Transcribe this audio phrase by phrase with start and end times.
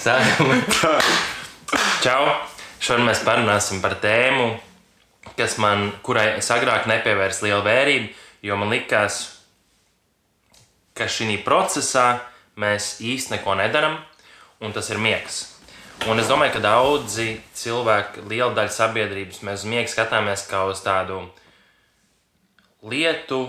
[0.00, 0.54] Sākam.
[2.04, 2.22] Čau!
[2.80, 4.54] Šodien mēs parunāsim par tēmu,
[5.36, 8.08] kas man, kurai es agrāk nepievērsu lielu vērību,
[8.48, 9.18] jo man likās,
[10.96, 12.06] ka šī procesā
[12.56, 13.98] mēs īsti neko nedaram,
[14.64, 15.42] un tas ir miegs.
[16.08, 20.80] Un es domāju, ka daudzi cilvēki, liela daļa sabiedrības, mēs uz miegu skatāmies kā uz
[20.80, 21.26] tādu
[22.88, 23.44] lietu,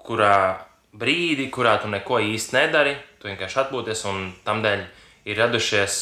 [0.00, 0.64] kurā
[0.96, 4.88] brīdi, kurā tu neko īsti nedari, tu vienkārši atpūties, un tam dēļ
[5.24, 5.98] ir radušies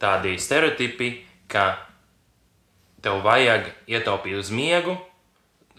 [0.00, 1.12] tādi stereotipi,
[1.50, 1.74] ka
[3.04, 4.96] tev vajag ietaupīt uz miegu,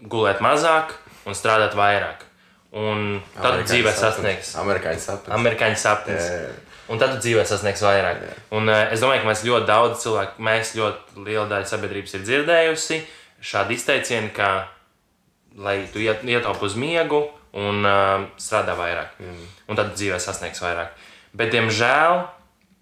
[0.02, 0.94] gulēt mazāk
[1.28, 2.26] un strādāt vairāk.
[2.72, 4.02] Un tad Amerikāņu dzīvē sapnis.
[4.02, 5.34] sasniegs Amerikāņu sapnis.
[5.36, 6.22] amerikāņu sapnis.
[6.24, 6.52] Jā, jā.
[6.92, 8.22] Un tad dzīvē sasniegs vairāk.
[8.24, 8.36] Jā.
[8.56, 12.24] Un, uh, es domāju, ka mēs ļoti daudz cilvēku, mēs ļoti liela daļa sabiedrības ir
[12.24, 12.98] dzirdējusi
[13.52, 14.48] šādu izteicienu, ka,
[15.60, 19.18] lai tu iet, ietaupi uz miegu un uh, strādā vairāk.
[19.20, 19.48] Mm.
[19.68, 20.96] Un tad dzīvē sasniegs vairāk.
[21.36, 22.22] Bet, diemžēl,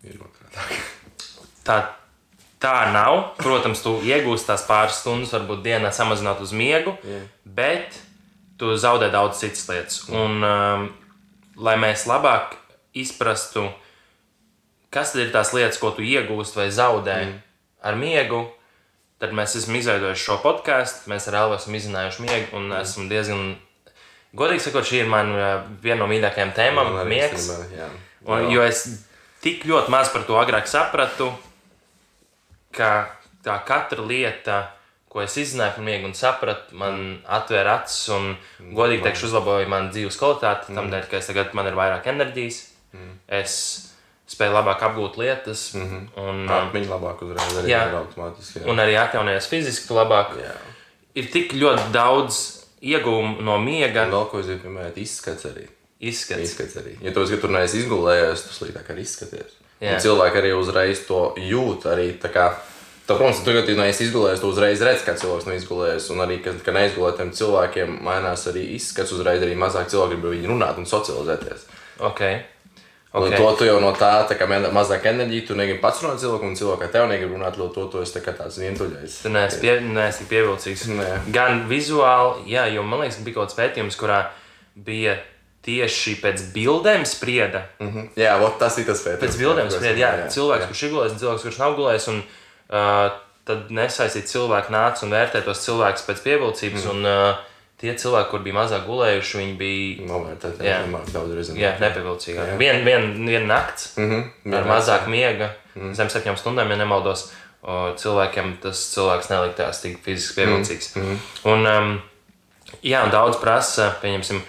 [0.06, 0.78] Ir otrādi.
[1.66, 1.80] tā,
[2.62, 3.34] tā nav.
[3.40, 7.20] Protams, tu iegūsi tās pāris stundas, varbūt dienā samazināt uz miegu, Jā.
[7.44, 7.98] bet
[8.60, 10.00] tu zaudē daudz citas lietas.
[10.12, 10.88] Un, um,
[11.60, 12.56] lai mēs labāk
[12.96, 13.66] izprastu,
[14.92, 17.36] kas ir tās lietas, ko tu iegūsti vai zaudē mm.
[17.86, 18.44] ar miegu,
[19.20, 21.10] tad mēs esam izveidojuši šo podkāstu.
[21.12, 22.80] Mēs ar Elvu esam izzinājuši miegu un mm.
[22.80, 23.52] esam diezgan.
[24.36, 27.48] Godīgi sakot, šī ir man uh, viena no mīļākajām tēmām miegs.
[27.48, 27.88] īstenībā, jā.
[28.28, 28.84] Un, jo es
[29.44, 31.30] tik ļoti maz par to agrāk sapratu,
[32.76, 33.10] ka
[33.44, 34.58] tā katra lieta,
[35.10, 38.34] ko es izzināju par miegu un sapratu, man atvēra acis un,
[38.76, 40.74] godīgi teikšu, uzlaboja manu dzīves kvalitāti.
[40.76, 42.60] Tam dēļ, ka es tagad man ir vairāk enerģijas,
[43.40, 43.56] es
[44.30, 47.82] spēju labāk apgūt lietas, un, um, Atmiņa labāk uzreiz arī Jā.
[47.98, 48.60] automātiski.
[48.62, 48.68] jā.
[48.70, 50.36] un arī atjaunojos fiziski labāk.
[50.38, 50.54] Jā.
[51.18, 52.38] Ir tik ļoti daudz
[52.86, 55.66] iegūmu no miega Un vēl ko es pieminēt, izskats arī.
[56.00, 56.42] Izskats.
[56.42, 56.96] Izskats arī.
[57.04, 59.56] Ja tu esi, ka tur neesi izgulējies, tu sliktāk arī izskaties.
[59.80, 61.86] Cilvēki arī uzreiz to jūt.
[61.88, 62.50] Arī, kā,
[63.06, 66.08] tā, protams, tu, kad tu neesi izgulējies, tu uzreiz redz, ka cilvēks nav izgulējies.
[66.14, 70.36] Un arī, kad, kad neizgulētiem cilvēkiem mainās arī izskats, uzreiz arī mazāk cilvēki grib ar
[70.36, 71.68] viņu runāt un socializēties.
[72.10, 72.42] Okay.
[73.10, 73.40] Okay.
[73.42, 76.54] To tu jau no tā, tā kā mazāk enerģija, tu negribi pats runāt cilvēku, un
[76.54, 79.16] cilvēku ar tevi negrib runāt, ļoti to tu esi tā kā tāds vientuļais.
[79.24, 80.84] Tu neesi, pie, neesi pievilcīgs.
[80.94, 81.08] Nē.
[81.34, 84.20] Gan vizuāli, jā, jo man liekas, ka bija kaut kāds pētījums, kurā
[84.78, 85.16] bija
[85.66, 87.64] tieši pēc bildēm sprieda.
[87.80, 88.08] Mhm.
[88.16, 89.18] Jā, vot tas ir tas pēc.
[89.20, 92.08] Pēc bildēm sprieda, jā, jā, cilvēks, kurš ir gulējis, un cilvēks, kurš nav gulējis.
[92.14, 92.22] Un,
[92.70, 93.10] uh,
[93.50, 96.84] tad nesaistīt cilvēku nāca un vērtē tos cilvēkus pēc pievilcības.
[96.86, 96.90] Mm.
[96.90, 97.46] Un, uh,
[97.80, 100.80] tie cilvēki, kur bija mazāk gulējuši, viņi bija Novērtēt, Jā.
[100.84, 101.56] jā, jā daudz reizes.
[101.56, 102.56] jā, nepievilcīgāki.
[102.60, 104.52] Viena vien, vien nakts Mhm.
[104.54, 105.94] ar mazāk miega, mm.
[105.96, 107.30] zem septiņām stundām, ja nemaldos.
[107.62, 110.94] O, cilvēkiem tas cilvēks neliktās tik fiziski pievilcīgs.
[110.96, 111.16] Mm.
[111.44, 111.90] Un, um,
[112.82, 114.40] jā, un daudz prasa, pieņemsim,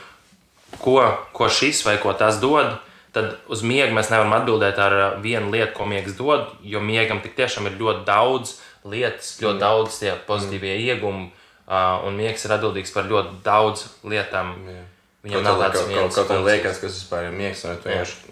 [0.80, 1.02] ko,
[1.36, 2.78] ko šis vai ko tas dod.
[3.12, 7.20] Tad uz miegu mēs nevaram atbildēt ar uh, vienu lietu, ko miegs dod, jo miegam
[7.20, 8.54] tik tiešām ir ļoti daudz
[8.88, 9.64] lietas, ļoti mm.
[9.66, 10.86] daudz tie pozitīvie mm.
[10.94, 11.26] iegūmi,
[11.68, 14.56] uh, un miegs ir atbildīgs par ļoti daudz lietām.
[14.64, 14.86] Jā.
[15.22, 17.92] Viņam nav kā- tāds viens Kaut kā liekas, ka tas vispār ir miegs, un tu
[17.92, 18.32] vienkārši,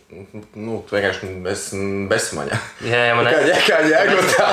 [0.58, 2.58] nu, tu vienkārši esi bezsmaņā.
[2.90, 3.52] Jā, jā, man Kā ir.
[3.52, 4.48] jā, kā jēga tā,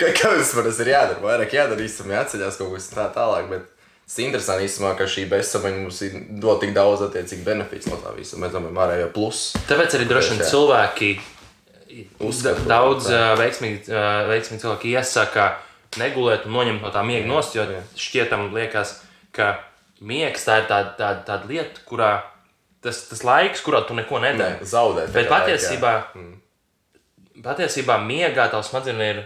[0.00, 3.68] ka kādas man tas ir jādara, vairāk jādara, īstenībā jāceļās kaut kas tā tālāk, bet
[4.12, 8.12] tas interesanti īstenībā, ka šī bezsamaņa mums ir dod tik daudz attiecīgi benefits no tā
[8.12, 8.36] visa.
[8.40, 9.60] Mēs domājam, ārējo plusu.
[9.70, 11.12] Tāpēc arī droši vien cilvēki
[12.24, 13.16] Uzskata daudz tā.
[13.16, 15.48] ā, veiksmīgi, ā, veiksmīgi cilvēki iesaka
[16.00, 17.80] negulēt un noņemt no tā miega nost, jo jā.
[18.00, 18.94] šķietam liekas,
[19.36, 19.54] ka
[20.04, 22.12] miegs tā ir tāda, tāda, tāda lieta, kurā
[22.84, 24.64] tas, tas laiks, kurā tu neko nedari.
[24.64, 25.12] zaudēt.
[25.12, 25.92] Bet tā patiesībā.
[26.16, 26.32] Mm.
[27.44, 29.22] patiesībā miegā tavs smadzenes ir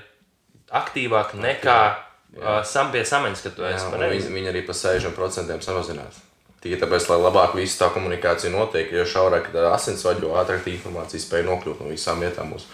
[0.74, 1.80] aktīvāk nekā
[2.36, 4.32] uh, sam pie samaņas, kad tu esi pareizi.
[4.32, 6.22] viņi, arī pa 60% samazinās.
[6.66, 10.72] Tikai tāpēc, lai labāk visu tā komunikācija notiek, jo šaurāk tā asinsvadi, jo ātrāk tā
[10.72, 12.64] informācija spēj nokļūt no visām vietām uz,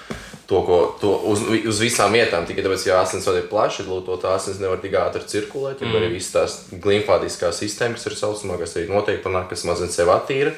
[0.49, 2.47] to, ko, to, uz, uz visām vietām.
[2.49, 5.91] Tikai tāpēc, ja asinsvadi ir plaši, tad to tā asins nevar tik ātri cirkulēt, ja
[5.91, 5.99] mm.
[5.99, 10.15] arī visas tās glimfātiskās sistēmas, kas ir saucamā, kas arī notiek panāk, kas mazliet sev
[10.15, 10.55] attīra.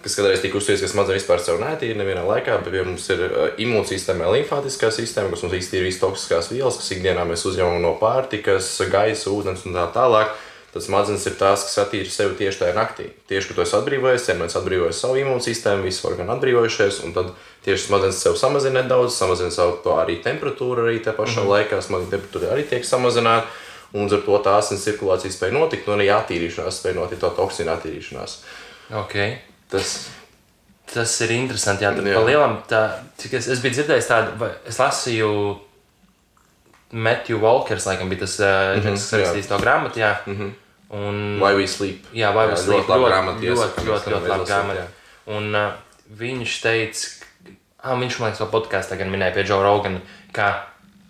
[0.00, 3.20] Kas kādreiz tika uzskatīts, ka smadzenes vispār sev netīra nevienā laikā, bet ja mums ir
[3.60, 8.70] imūnsistēma, limfātiskā sistēma, kas mums iztīra visas toksiskās vielas, kas ikdienā mēs uzņemam no pārtikas,
[8.88, 10.32] gaisa, ūdens un tā tālāk.
[10.70, 13.08] Tas smadzenes ir tās, kas attīra sevi tieši tajā naktī.
[13.28, 17.32] Tieši, kad tu esi atbrīvojies, ķermenis atbrīvojas savu imūnsistēmu, visi orgāni atbrīvojušies, un tad
[17.66, 21.52] tieši smadzenes sev samazina nedaudz, samazina savu to arī temperatūru, arī tajā pašā mm -hmm.
[21.56, 23.50] laikā smadzenes temperatūra arī tiek samazināta.
[23.92, 27.34] Un līdz ar to tā asins cirkulācija spēja notikt, un arī attīrīšanās spēja notikt, to
[27.34, 28.38] toksīnu attīrīšanās.
[28.90, 29.49] Okay.
[29.70, 30.10] Tas
[30.90, 31.84] Tas ir interesanti.
[31.86, 32.20] Jā, tad Jā.
[32.26, 32.80] lielam, tā,
[33.22, 35.28] es, es biju dzirdējis tādu, es lasīju
[36.90, 39.20] Matthew Walkers, laikam, bija tas, mm -hmm, kas jā.
[39.20, 40.02] rakstījis to grāmatu.
[40.02, 40.16] Jā.
[40.26, 40.50] Mm -hmm.
[40.90, 42.06] Un, Why we sleep.
[42.12, 44.86] jā, vai Jā, ļoti ļoti, laba ļoti, ļoti, iesakām, ļoti, ļoti, ļoti varam labi grāmata.
[45.26, 45.72] Un uh,
[46.18, 47.08] viņš teica,
[47.82, 50.00] ah, viņš man liekas, to podkāstā gan minēja pie Džona Rogana,
[50.32, 50.66] ka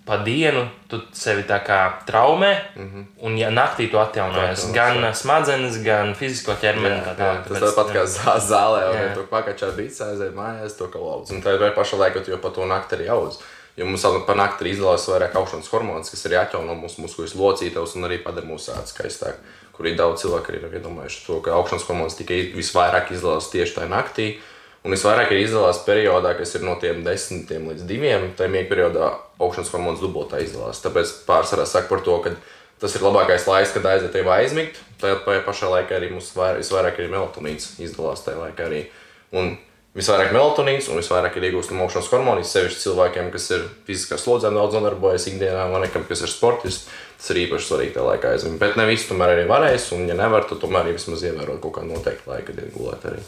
[0.06, 3.04] pa dienu tu sevi tā kā traumē, mm -hmm.
[3.26, 5.14] un ja naktī tu atjaunojies gan jā.
[5.14, 6.96] smadzenes, gan fizisko ķermeni.
[6.96, 7.48] Jā, tā jā, tālāk.
[7.48, 9.08] tas tāpat kā zā- zālē, Jā.
[9.08, 11.34] un tu pakačā bīts aiziet mājās, to kā lūdzu.
[11.34, 13.38] Un tā ir paša laika, jau pa to nakti arī audz.
[13.76, 17.96] Jo mums pa nakti ir izdalās vairāk augšanas hormonus, kas arī atjauno mūsu muskuļus locītavus
[17.96, 19.34] un arī padara mūsu ādas skaistāk.
[19.72, 23.74] Kur ir daudz cilvēku arī ir iedomājuši to, ka augšanas hormonus tikai visvairāk izdalās tieši
[23.74, 24.38] tajā naktī.
[24.84, 28.32] Un visvairāk ir izdalās periodā, kas ir no tiem desmitiem līdz diviem.
[28.36, 30.82] Tajā miega periodā augšanas hormonus dubultā izdalās.
[30.84, 32.34] Tāpēc pārsvarā saka par to, ka
[32.80, 34.78] tas ir labākais laiks, kad aiziet jau aizmigt.
[35.00, 38.86] Tajā pa- pašā laikā arī mums vair- visvairāk ir melatonīns izdalās tajā laikā arī.
[39.32, 39.56] Un
[39.96, 42.44] visvairāk melatonīns un visvairāk ir iegūstama augšanas hormoni.
[42.46, 46.88] Sevišķi cilvēkiem, kas ir fiziskā slodzē, daudz nodarbojas ikdienā, vai nekam, kas ir sportists.
[47.20, 48.58] Tas ir īpaši svarīgi tajā laikā aizmigt.
[48.58, 51.74] Bet ne visi tomēr arī varēs, un ja nevar, tad tomēr arī vismaz ievērot kaut
[51.76, 53.20] kādu noteiktu laiku, kad ir gulēt arī.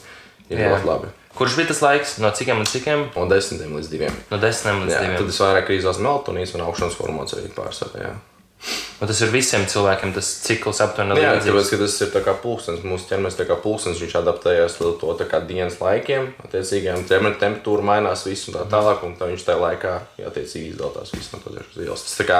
[0.48, 1.08] Ir ļoti labi.
[1.38, 2.18] Kurš bija tas laiks?
[2.20, 3.06] No cikiem līdz cikiem?
[3.16, 4.16] No desmitiem līdz diviem.
[4.30, 5.16] No desmitiem līdz Jā, diviem.
[5.22, 8.04] tad visvairāk ir izvēles melatonīns un augšanas hormons arī pārsvarā.
[8.04, 8.12] jā.
[9.02, 11.48] Un tas ir visiem cilvēkiem, tas cikls aptuveni Jā, līdzīgs.
[11.50, 15.00] tāpēc, ka tas ir tā kā pulkstenis, mūsu ķermenis tā kā pulkstenis, viņš adaptējās līdz
[15.00, 19.26] to tā kā dienas laikiem, attiecīgajām ķermeņa temperatūra mainās visu un tā tālāk, un tā
[19.32, 22.04] viņš tajā laikā, jā, attiecīgi izdalās visu no to dažas vielas.
[22.06, 22.38] Tas tā kā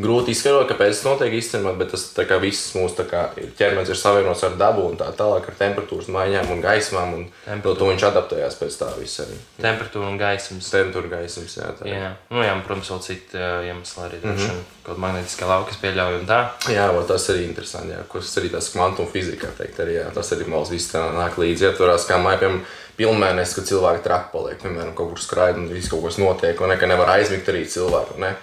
[0.00, 4.42] grūti izskaidrot, kāpēc tas notiek īstenībā, bet tas kā viss mūsu kā ķermenis ir savienots
[4.46, 8.78] ar dabu un tā tālāk ar temperatūras maiņām un gaismām, un to viņš adaptējās pēc
[8.80, 9.26] tā visa.
[9.62, 10.70] Temperatūra un gaismas.
[10.74, 11.86] Temperatūra, gaismas, jā, tā.
[11.90, 14.22] Jā, nu, jā, un, protams, vēl citi uh, iemesli arī.
[14.22, 14.42] Mm Mhm.
[14.50, 14.62] -hmm.
[14.84, 16.38] Kaut magnetiskā lauka, pieļauj un tā.
[16.68, 17.94] Jā, vēl tas arī interesanti.
[17.94, 21.38] Jā, kas arī tas kvantuma fizikā teikt, arī, jā, tas arī mums viss tā nāk
[21.38, 21.64] līdzi.
[21.64, 22.60] Ietvarās, kā piemēram,
[22.98, 26.68] pilnmēnesis, kad cilvēki traki paliek, piemēram, kaut kur skraida un viss kaut kas notiek, un
[26.68, 28.18] nekā nevar aizmigt arī cilvēku.
[28.18, 28.34] Ne?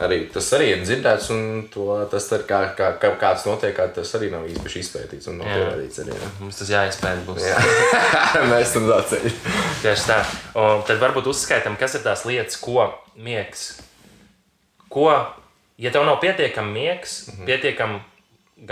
[0.00, 3.90] Arī, tas arī ir dzirdēts, un to, tas ir kā, kā, kā kāds notiek, kā
[3.92, 6.00] tas arī nav īpaši izpētīts un pierādīts.
[6.00, 6.30] Arī, jā.
[6.40, 7.24] Mums tas jāizpēta.
[7.26, 7.44] Būs.
[7.44, 7.58] Jā.
[8.54, 9.36] Mēs tam tā ceļam.
[9.82, 10.16] Tieši tā.
[10.62, 12.88] Un tad varbūt uzskaitām, kas ir tās lietas, ko
[13.20, 13.66] miegs.
[14.92, 15.10] Ko,
[15.76, 17.52] ja tev nav pietiekami miegs, mm -hmm.
[17.52, 18.00] pietiekami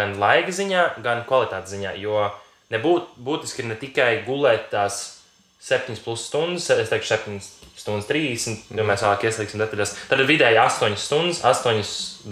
[0.00, 1.98] gan laika ziņā, gan kvalitātes ziņā.
[2.00, 2.30] Jo
[2.72, 5.19] nebūt, būtiski ir ne tikai gulēt tās
[5.60, 7.40] 7 plus stundas, es teikšu 7
[7.76, 9.92] stundas 30, jo mēs vēlāk ieslīgsim detaļās.
[10.08, 11.82] Tad ir vidēji 8 stundas, 8,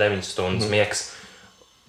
[0.01, 0.71] 9 stundas mm -hmm.
[0.71, 1.05] miegs.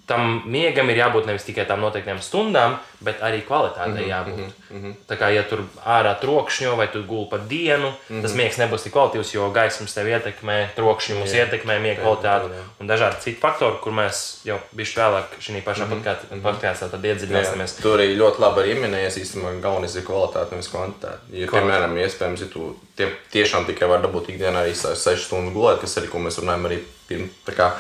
[0.09, 4.39] Tam miegam ir jābūt nevis tikai tām noteiktām stundām, bet arī kvalitātei jābūt.
[4.69, 4.93] Mm -hmm.
[5.07, 8.21] Tā kā ja tur ārā trokšņo vai tu gulēji pa dienu, mm -hmm.
[8.21, 11.45] tas miegs nebūs tik kvalitīvs, jo gaismas tev ietekmē, trokšņi mums Jā.
[11.45, 12.63] ietekmē miega Jā, kvalitāti jā.
[12.79, 16.41] un dažādi citi faktori, kur mēs jau bijuši vēlāk šī pašā mm -hmm.
[16.41, 17.77] podkāstā iedziļināsimies.
[17.77, 21.19] Jā, tur arī ļoti labi minējies, īstenībā galvenais ir kvalitāte, nevis kvantitāte.
[21.31, 25.81] Ja, piemēram, iespējams, ja tu tie, tiešām tikai vari dabūt ikdienā arī 6 stundu gulēt,
[25.81, 27.71] kas arī, ko mēs runājam arī pirm, tā kā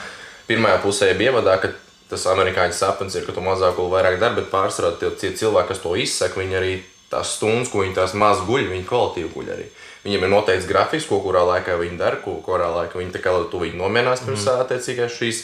[0.47, 1.69] pirmajā pusē ievadā, ka
[2.09, 5.83] tas amerikāņu sapnis ir, ka tu mazāk gulēji vairāk darbu, bet pārsvarā tie cilvēki, kas
[5.83, 6.73] to izsaka, viņi arī
[7.09, 9.65] tās stundas, ko viņi tās maz guļ, viņi kvalitīvi guļ arī.
[10.05, 13.33] Viņiem ir noteikts grafiks, ko kurā laikā viņi dara, ko kurā laikā viņi tā kā
[13.51, 14.61] tu viņi nomierinās pirms mm.
[14.65, 15.41] attiecīgās šīs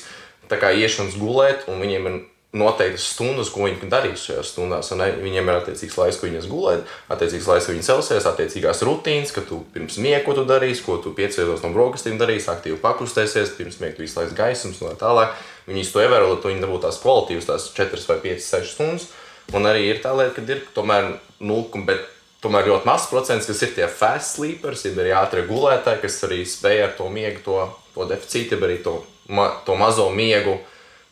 [0.50, 2.22] tā kā iešanas gulēt, un viņiem ir
[2.56, 4.92] noteiktas stundas, ko viņi darīs šajās stundās.
[4.94, 8.84] Un, ne, viņiem ir attiecīgs laiks, ko viņi gulēt, attiecīgs laiks, ko viņi celsies, attiecīgās
[8.88, 12.80] rutīnas, ka tu pirms miega, ko tu darīsi, ko tu piecēlies no brokastīm darīsi, aktīvi
[12.84, 15.36] pakustēsies, pirms miega tu laiku gaismas un tā tālāk.
[15.66, 19.08] Viņi to ievēro, lai viņi dabūtu tās kvalitīvas, tās 4 vai 5, 6 stundas.
[19.54, 22.06] Un arī ir tā lieta, ka ir tomēr 0, bet
[22.42, 26.84] tomēr ļoti mazs procents, kas ir tie fast sleepers, arī ātrie gulētāji, kas arī spēj
[26.86, 27.60] ar to miegu, to,
[27.96, 29.00] to deficītu, arī to,
[29.34, 30.60] ma, to mazo miegu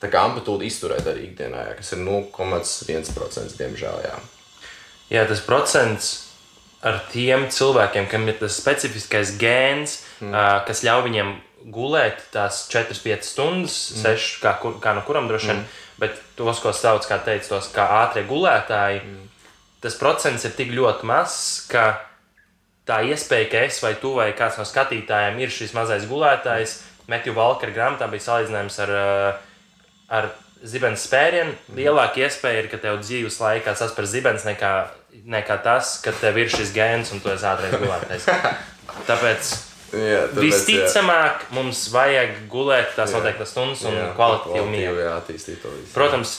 [0.03, 4.01] tā kā amplitūdu izturēt arī ikdienā, jā, kas ir 0,1% diemžēl.
[4.03, 4.17] Jā.
[5.13, 6.11] Jā, tas procents
[6.83, 10.33] ar tiem cilvēkiem, kam ir tas specifiskais gēns, mm.
[10.33, 11.31] uh, kas ļauj viņiem
[11.71, 14.03] gulēt tās 4-5 stundas, mm.
[14.03, 15.83] 6, kā, kur- kā no kuram droši vien, mm.
[16.01, 19.45] bet tos, ko sauc, kā teicu, tos kā ātrie gulētāji, mm.
[19.85, 21.85] tas procents ir tik ļoti mazs, ka
[22.89, 27.33] tā iespēja, ka es vai tu vai kāds no skatītājiem ir šis mazais gulētājs, Metju
[27.35, 29.73] Valkara grāmatā bija salīdzinājums ar, uh,
[30.07, 30.29] ar
[30.63, 31.51] zibens spērienu.
[31.75, 34.71] Lielāka iespēja ir, ka tev dzīves laikā saspēr zibens nekā,
[35.27, 38.29] nekā tas, ka tev ir šis gēns un tu esi ātrāk gulētais.
[39.09, 39.51] Tāpēc
[39.93, 43.19] Jā, tāpēc, visticamāk mums vajag gulēt tās Jā.
[43.19, 44.07] noteiktas stundas un jā.
[44.07, 44.09] Jā,
[45.61, 45.91] to visu.
[45.93, 46.33] Protams,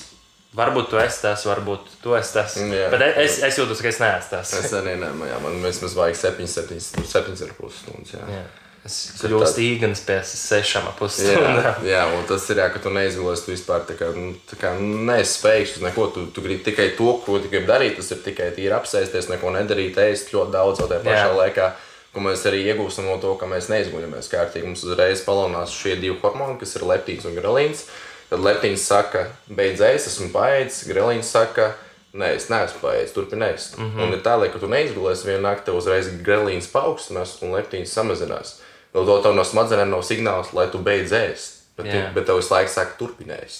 [0.58, 2.58] varbūt tu esi tas, varbūt tu esi tas.
[2.58, 2.90] Jā.
[2.94, 4.56] Bet es, es jūtos, ka es neesmu tas.
[4.58, 6.82] Es arī jā, man vismaz vajag 7, 7,
[7.14, 8.14] 7,5 stundas.
[8.18, 8.26] Jā.
[8.40, 8.44] Jā.
[8.84, 13.46] Es kļūstu īgans pēc sešām ap Jā, jā, un tas ir jā, ka tu neizgulēsi
[13.46, 13.86] tu vispār.
[13.88, 16.10] Tā kā, nu, tā kā neesi spējīgs uz neko.
[16.12, 17.96] Tu, tu gribi tikai to, ko tu gribi darīt.
[17.96, 21.32] Tas ir tikai tīri apsēsties, neko nedarīt, ēst ļoti daudz, vēl tajā pašā Jā.
[21.38, 21.70] laikā.
[22.14, 24.68] Ko mēs arī iegūstam no to, ka mēs neizguļamies kārtīgi.
[24.68, 27.88] Mums uzreiz palonās šie divi hormoni, kas ir leptīns un grelīns.
[28.30, 30.84] Tad leptīns saka, beidz ēst, esmu paēdis.
[30.90, 31.72] Grelīns saka,
[32.14, 33.64] Nē, es neesmu paēdis, turpinājis.
[33.74, 34.02] Mm -hmm.
[34.02, 38.60] Un ir tā, ka tu neizgulēsi vienu naktī, uzreiz grelīns paaugstinās un leptīns samazinās.
[38.94, 41.64] Vēl to tev no smadzenēm nav signāls, lai tu beidz ēst.
[41.76, 43.56] Bet, tu, bet tev visu laiku saka, turpinājis.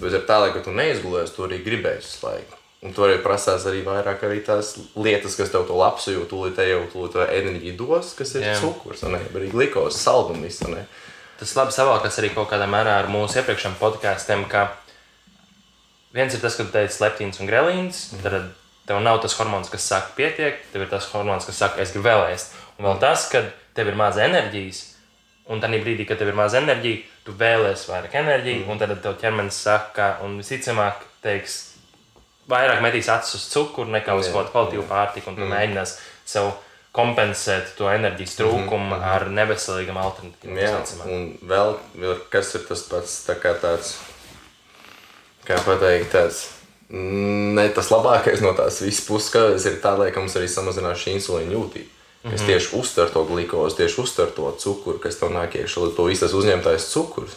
[0.00, 2.59] Bet ir tā, ka tu neizgulēsi, tu arī gribēsi visu laiku.
[2.80, 6.80] Un tur arī prasās arī vairāk arī tās lietas, kas tev to labsajūtu, tūlīt jau
[6.94, 8.54] tūlīt enerģiju dos, kas ir Jā.
[8.62, 9.20] cukurs, ne?
[9.36, 10.62] arī glikos, saldums.
[11.40, 14.70] Tas labi savākas arī kaut kādā mērā ar mūsu iepriekšējiem podkāstiem, ka
[16.16, 18.24] viens ir tas, ka tu teici leptīns un grelīns, mm.
[18.24, 18.48] tad
[18.88, 22.08] tev nav tas hormons, kas saka, pietiek, tev ir tas hormons, kas saka, es gribu
[22.08, 22.56] vēl ēst.
[22.78, 23.44] Un vēl tas, ka
[23.76, 24.82] tev ir maz enerģijas,
[25.52, 28.72] un tajā brīdī, kad tev ir maz enerģija, tu vēlēsies vairāk enerģijas, mm.
[28.72, 31.60] un tad tev ķermenis saka, un visticamāk, teiks,
[32.50, 35.54] vairāk metīs acis uz cukuru nekā uz kaut kādu kvalitīvu pārtiku, un tu mm.
[35.54, 35.96] mēģinās
[36.28, 36.52] sev
[36.92, 39.10] kompensēt to enerģijas trūkumu mm -hmm.
[39.14, 40.56] ar neveselīgām alternatīvām.
[40.58, 41.76] Jā, un vēl,
[42.30, 43.94] kas ir tas pats tā kā tāds
[45.46, 46.48] kā pateikt, tāds
[46.90, 51.52] ne tas labākais no tās visas puses ir tā, ka mums arī samazinās šī insulīna
[51.52, 51.90] jūtība.
[52.22, 52.46] Kas mm -hmm.
[52.46, 56.90] tieši uztver to glikozi, tieši uztver to cukuru, kas tev nāk iekšā, to visu uzņemtais
[56.92, 57.32] cukurs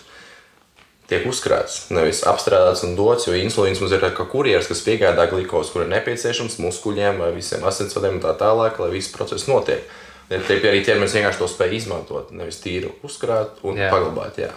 [1.12, 3.28] tiek uzkrāts, nevis apstrādāts un dots.
[3.28, 7.66] Jo insulīns mums ir kā kurjeris, kas piegādā glikozi, kur ir nepieciešams muskuļiem vai visiem
[7.68, 9.84] asinsvadiem un tā tālāk, lai viss process notiek.
[10.30, 13.90] Tie arī ķermenis vienkārši to spēj izmantot, nevis tīri uzkrāt un jā.
[13.92, 14.40] paglabāt.
[14.42, 14.54] Jā.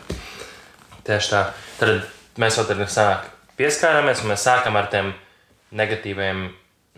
[1.07, 1.43] Tieši tā.
[1.81, 2.07] Tad
[2.41, 3.27] mēs jau tādā sāk
[3.59, 5.11] pieskārāmies, un mēs sākam ar tiem
[5.77, 6.47] negatīviem,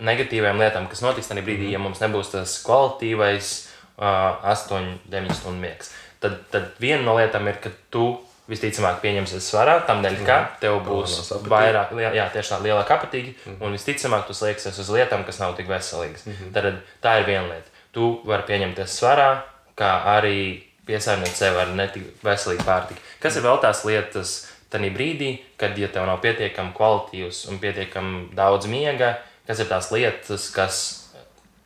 [0.05, 3.53] negatīviem lietām, kas notiks tajā brīdī, ja mums nebūs tas kvalitīvais
[3.99, 5.91] uh, 8-9 stundu miegs.
[6.23, 8.11] Tad, tad viena no lietām ir, ka tu
[8.49, 10.61] visticamāk pieņemsies svarā, tam dēļ, ka mm.
[10.63, 13.59] tev būs vairāk, jā, tieši tā lielāka apetīte, mm.
[13.61, 16.25] un visticamāk tu slēgsies uz lietām, kas nav tik veselīgas.
[16.27, 16.53] Mm -hmm.
[16.53, 17.71] Tad tā ir viena lieta.
[17.93, 19.31] Tu vari pieņemties svarā,
[19.77, 23.01] kā arī piesārņot sev ar netik veselīgu pārtiku.
[23.21, 28.35] Kas ir vēl tās lietas, Tanī brīdī, kad ja tev nav pietiekami kvalitīvs un pietiekami
[28.37, 29.15] daudz miega,
[29.47, 30.81] kas ir tās lietas, kas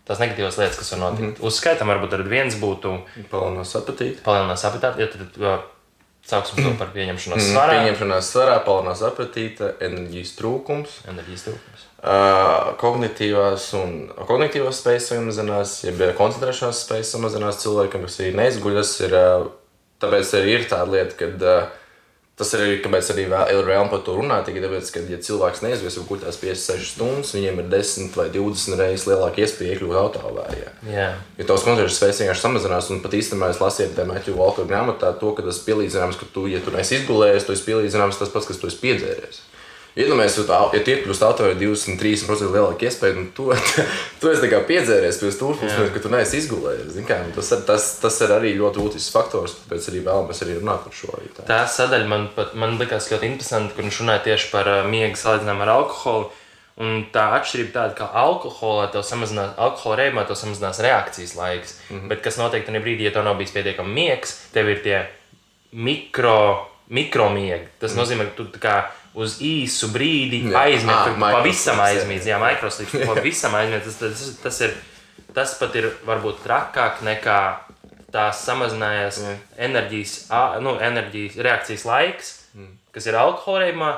[0.07, 1.23] tās negatīvas lietas, kas var notikt.
[1.23, 1.47] Mm -hmm.
[1.51, 4.23] Uzskaitām, varbūt arī viens būtu palielinās apetīti.
[4.23, 5.72] Palielinās apetīti, ja tad
[6.29, 7.49] sauksim to par pieņemšanos mhm.
[7.51, 7.79] svarā.
[7.81, 11.01] Pieņemšanās svarā, palielinās apetīte, enerģijas trūkums.
[11.13, 11.89] Enerģijas trūkums.
[12.03, 13.93] Uh, kognitīvās un
[14.27, 18.97] kognitīvās spējas samazinās, ja koncentrēšanās spējas samazinās cilvēkam, kas arī neizguļas.
[19.07, 19.47] Ir, uh,
[20.03, 21.82] tāpēc arī ir tāda lieta, ka uh,
[22.41, 24.47] Tas ir arī, kāpēc arī ir vēlme par to runāt.
[24.47, 28.81] Tikai tāpēc, ka, ja cilvēks neizvēlas jau kuģās 56 stundas, viņiem ir 10 vai 20
[28.81, 30.73] reizes lielāka iespēja iekļūt autoavārijā.
[30.89, 31.21] Yeah.
[31.37, 35.13] Ja tavs koncerts spēks vienkārši samazinās, un pat īstenībā es lasīju tajā Matthew Walker grāmatā
[35.21, 38.49] to, ka tas pielīdzināms, ka tu, ja tu neesi izgulējies, tu esi pielīdzināms tas pats,
[38.49, 39.45] kas tu esi piedzēries.
[39.93, 43.51] Iedomājieties, ja, ja tie kļūst autori 23% lielāka iespēja, un tu,
[44.23, 46.97] tu esi piedzēries pie stūra, ka tu neesi izgulējies.
[47.37, 51.19] Tas, tas, tas ir arī ļoti būtisks faktors, tāpēc arī vēlamies arī runāt par šo.
[51.37, 55.21] Tā, tā sadaļa man, pat, man likās ļoti interesanti, kur viņš runāja tieši par miegu
[55.21, 56.31] salīdzinājumu ar alkoholu.
[56.81, 61.77] Un tā atšķirība tāda, ka alkoholā tev samazinās, alkohola reibumā tev samazinās reakcijas laiks.
[61.91, 62.09] Mm -hmm.
[62.09, 65.03] Bet kas notiek tajā brīdī, ja tev nav bijis pietiekami miegs, tev ir tie
[65.73, 67.69] mikro, mikromiegi.
[67.79, 68.03] Tas mm -hmm.
[68.03, 68.83] nozīmē, ka tu kā
[69.19, 74.01] uz īsu brīdi aizmirst, pavisam aizmirst, jā, mikroslīps, pavisam aizmirst.
[74.01, 77.39] Tas, tas, tas, ir, tas pat ir varbūt trakāk nekā
[78.13, 79.45] tās samazinājās mm.
[79.69, 80.17] enerģijas,
[80.65, 82.75] nu, enerģijas reakcijas laiks, mm.
[82.97, 83.95] kas ir alkoholēmā,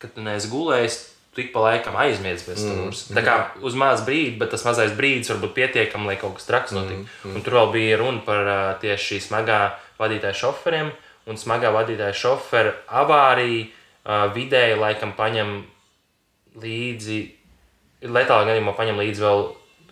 [0.00, 1.00] kad tu neesi gulējis.
[1.30, 3.00] Tu ik pa laikam aizmirsti bez stūres.
[3.06, 3.14] Mm.
[3.14, 6.48] Tā kā uz mazu brīdi, bet tas mazais brīdis var būt pietiekami, lai kaut kas
[6.48, 7.04] traks notiktu.
[7.06, 7.28] Mm.
[7.28, 7.36] Mm.
[7.38, 9.60] Un tur vēl bija runa par uh, tieši šī smagā
[10.00, 10.90] vadītāja šoferiem
[11.30, 13.68] un smagā vadītāja šoferu avāriju
[14.06, 15.56] vidēji laikam paņem
[16.60, 17.18] līdzi,
[18.08, 19.42] letālā gadījumā paņem līdzi vēl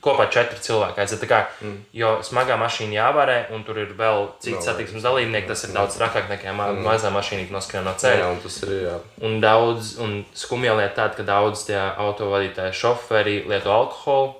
[0.02, 1.02] kopā četri cilvēki.
[1.02, 1.76] Aiziet, kā, mm.
[1.96, 5.48] Jo smagā mašīna jāvarē, un tur ir vēl citi satiksmes dalībnieki.
[5.50, 6.84] Tas ir daudz trakāk nekā ma mm.
[6.86, 8.20] mazā mašīna, kas noskrien no ceļa.
[8.22, 8.74] Jā, un tas ir.
[8.86, 8.98] Jā.
[9.26, 14.36] Un daudz, un skumja lieta tāda, ka daudz tie autovadītāji šoferi lieto alkoholu.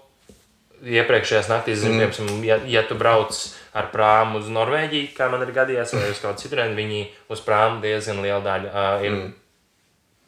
[0.78, 2.04] Iepriekšējās naktīs, mm.
[2.06, 3.34] piemēram, ja, ja tu brauc
[3.74, 7.00] ar prāmu uz Norvēģiju, kā man ir gadījies, vai uz kādu citu reizi, viņi
[7.34, 9.18] uz prāmu diezgan liela daļa uh, ir.
[9.18, 9.36] Mm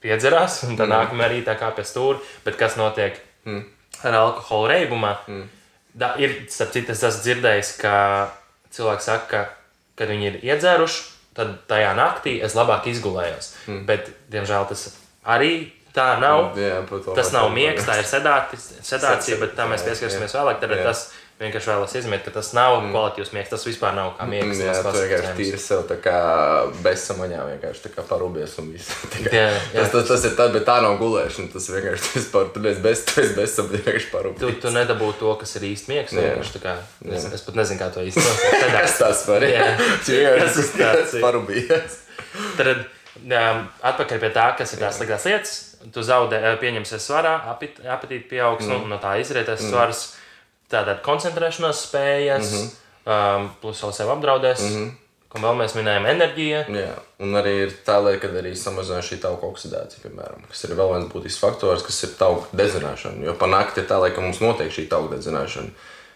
[0.03, 0.95] piedzerās, un tad mm.
[0.97, 2.21] nākamajā rītā kā pie stūra.
[2.47, 3.63] Bet kas notiek mm.
[4.09, 5.15] ar alkohola reibumā?
[5.29, 5.49] Mm.
[6.01, 7.95] Da, ir, starp citu, es esmu dzirdējis, ka
[8.75, 11.03] cilvēki saka, ka, kad viņi ir iedzēruši,
[11.37, 13.53] tad tajā naktī es labāk izgulējos.
[13.67, 13.85] Mm.
[13.91, 14.87] Bet, diemžēl, tas
[15.27, 15.55] arī
[15.95, 16.55] tā nav.
[16.59, 16.83] Jā,
[17.17, 20.63] tas nav miegs, tā ir sedācija, bet tam mēs pieskarsimies vēlāk.
[20.63, 21.09] Tad tas
[21.41, 22.91] vienkārši vēlos izmēt, ka tas nav mm.
[22.93, 23.51] kvalitīvs miegs.
[23.53, 24.27] Tas vispār nav kā.
[24.29, 26.19] Mm, jā, tas vienkārši tīri sev tā kā
[26.85, 28.93] bezsamaņā, vienkārši tā kā parūbies un viss.
[29.11, 29.81] Kā, jā, jā.
[29.81, 31.51] Tas, tas, tas ir tā, bet tā nav gulēšana.
[31.55, 34.45] Tas vienkārši tas par, tu esi bez, tu esi bezsamaņā, vienkārši parūbies.
[34.45, 35.97] Tu, tu nedabū to, kas ir īsti
[36.61, 36.77] kā,
[37.09, 38.69] es, es pat nezinu, kā to īsti nosaukt.
[38.77, 39.67] Tas tas var, jā.
[40.05, 41.99] Tas ir tāds parūbies.
[42.61, 45.59] Tad um, atpakaļ pie tā, kas ir tās sliktās lietas
[45.95, 48.73] tu zaudē, eh, pieņemsies svarā, apetīti pieaugs, mm.
[48.73, 49.71] nu, no tā izrietēs mm.
[49.73, 50.03] svars,
[50.71, 53.37] tātad koncentrēšanās spējas, mm -hmm.
[53.37, 54.65] um, plus vēl sev apdraudēs.
[54.67, 54.91] Mm -hmm.
[55.31, 56.65] Ko vēl mēs minējām, enerģija.
[56.75, 60.75] Jā, un arī ir tā lieta, ka arī samazinās šī tauka oksidācija, piemēram, kas ir
[60.75, 63.25] vēl viens būtisks faktors, kas ir tauka dedzināšana.
[63.25, 65.71] Jo pa nakti ir tā, lai mums notiek šī tauka dedzināšana.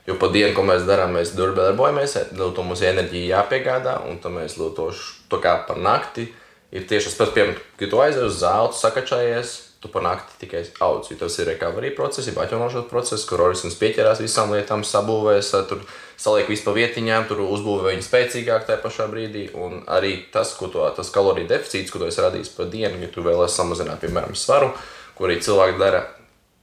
[0.06, 2.18] Jo pa dienu, ko mēs darām, mēs darbojamies,
[2.56, 4.90] to mums enerģija jāpiegādā, un tad mēs to,
[5.28, 6.34] to kā par nakti
[6.74, 9.52] ir tieši tas pats, piemēram, kad tu aizies uz zāli, sakačājies,
[9.84, 11.10] tu pa nakti tikai audz.
[11.20, 15.84] Tas ir recovery process, ir atjaunošanas process, kur organisms pieķerās visām lietām, sabūvēs, tur
[16.16, 19.50] saliek visu pa vietiņām, tur uzbūvē viņu spēcīgāk tajā pašā brīdī.
[19.60, 23.12] Un arī tas, ko to, tas kaloriju deficīts, ko tu esi radījis pa dienu, ja
[23.12, 24.72] tu vēlēsies samazināt, piemēram, svaru,
[25.18, 26.06] ko arī cilvēki dara.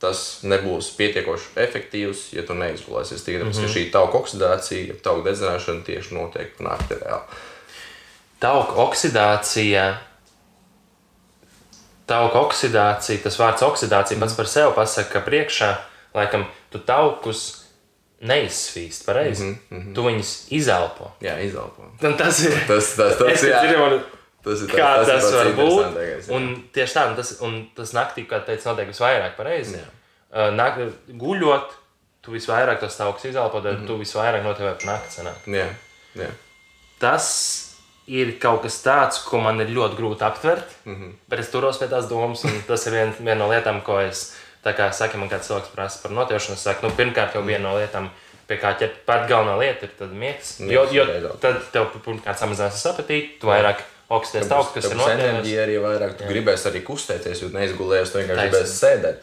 [0.01, 3.21] Tas nebūs pietiekoši efektīvs, ja tu neizgulēsies.
[3.21, 3.67] Tikai tāpēc, mm -hmm.
[3.69, 7.41] ka šī tauka oksidācija, tauka dedzināšana tieši notiek pa nakti reāli.
[8.41, 9.83] Tauka oksidācija
[12.11, 14.25] tauku oksidācija, tas vārds oksidācija mm.
[14.25, 15.71] pats par sevi pasaka, ka priekšā
[16.17, 17.45] laikam tu taukus
[18.21, 19.43] neizsvīst pareizi.
[19.43, 19.93] Mm -hmm.
[19.95, 21.11] Tu viņus izelpo.
[21.21, 21.87] Jā, izelpo.
[22.03, 23.63] Un tas ir tas, tas, tas, jā.
[23.65, 24.01] Ir,
[24.41, 26.29] Tas ir tā, kā tas, tas var būt.
[26.33, 29.77] Un tieši tā, un tas, un tas naktī, kā teicu, notiek visvairāk pareizi.
[30.31, 31.75] Uh, nak, guļot,
[32.25, 33.87] tu visvairāk tos taukus izelpo, tad mm -hmm.
[33.87, 35.51] tu visvairāk notiek pa nakti.
[35.51, 35.67] Jā,
[36.15, 36.29] jā.
[36.99, 37.70] Tas
[38.07, 41.11] ir kaut kas tāds, ko man ir ļoti grūti aptvert, mm -hmm.
[41.29, 44.33] bet es turos pie tās domas, un tas ir viena vien no lietām, ko es,
[44.65, 47.69] tā kā saka, man kāds cilvēks prasa par notiešanu, es saku, nu, pirmkārt jau viena
[47.69, 48.09] no lietām,
[48.47, 52.85] pie kā ķert pat galvenā lieta ir tad miegs, jo, jo tad tev pirmkārt samazinās
[52.85, 55.29] apetīti, tu vairāk oksidēs tauks, kas ir notiešana.
[55.29, 59.15] enerģija arī vairāk, tu gribēs arī kustēties, jo neizgulējies, tu vienkārši gribēsi sēdēt.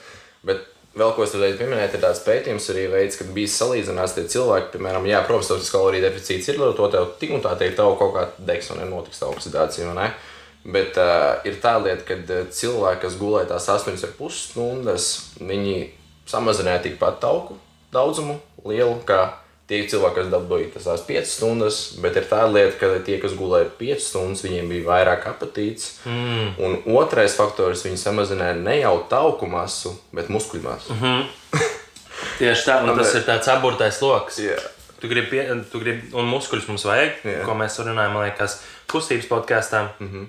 [0.49, 0.65] Bet
[0.97, 4.73] Vēl ko es gribēju pieminēt, ir tāds pētījums arī veids, kad bija salīdzināts tie cilvēki,
[4.73, 8.15] piemēram, jā, protams, tas kaloriju deficīts ir, to tev tik un tā teikt, tev kaut
[8.17, 10.09] kā degs un nenotiks tā oksidācija, ne?
[10.69, 15.77] Bet uh, ir tā lieta, ka cilvēki, kas gulēja tās 8,5 stundas, viņi
[16.29, 17.61] samazināja tikpat tauku
[17.95, 19.21] daudzumu lielu, kā
[19.69, 23.69] Tie cilvēki, kas dabūja tas 5 stundas, bet ir tā lieta, ka tie, kas gulēja
[23.77, 25.99] 5 stundas, viņiem bija vairāk apetīts.
[26.09, 26.55] Mm.
[26.65, 30.97] Un otrais faktors, viņi samazināja ne jau tauku masu, bet muskuļu masu.
[30.97, 31.69] Mm -hmm.
[32.39, 34.39] Tieši tā, un tas ir tāds aburtais lokus.
[34.39, 34.65] Yeah.
[35.01, 37.45] Tu gribi, pie, tu gribi, un muskuļus mums vajag, yeah.
[37.45, 39.89] ko mēs runājam, man liekas, kustības podkāstā.
[39.99, 40.27] Mm -hmm.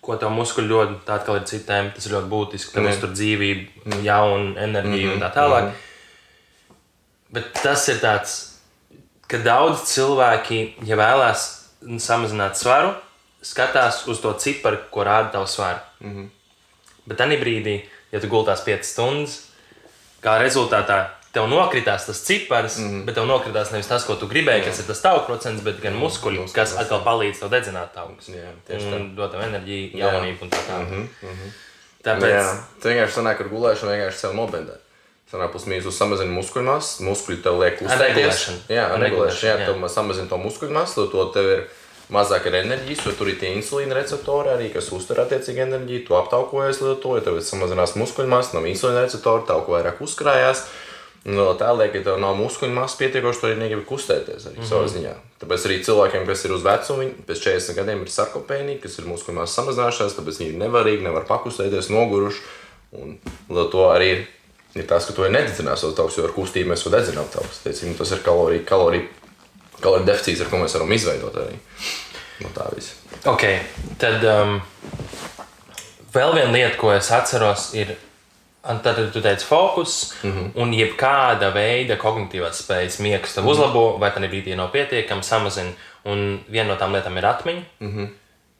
[0.00, 2.72] Ko tev muskuļi ļoti, tā atkal ir citiem, tas ir ļoti būtiski.
[2.72, 3.00] Tev yeah.
[3.00, 4.04] tur dzīvība, mm.
[4.04, 5.14] jauna enerģija mm -hmm.
[5.14, 5.62] un tā tālāk.
[5.62, 6.74] Mm -hmm.
[7.30, 8.55] Bet tas ir tāds
[9.30, 11.46] ka daudz cilvēki, ja vēlās
[12.02, 12.94] samazināt svaru,
[13.42, 15.82] skatās uz to ciparu, ko rāda tavs svars.
[16.00, 16.28] Mm -hmm.
[17.06, 17.80] Bet tajā brīdī,
[18.12, 19.42] ja tu gultās 5 stundas,
[20.22, 23.04] kā rezultātā tev nokritās tas cipars, mm -hmm.
[23.04, 25.92] bet tev nokritās nevis tas, ko tu gribēji, kas ir tas tauku procents, bet gan
[25.92, 28.06] muskuļi, Muskuļi, kas atkal palīdz tev dedzināt tā.
[28.06, 30.90] Un dod tev enerģiju, jaunību un tā tālāk.
[30.90, 31.50] Mm -hmm.
[32.04, 32.30] Tāpēc...
[32.30, 34.85] Jā, tu vienkārši sanāk ar gulēšanu, vienkārši sev nobendēt.
[35.26, 38.44] Sanāk, plus mīnus samazina muskuļu masu, muskuļi tev liek kustēties.
[38.70, 39.48] Jā, regulēšana.
[39.48, 41.64] Jā, tev samazina to muskuļu masu, to tev ir
[42.14, 46.04] mazāk ir enerģijas, jo tur ir tie insulīna receptori arī, kas uztur attiecīgi enerģiju.
[46.06, 50.62] Tu aptaukojies lietoji, tev samazinās muskuļu masu, nav insulīna receptori, tauku vairāk uzkrājās.
[51.26, 54.62] Vēl tā liek, ja tev nav muskuļu masas pietiekoši, tu arī negribi kustēties arī mm
[54.62, 54.68] -hmm.
[54.70, 55.14] savā ziņā.
[55.42, 59.40] Tāpēc arī cilvēkiem, kas ir uz vecumu, pēc 40 gadiem ir sarkopēnija, kas ir muskuļu
[59.40, 62.38] masas samazināšanās, tāpēc viņi ir nevarīgi, nevar pakustēties, noguruši.
[62.92, 63.18] Un
[63.50, 64.26] to arī ir
[64.78, 67.62] ir tas, ka tu nededzinās tos taukus, jo ar kustību mēs dedzināt taukus.
[67.64, 69.08] Teicim, tas ir kaloriju, kaloriju,
[69.80, 71.58] kaloriju deficīts, ar ko mēs varam izveidot arī
[72.44, 72.96] no tā visa.
[73.26, 73.44] Ok,
[74.00, 74.58] tad um,
[76.14, 77.96] vēl viena lieta, ko es atceros, ir.
[78.66, 80.46] Tad tu teici, fokus mm -hmm.
[80.62, 83.50] un jebkāda veida kognitīvās spējas, tev mm -hmm.
[83.50, 85.70] uzlabo, vai tā brīdī nav pietiekami, samazina.
[86.04, 87.62] Un viena no tām lietām ir atmiņa.
[87.80, 88.08] Mm -hmm.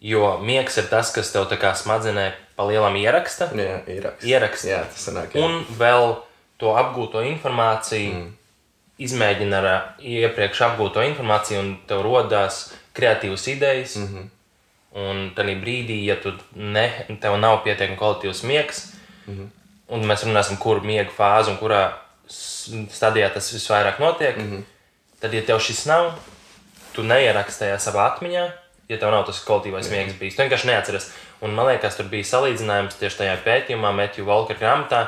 [0.00, 3.48] Jo miegs ir tas, kas tev smadzenē pa lielam ieraksta.
[3.56, 4.26] Jā, ieraksta.
[4.28, 4.68] ieraksta.
[4.68, 5.36] Jā, tas sanāk.
[5.36, 5.44] Jā.
[5.44, 6.16] Un vēl
[6.60, 8.30] to apgūto informāciju mm.
[9.06, 9.68] izmēģina ar
[10.00, 13.96] iepriekš apgūto informāciju, un tev rodās kreatīvas idejas.
[13.96, 14.32] Mm -hmm.
[14.96, 18.92] Un tajā brīdī, ja tu ne, tev nav pietiekami kvalitīvs miegs,
[19.26, 19.48] mm -hmm.
[19.88, 21.92] un mēs runāsim, kur miega fāze un kurā
[22.92, 24.62] stadijā tas visvairāk notiek, mm -hmm.
[25.20, 26.12] tad, ja tev šis nav,
[26.92, 28.50] tu neieraksti savā atmiņā,
[28.88, 30.36] ja tev nav tas kvalitīvais miegs bijis.
[30.36, 31.08] Tu vienkārši neatceries.
[31.44, 35.00] Un man liekas, tur bija salīdzinājums tieši tajā pētījumā, Metju Volkera grāmatā,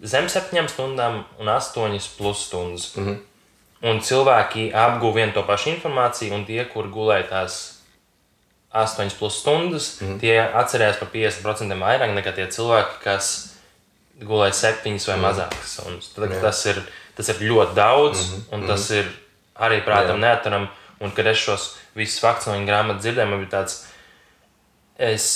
[0.00, 2.94] zem septiņām stundām un astoņas plus stundas.
[2.96, 3.18] Mm -hmm.
[3.90, 7.80] Un cilvēki apguva vienu to pašu informāciju, un tie, kur gulēja tās
[8.72, 10.20] 8 plus stundas, mm -hmm.
[10.20, 13.54] tie atcerējās par 50% vairāk nekā tie cilvēki, kas
[14.20, 15.80] gulēja 7 vai mm mazākas.
[16.14, 16.42] Tad, yeah.
[16.42, 16.82] tas, ir,
[17.16, 18.54] tas ir ļoti daudz, mm -hmm.
[18.54, 18.98] un tas mm -hmm.
[18.98, 19.06] ir
[19.56, 20.68] arī prātam neaturam.
[21.00, 23.80] Un kad es šos visus faktus no viņa grāmatas dzirdēju, man bija tāds,
[24.98, 25.26] es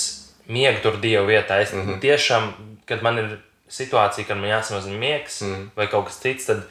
[0.47, 1.61] miegu tur dievu vietā.
[1.61, 1.99] Es mm -hmm.
[1.99, 2.53] tiešām
[2.85, 3.37] kad man ir
[3.69, 5.69] situācija, kad man jāsamazina miegs mm.
[5.75, 6.65] vai kaut kas cits, tad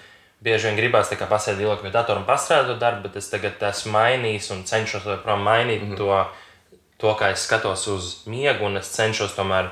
[0.45, 4.51] bieži vien gribās pasēdēt ilgāk pie datora un pastrādāt darbu, bet es tagad esmu mainījis
[4.55, 5.97] un cenšos joprojām mainīt mm -hmm.
[5.97, 9.71] to, to, kā es skatos uz miegu, un es cenšos tomēr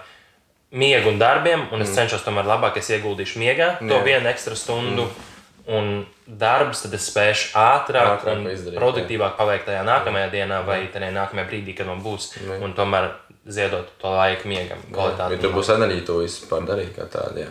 [0.70, 1.94] miegu un darbiem, un es mm.
[1.94, 4.05] cenšos tomēr labāk, es ieguldīšu miegā to yeah.
[4.05, 5.03] vienu ekstra stundu.
[5.03, 5.32] Mm.
[5.70, 10.81] Un darbus tad es spēšu ātrāk, ātrāk un izdarīt, produktīvāk paveikt tajā nākamajā dienā vai
[10.90, 12.33] tajā nākamajā brīdī, kad man būs.
[12.40, 12.59] Jā.
[12.66, 13.12] Un tomēr
[13.46, 14.83] ziedot to laiku miegam.
[14.90, 17.46] Ja tur būs enerģija, to vispār darīt kā tādu.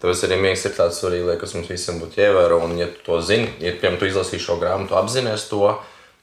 [0.00, 2.62] Tāpēc arī miegs ir tāds svarīgs, kas mums visiem būtu jāievēro.
[2.64, 5.74] Un, ja tu to zini, ja piemēram, tu izlasīsi šo grāmatu, apzinājies to,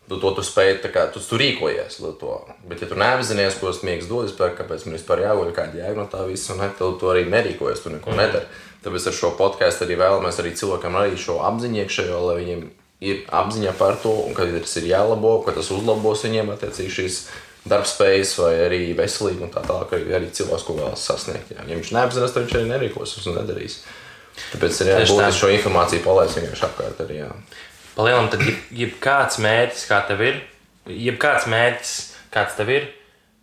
[0.10, 2.00] tu to tu spēj, kā, tu, tu rīkojies.
[2.17, 2.39] To.
[2.65, 6.00] Bet, ja tu neapzinājies, ko tas miegs dod, vispār, kāpēc man vispār jāguļ, kāda jēga
[6.00, 8.21] no tā visa, un ne, tad tu arī nerīkojies, tu neko mm.
[8.23, 8.50] nedari.
[8.88, 12.63] Tāpēc ar šo podkāstu arī vēlamies arī cilvēkam arī šo apziņu iekšējo, lai viņiem
[13.08, 17.19] ir apziņa par to, un ka tas ir jālabo, ka tas uzlabos viņiem attiecīgi šīs
[17.67, 21.52] darbspējas vai arī veselību un tā tālāk, arī, arī cilvēks, ko vēlas sasniegt.
[21.52, 21.65] Jā.
[21.67, 23.80] Ja viņš neapzinās, tad viņš arī nerīkosies un nedarīs.
[24.54, 27.21] Tāpēc ir jābūt šo informāciju palaist vienkārši apkārt arī.
[27.23, 27.32] Jā.
[27.97, 30.39] Palielam, tad jeb, jebkāds mērķis, kā tev ir,
[30.88, 31.95] jebkāds mērķis,
[32.34, 32.86] kāds tev ir,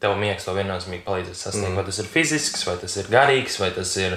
[0.03, 1.73] tev miegs to viennozīmīgi palīdzēs sasniegt.
[1.73, 1.81] Mm.
[1.81, 4.17] Vai tas ir fizisks, vai tas ir garīgs, vai tas ir,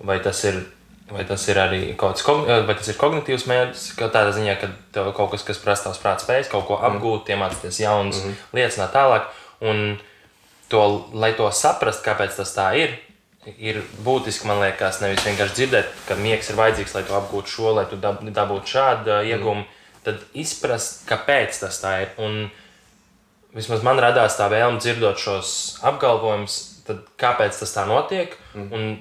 [0.00, 0.60] vai tas ir
[1.08, 2.26] Vai tas ir arī kaut kas,
[2.68, 6.00] vai tas ir kognitīvs mērķis, ka tādā ziņā, ka tev kaut kas, kas prasa tavs
[6.02, 8.50] prāta spējas, kaut ko apgūt, iemācīties jaunas mm -hmm.
[8.58, 9.30] lietas, tā tālāk.
[9.64, 9.98] Un
[10.68, 12.98] to, lai to saprastu, kāpēc tas tā ir,
[13.56, 17.74] ir būtiski, man liekas, nevis vienkārši dzirdēt, ka miegs ir vajadzīgs, lai tu apgūtu šo,
[17.74, 20.02] lai tu dabūtu šādu uh, ieguvumu, mm.
[20.04, 22.08] tad izprast, kāpēc tas tā ir.
[22.18, 22.50] Un
[23.54, 28.36] vismaz man radās tā vēlme dzirdot šos apgalvojumus, tad kāpēc tas tā notiek.
[28.54, 28.72] Mm.
[28.72, 28.98] Un,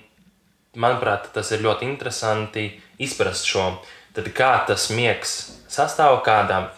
[0.77, 2.69] manuprāt, tas ir ļoti interesanti
[3.01, 3.69] izprast šo.
[4.15, 5.37] Tad kā tas miegs
[5.69, 6.69] sastāv, kādām,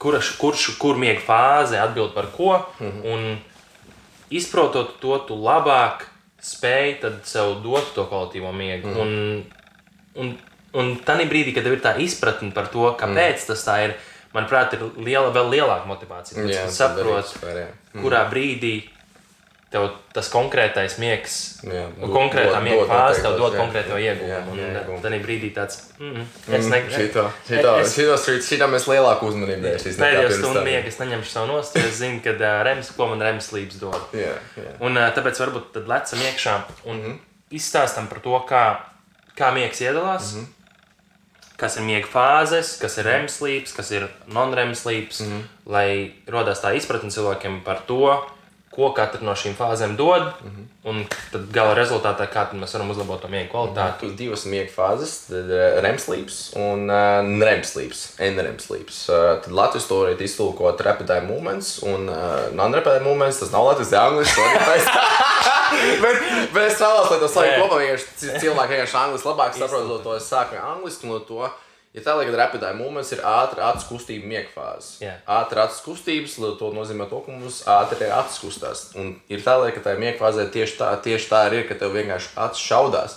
[0.00, 2.66] kurš, kurš, kur miega fāze atbild par ko.
[2.78, 3.04] -hmm.
[3.12, 3.38] Un
[4.30, 6.08] izprotot to, tu labāk
[6.42, 8.88] spēj sev dot to kvalitīvo miegu.
[8.88, 9.00] -hmm.
[9.00, 9.44] Un,
[10.14, 10.38] un,
[10.72, 13.46] un tajā brīdī, kad tev ir tā izpratne par to, kāpēc mm.
[13.46, 13.94] tas tā ir,
[14.34, 16.44] manuprāt, ir liela, vēl lielāka motivācija.
[16.46, 17.38] Jā, tu saproti,
[18.02, 18.93] kurā brīdī
[19.74, 21.34] tev tas konkrētais miegs,
[21.66, 24.54] jā, dod, konkrētā dod, miega fāze tev dod jā, konkrēto ieguvumu.
[24.94, 26.26] Un tad brīdī tāds mm,-
[26.58, 27.24] es negribu.
[27.48, 29.96] Šito, šito, šito mēs lielāku uzmanību vērsim.
[29.98, 33.24] Pēdējo stundu miega es neņemšu savu nost, jo es zinu, ka uh, rems, ko man
[33.26, 33.98] rems slīps dod.
[34.14, 34.74] jā, jā.
[34.84, 37.18] Un uh, tāpēc varbūt tad lecam iekšā un mm -hmm.
[37.58, 38.64] izstāstam par to, kā,
[39.34, 40.34] kā miegs iedalās.
[40.34, 40.52] Mm -hmm
[41.56, 45.42] kas ir miega fāzes, kas ir REM slīps, kas ir non-REM slīps, mm -hmm.
[45.66, 48.26] lai radās tā izpratne cilvēkiem par to,
[48.74, 50.32] ko katra no šīm fāzēm dod.
[50.42, 50.70] Mm -hmm.
[50.84, 54.00] Un tad gala rezultātā, kā mēs varam uzlabot to miega kvalitāti.
[54.00, 58.02] Tur ir divas miega fāzes, tad uh, REM slīps un uh, NREM slīps.
[58.18, 59.08] NREM slīps.
[59.08, 63.38] Uh, tad Latvijas to varētu iztulkot rapid eye movements un uh, non-rapid eye movements.
[63.38, 64.40] Tas nav Latvijas, ir angļuiski.
[66.04, 66.16] bet,
[66.52, 70.16] bet es vēlos, lai tas laikam kopā vienkārši cilvēki vienkārši angļuiski labāk saprotu to.
[70.16, 71.50] Es sāku angliski no to.
[71.94, 74.96] Ja tā liekas, ka rapid eye movements ir ātra acu kustība miega fāze.
[74.98, 75.20] Yeah.
[75.30, 78.82] Ātra acu kustības, to nozīmē to, ka mums ātri ir acis kustās.
[78.98, 81.94] Un ir tā lieta, ka tā miega fāzē tieši tā, tieši tā ir, ka tev
[81.94, 83.14] vienkārši acis šaudās.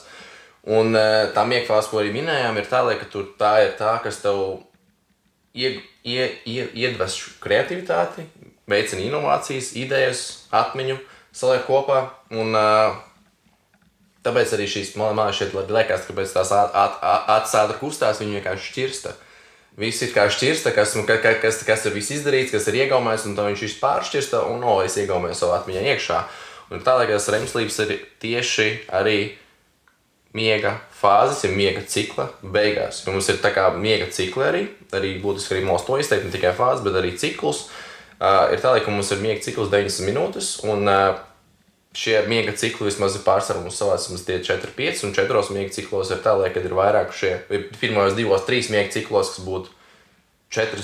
[0.78, 3.74] Un e, tā miega fāze, ko arī minējām, ir tā lieta, ka tur tā ir
[3.80, 4.44] tā, kas tev
[5.58, 5.74] ie,
[6.06, 8.28] ie, ie, iedves kreativitāti,
[8.70, 11.00] veicina inovācijas, idejas, atmiņu,
[11.34, 12.04] saliek kopā.
[12.30, 13.02] Un, uh,
[14.28, 19.14] Tāpēc arī šīs monētas šeit liekas, ka pēc tās atsāda kustās viņi vienkārši šķirsta.
[19.80, 23.52] Viss ir kā šķirsta, kas, kas, kas, ir viss izdarīts, kas ir iegaumējis, un tad
[23.52, 26.22] viņš viss pāršķirsta, un no, es iegaumēju savu atmiņā iekšā.
[26.74, 29.20] Un tā liekas, remslības ir tieši arī
[30.36, 33.06] miega fāzes, ir miega cikla beigās.
[33.06, 34.64] Jo mums ir tā kā miega cikli arī,
[34.98, 37.68] arī būtiski arī mūsu to izteikt, ne tikai fāzes, bet arī ciklus.
[38.18, 41.22] Uh, ir tā, ka mums ir miega cikls 90 minūtes, un uh,
[41.98, 46.12] šie miega cikli vismaz ir pārsvarā mums savācams tie 4, 5 un 4 miega ciklos
[46.14, 47.34] ir tā, lai, kad ir vairāk šie,
[47.82, 49.74] pirmajos divos, trīs miega ciklos, kas būtu
[50.54, 50.84] 4,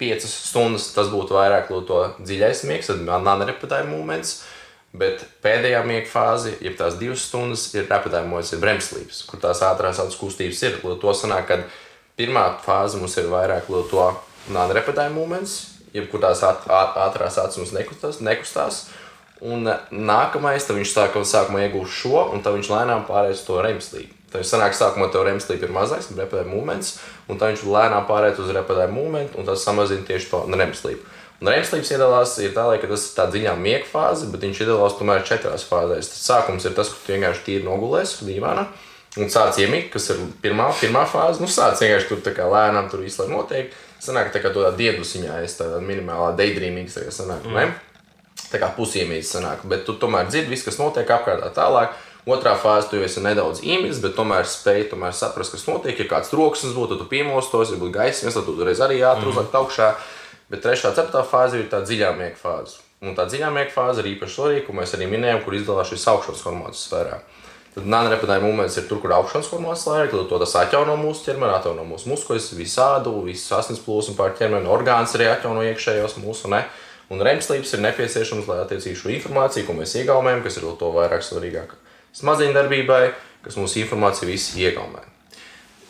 [0.00, 4.40] 5 stundas, tas būtu vairāk to dziļais miegs, tad man nerepetāja moments.
[4.90, 10.00] Bet pēdējā miega fāze, ja tās divas stundas ir repetējumos, ir bremzlīps, kur tās ātrās
[10.02, 10.80] acu kustības ir.
[10.82, 11.62] To sanāk, kad
[12.18, 14.08] pirmā fāze mums ir vairāk to
[14.50, 15.60] non-repetējuma moments,
[15.94, 18.80] jebkur tās ātrās acis mums nekustās, nekustās
[19.40, 23.60] Un nākamais, tad viņš sāka sākumā iegūst šo, un tad viņš lēnām pārējais uz to
[23.64, 24.16] remslību.
[24.30, 28.42] Tad viņš sanāk, sākumā to remslību ir mazais, repetē moments, un tad viņš lēnām pārējais
[28.44, 31.16] uz repetē momentu, un tas samazina tieši to remslību.
[31.40, 35.24] Un remslīps iedalās tā, ka tas ir tā dziļā miega fāze, bet viņš iedalās tomēr
[35.24, 36.12] četrās fāzēs.
[36.12, 38.66] Tas sākums ir tas, ka tu vienkārši tīri nogulēsi dīvainā.
[39.18, 41.40] Un sāc iemigt, kas ir pirmā, pirmā fāze.
[41.40, 43.72] Nu, sāc vienkārši tur tā kā lēnām, tur visu laiku notiek.
[44.04, 47.48] Sanāk, tā kā tādā diedusiņā, es tādā minimālā daydreamīgā sanāk.
[47.48, 47.72] Mm.
[48.50, 51.92] Tā kā pusiemīļs sanāk, bet tu tomēr dzirdi visu, kas notiek apkārt tālāk.
[52.26, 55.96] Otrā fāze, tu esi nedaudz īmis, bet tomēr spēj tomēr saprast, kas notiek.
[55.98, 59.24] Ja kāds troksnis būtu, tad tu piemostos, ja būtu gaismas, tad tu uzreiz arī ātri
[59.24, 59.30] Mhm.
[59.32, 59.94] uzlikt augšā.
[60.50, 62.80] Bet trešā, ceturtā fāze ir tā dziļā miega fāze.
[63.00, 66.04] Un tā dziļā miega fāze ir īpaši svarīga, ko mēs arī minējām, kur izdalās šis
[66.12, 67.20] augšanas hormons sfērā.
[67.74, 71.54] Tad non-repetitive moments ir tur, kur augšanas hormons slēdz, tad to tas atjauno mūsu ķermeni,
[71.54, 76.50] atjauno mūsu muskuļus, visādu, visu asins plūsmu pār ķermeni, orgāns arī atjauno iekšējos mūsu.
[76.50, 76.64] Ne?
[77.10, 80.90] Un remslīps ir nepieciešams, lai attiecīgi šo informāciju, ko mēs iegaumējam, kas ir vēl to
[80.94, 81.74] vairāk svarīgāk
[82.16, 83.02] smadzeņu darbībai,
[83.44, 85.02] kas mūsu informāciju visu iegaumē.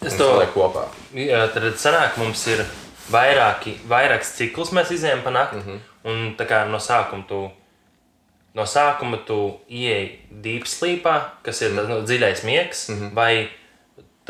[0.00, 0.86] Es to saliek kopā.
[1.16, 2.62] Jā, tad sanāk, mums ir
[3.12, 5.60] vairāki, vairāks cikls, mēs izējām pa nakti.
[5.60, 5.86] Mm -hmm.
[6.10, 7.50] Un tā kā no sākuma tu,
[8.54, 11.88] no sākuma tu ieej deep sleepā, kas ir mm -hmm.
[11.88, 13.14] nu, dziļais miegs, mm -hmm.
[13.14, 13.48] vai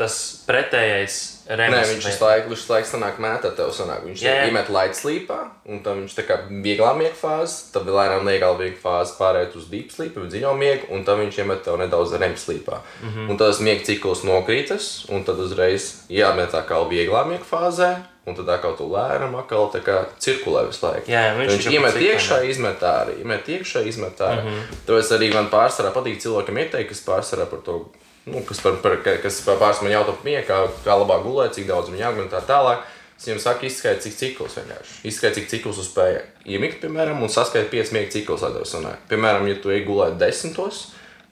[0.01, 1.89] tas pretējais remes.
[1.91, 4.03] viņš visu laiku, visu laiku sanāk mētā tev sanāk.
[4.07, 4.49] Viņš Jā, jā.
[4.49, 8.79] iemet light sleepā, un tam viņš tā kā vieglā miega fāze, tad lēnām neigāla miega
[8.81, 12.81] fāze pārēt uz deep sleep, dziļo miegu, un tam viņš iemet tev nedaudz REM sleepā.
[13.01, 13.09] Mm.
[13.09, 13.29] -hmm.
[13.29, 17.93] Un tad tas miega cikls nokrītas, un tad uzreiz jāmet tā kā vieglā miega fāzē,
[18.25, 21.11] un tad atkal tu lēnām atkal tā kā cirkulē visu laiku.
[21.11, 24.43] Jā, viņš viņš, viņš iemet iekšā, izmet ārā, iemet iekšā, izmet ārā.
[24.43, 24.49] Mm.
[24.49, 24.85] -hmm.
[24.87, 27.85] Tāpēc arī man pārsvarā patīk cilvēkam ieteikt, kas pārsvarā par to
[28.25, 30.15] nu, kas, par, par, ka- kas pārsvarā man jautā,
[30.47, 32.83] kā, kā labāk gulēt, cik daudz man jāgulē un tā tālāk.
[33.21, 34.95] Es viņam saku, izskaidro, cik ciklus vienkārši.
[35.05, 39.03] Izskaidro, cik ciklus uz spēja iemigt, piemēram, un saskaidro 5 miega ciklus, lai tev sanāk.
[39.11, 40.87] Piemēram, ja tu ej gulēt desmitos,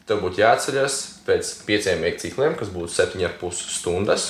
[0.05, 4.27] tev būtu jāatceļas pēc 5 miega cikliem, kas būtu 7,5 stundas.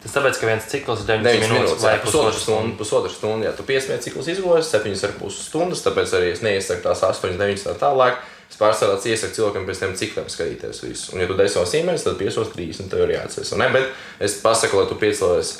[0.00, 2.76] Tas tāpēc, ka viens cikls ir 9 9 minūtes minūtes, vai pusotru stunda.
[2.80, 7.36] Pusotra stunda, ja tu piesmiet ciklus izgulēsi, 7,5 stundas, tāpēc arī es neiesaku tās 8,
[7.40, 8.20] 9 tā tālāk.
[8.54, 11.08] Es pārsvarā iesaku cilvēkam pēc tam cikliem skatīties visu.
[11.10, 13.50] Un, ja tu desmitos īmenis, tad 5,3 tev ir jāatceras.
[13.58, 13.66] ne?
[13.74, 13.88] Bet
[14.22, 15.50] es pasaku, lai tu piecelies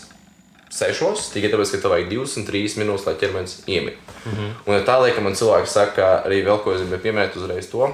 [0.71, 3.99] 6, tikai tāpēc, ka tev vajag 23 minūtes, lai ķermenis iemīl.
[3.99, 4.53] Mm -hmm.
[4.67, 7.91] Un ja tā lieka man cilvēki saka, arī vēl ko es gribēju pieminēt uzreiz to.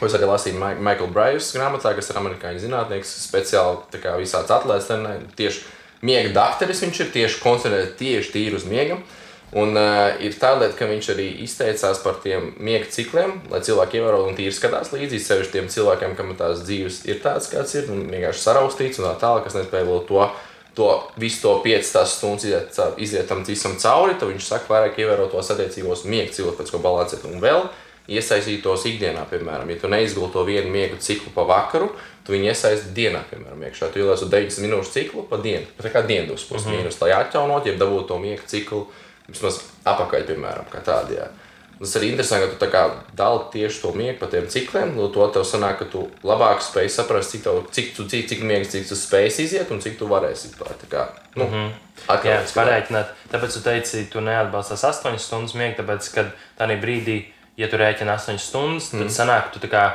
[0.00, 4.16] Ko es arī lasīju Ma Michael Brajus grāmatā, kas ir amerikāņu zinātnieks, speciāli tā kā
[4.16, 5.60] visāds atlēs, trenē, tieši
[6.02, 8.98] miega dakteris viņš ir tieši koncentrēts tieši tīri uz miega.
[9.56, 13.96] Un uh, ir tā lieta, ka viņš arī izteicās par tiem miega cikliem, lai cilvēki
[13.96, 15.22] ievērotu un tīri skatās līdzi.
[15.24, 19.14] Sevišķi tiem cilvēkiem, kam tās dzīves ir tāds, kāds ir, un vienkārši saraustīts un tā
[19.22, 20.26] tālāk, kas nespēja vēl to,
[20.76, 24.18] to visu to 5 stundas iziet, iziet tam visam cauri.
[24.20, 27.24] Tad viņš saka, vairāk ievērot tos attiecīgos miega ko balansēt.
[27.24, 27.64] Un vēl
[28.08, 31.90] iesaistītos ikdienā, piemēram, ja tu neizgulēji to vienu miega ciklu pa vakaru,
[32.24, 33.90] tu viņu iesaisti dienā, piemēram, iekšā.
[33.92, 36.84] Tu ielaisti 90 minūšu ciklu pa dienu, tā kā dienas puses mm -hmm.
[36.84, 38.86] mīnus, lai atjaunot, ja dabūtu to miega ciklu
[39.28, 41.18] vismaz apakaļ, piemēram, kā tādi.
[41.20, 41.28] Jā.
[41.78, 42.80] Tas arī interesanti, ka tu kā
[43.14, 44.96] dali tieši to miegu pa tiem cikliem.
[44.96, 48.42] No to tev sanāk, ka tu labāk spēj saprast, cik, tev, cik, tu, cik, cik
[48.42, 50.74] miegs, cik tu spēj iziet un cik tu varēsi vispār.
[50.80, 51.04] Tā kā,
[51.36, 51.70] nu, mm -hmm.
[52.08, 53.14] atkal Jā, ka- pareiķināt.
[53.30, 56.24] Tāpēc tu teici, tu neatbalstās 8 stundas miegu, tāpēc, ka
[56.58, 57.24] tādā brīdī,
[57.56, 59.08] ja tu rēķini 8 stundas, tad mm.
[59.08, 59.92] sanāk, tu tā kā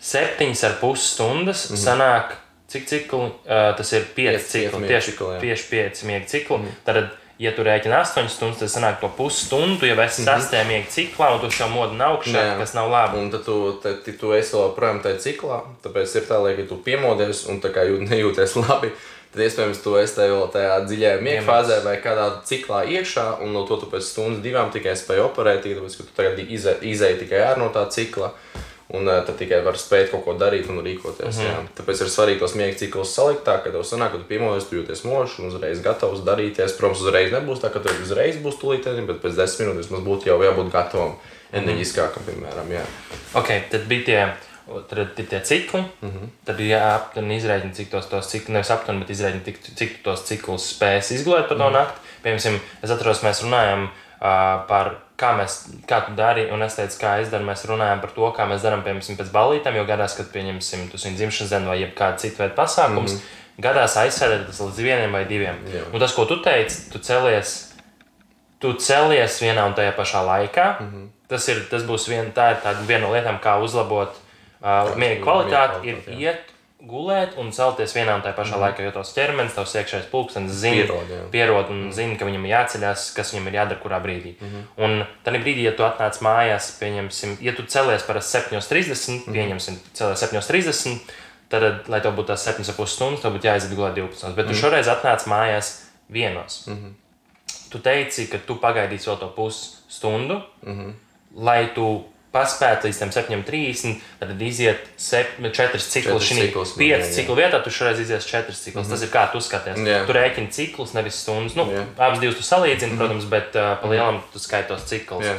[0.00, 1.76] 7,5 stundas mm.
[1.76, 2.36] sanāk,
[2.68, 5.40] cik cikli, uh, tas ir 5 Pieci- cikli, tieši, cikli, jā.
[5.40, 6.56] tieši 5 miega cikli.
[6.56, 6.74] Mm.
[6.84, 11.28] Tad, ja tu rēķini 8 stundas, tad sanāk to pusstundu, jau esi 6 miega ciklā,
[11.36, 12.56] un tu šo modinu augšā, Jā.
[12.58, 13.20] kas nav labi.
[13.22, 16.66] Un tad tu, tad, tad tu esi vēl projām tajā ciklā, tāpēc ir tā, ja
[16.70, 18.90] tu piemodies un tā kā jūt, nejūties labi,
[19.34, 23.62] tad iespējams tu esi tajā, tajā dziļajā miega fāzē vai kādā ciklā iekšā, un no
[23.68, 27.44] to tu pēc stundas divām tikai spēj operēt, tāpēc, ka tu tagad izē- izēji tikai
[27.50, 28.32] ārā no tā cikla.
[28.90, 31.36] Un tad tikai var spēt kaut ko darīt un rīkoties.
[31.36, 31.66] Mm -hmm.
[31.76, 34.76] Tāpēc ir svarīgi tos miega ciklus salikt tā, ka tev sanāk, ka tu piemodies, tu
[34.76, 36.76] jūties mošs un uzreiz gatavs darīties.
[36.78, 40.26] Protams, uzreiz nebūs tā, ka tev uzreiz būs tūlītēji, bet pēc desmit minūtēs mums būtu
[40.26, 41.12] jau jābūt gatavam,
[41.52, 42.70] enerģiskākam, piemēram.
[42.72, 42.84] Jā.
[43.34, 44.32] Ok, tad bija tie,
[44.88, 45.80] tad ir tie cikli.
[45.80, 46.16] Mm Mhm.
[46.18, 46.28] -hmm.
[46.44, 50.02] Tad ir jāaptuveni izrēķina, cik tos, tos ciklus, nevis aptuveni, bet izrēķina, cik, cik tu
[50.02, 51.76] tos ciklus spēs izgulēt par to mm Mhm.
[51.76, 51.78] -hmm.
[51.78, 52.00] nakti.
[52.24, 55.56] Piemēram, es atceros, mēs runājām uh, par kā mēs,
[55.90, 57.46] kā tu dari, un es teicu, kā es daru.
[57.48, 61.00] Mēs runājam par to, kā mēs darām, piemēram, pēc balītēm, jo gadās, kad pieņemsim tu
[61.02, 63.62] viņa dzimšanas dienu vai jebkādu citu veidu pasākumus, mm -hmm.
[63.68, 65.58] gadās aizsēdēt tas līdz vienam vai diviem.
[65.74, 65.82] Jā.
[65.92, 67.68] Un tas, ko tu teici, tu celies
[68.58, 70.66] tu celies vienā un tajā pašā laikā.
[70.80, 70.90] Mm.
[70.92, 71.08] -hmm.
[71.28, 74.10] tas, ir, tas būs vien, tā ir viena no lietām, kā uzlabot
[74.60, 75.88] uh, miega kvalitāti.
[75.88, 76.54] Ir iet,
[76.88, 78.64] gulēt un celties vienā un tajā pašā mm -hmm.
[78.64, 82.52] laikā, jo tos ķermenis, tavs iekšējais pulkstenis zina, Pierod, pierod un zina, ka viņam ir
[82.54, 84.34] jāceļās, kas viņam ir jādara kurā brīdī.
[84.40, 84.84] Mm -hmm.
[84.84, 89.32] Un tajā brīdī, ja tu atnāc mājās, pieņemsim, ja tu celies parasti 7.30, mm -hmm.
[89.32, 90.98] pieņemsim, celies 7.30.
[91.48, 94.34] Tad, lai tev būtu tās 7,5 stundas, tev būtu jāiziet gulēt 12.
[94.34, 94.52] Bet mm.
[94.52, 96.66] tu šoreiz atnāc mājās vienos.
[96.66, 96.92] Mm -hmm.
[97.70, 100.92] Tu teici, ka tu pagaidīsi vēl to pusstundu, mm -hmm.
[101.34, 105.54] lai tu paspētu līdz tam 7,30, tad iziet 4 ciklus.
[105.56, 107.10] Četras Šī ciklus, 5 jā, jā.
[107.14, 108.86] ciklu vietā tu šoreiz izies 4 ciklus.
[108.86, 108.90] Mm -hmm.
[108.90, 109.78] Tas ir kā tu skaties.
[109.78, 110.06] Jā.
[110.06, 111.54] Tu rēķini ciklus, nevis stundas.
[111.56, 111.84] Nu, Jā.
[111.96, 112.98] abas divas tu salīdzini, mm -hmm.
[112.98, 115.24] protams, bet uh, pa lielam tu skaitos ciklus.
[115.24, 115.36] Jā.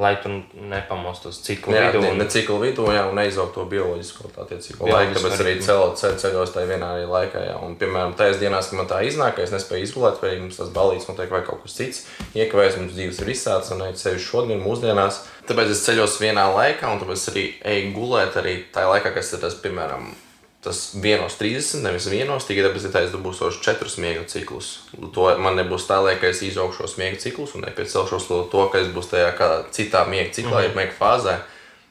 [0.00, 0.30] Lai tu
[0.70, 2.00] nepamostos ciklu Jā, vidū.
[2.10, 5.12] un- ne ciklu vidū, jā, un neizaugt to bioloģisko attiecīgo laiku.
[5.18, 5.66] Tāpēc arī ritmu.
[5.66, 7.42] cel- ce- ceļos tajā vienā arī laikā.
[7.50, 7.56] Jā.
[7.62, 10.70] Un, piemēram, tajās dienās, kad man tā iznāk, ka es nespēju izgulēt, vai mums tas
[10.70, 15.20] balīts notiek vai kaut kas cits, iekavējas mums dzīves ir izsācis un ceļš šodien, mūsdienās.
[15.46, 19.40] Tāpēc es ceļos vienā laikā, un tāpēc arī eju gulēt arī tajā laikā, kas ir
[19.40, 20.14] tas, piemēram,
[20.60, 24.74] tas 1,30, nevis 1, tikai tāpēc, ka es dabūšu 4 miega ciklus.
[25.14, 28.90] To man nebūs tā, ka es izaugšu šos miega ciklus un nepiecelšos to, ka es
[28.92, 30.76] būšu tajā citā miega ciklā, mm -hmm.
[30.76, 31.38] miega fāzē.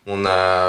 [0.05, 0.25] Un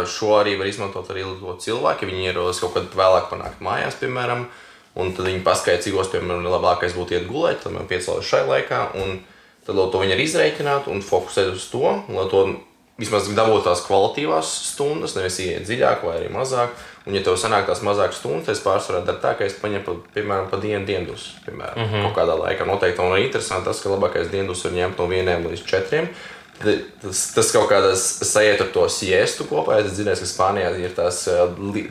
[0.07, 1.25] šo arī var izmantot arī
[1.61, 2.07] cilvēki.
[2.07, 4.47] Viņi ierodas kaut kad vēlāk panākt mājās, piemēram,
[4.95, 8.81] un tad viņi paskaidro, cikos, piemēram, labākais būtu iet gulēt, tad man piecēlās šai laikā.
[8.95, 9.21] Un
[9.67, 12.57] tad, lai to viņi arī izreikinātu un fokusētu uz to, lai to
[13.01, 16.75] vismaz dabūtu tās kvalitīvās stundas, nevis iet dziļāk vai arī mazāk.
[17.07, 19.95] Un, ja tev sanāk tās mazākas stundas, es pārsvarā daru tā, ka es paņemu, pa,
[20.17, 21.31] piemēram, pa dienu dienas.
[21.47, 22.03] Piemēram, mm -hmm.
[22.07, 23.01] kaut kādā laikā noteikti.
[23.01, 26.09] Un interesanti tas, ka labākais dienas var ņemt no vieniem līdz četriem.
[27.01, 29.81] Tas, tas kaut kādā sajiet ar to siestu kopā.
[29.81, 31.29] Es dzirdēju, ka Spānijā ir tās,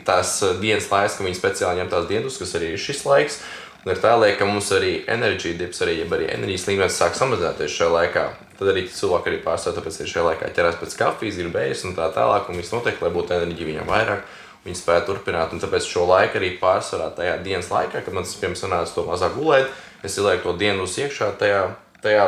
[0.04, 3.40] tās dienas laiks, ka viņi speciāli ņem tās dienas, kas arī ir šis laiks.
[3.84, 7.72] Un ir tā lieta, ka mums arī enerģija dips, arī, arī enerģijas līmenis sāk samazināties
[7.72, 8.24] šajā laikā.
[8.60, 12.10] Tad arī cilvēki arī pārstāv, tāpēc arī šajā laikā ķerās pēc kafijas, beigas un tā
[12.12, 12.50] tālāk.
[12.52, 14.26] Un viss notiek, lai būtu enerģija viņam vairāk.
[14.66, 18.36] Viņi spēja turpināt, un tāpēc šo laiku arī pārsvarā tajā dienas laikā, kad man tas
[18.36, 19.70] piemēram sanāca to mazāk gulēt,
[20.04, 21.62] es ielieku to dienu uz iekšā tajā,
[22.04, 22.26] tajā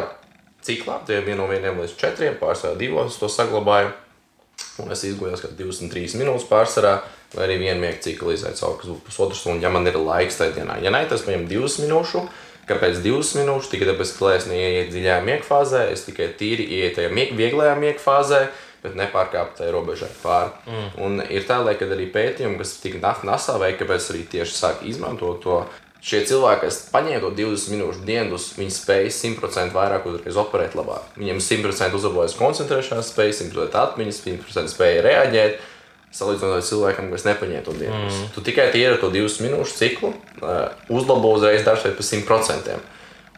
[0.64, 3.92] ciklā, tie ir no vieniem līdz četriem, pārsvarā divos to saglabāju.
[4.80, 6.94] Un es kaut kādā 23 minūtes pārsvarā,
[7.34, 10.56] vai arī vienu miega ciklu izaicinājums, kas būtu pusotru stundu, ja man ir laiks tajā
[10.56, 10.78] dienā.
[10.80, 12.24] Ja nē, tas paņem divas minūšu.
[12.72, 13.68] Kāpēc divas minūtes?
[13.72, 17.34] Tikai tāpēc, ka lai es neietu dziļajā miega fāzē, es tikai tīri ietu tajā mieg,
[17.36, 18.46] vieglajā miega fāzē,
[18.82, 20.54] bet nepārkāpu tajā robežai pāri.
[20.66, 20.88] Mm.
[21.04, 25.42] Un ir tā, lai arī pētījumi, kas tika NASA veikti, kāpēc arī tieši sāk izmantot
[25.44, 25.62] to.
[26.02, 31.12] Šie cilvēki, kas paņēma to 20 minūšu dienas, viņi spēja 100% vairāk uzreiz operēt labāk.
[31.14, 35.60] Viņiem 100% uzlabojas koncentrēšanās spēja, 100% atmiņas, 100% spēja reaģēt.
[36.12, 38.00] Salīdzinot ar cilvēkiem, kas nepaņēma to dienu.
[38.04, 38.24] Mm.
[38.34, 42.80] Tu tikai ar to 20 minūšu ciklu uh, uzlabo uzreiz dažreiz par 100%.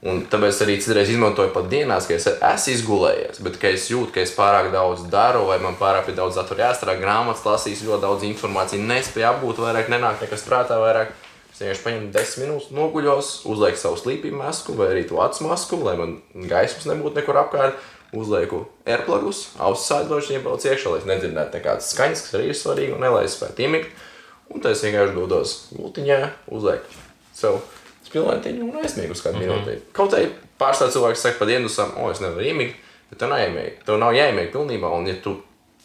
[0.04, 4.12] Un tāpēc arī citreiz izmantoju pat dienās, ka es esmu izgulējies, bet ka es jūtu,
[4.12, 8.26] ka es pārāk daudz daru, vai man pārāk daudz datora jāstrādā, grāmatas lasīs, ļoti daudz
[8.28, 11.14] informācijas, nespēju apgūt vairāk, nenāk nekas prātā vairāk.
[11.54, 15.78] Es vienkārši paņemu 10 minūtes, noguļos, uzlieku savu slīpīgu masku vai arī to acu masku,
[15.86, 16.16] lai man
[16.50, 17.78] gaismas nebūtu nekur apkārt.
[18.14, 22.94] Uzlieku airplugus, ausis sāģoši iebrauc iekšā, lai es nedzirdētu nekādas skaņas, kas arī ir svarīgi,
[22.94, 24.04] un lai es spētu iemigt.
[24.52, 26.18] Un tad es vienkārši dodos gultiņā,
[26.54, 27.00] uzlieku
[27.34, 27.58] sev
[28.06, 29.64] spilventiņu un aizmiegu uz kādu mm -hmm.
[29.64, 29.92] minūti.
[29.96, 30.28] Kaut arī
[30.60, 32.76] pārstāv cilvēks saka par dienasam, o, es nevaru iemigt,
[33.10, 33.82] bet tev nav jāiemigt.
[33.86, 35.36] Tev nav jāiemigt pilnībā, un ja tu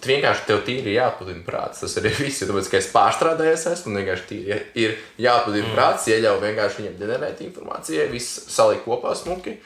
[0.05, 1.81] vienkārši tev tīri jāatpūtina prāts.
[1.83, 5.75] Tas arī viss, tāpēc, ka es pārstrādājies esmu, un vienkārši tīri ir jāatpūtina mm.
[5.75, 9.57] prāts, ieļauj vienkārši viņam ģenerēt informāciju, viss salikt kopā smuki.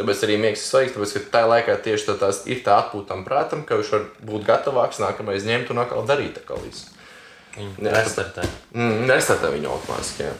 [0.00, 3.26] Tāpēc arī miegs ir svarīgs, tāpēc, ka tajā laikā tieši tā tās ir tā atpūtam
[3.26, 6.56] prātam, ka viņš var būt gatavāks nākamais ņemt un atkal darīt tā kā.
[6.56, 8.46] Viņi restartē.
[8.72, 10.32] Mm, nestartē viņu automātiski, jā.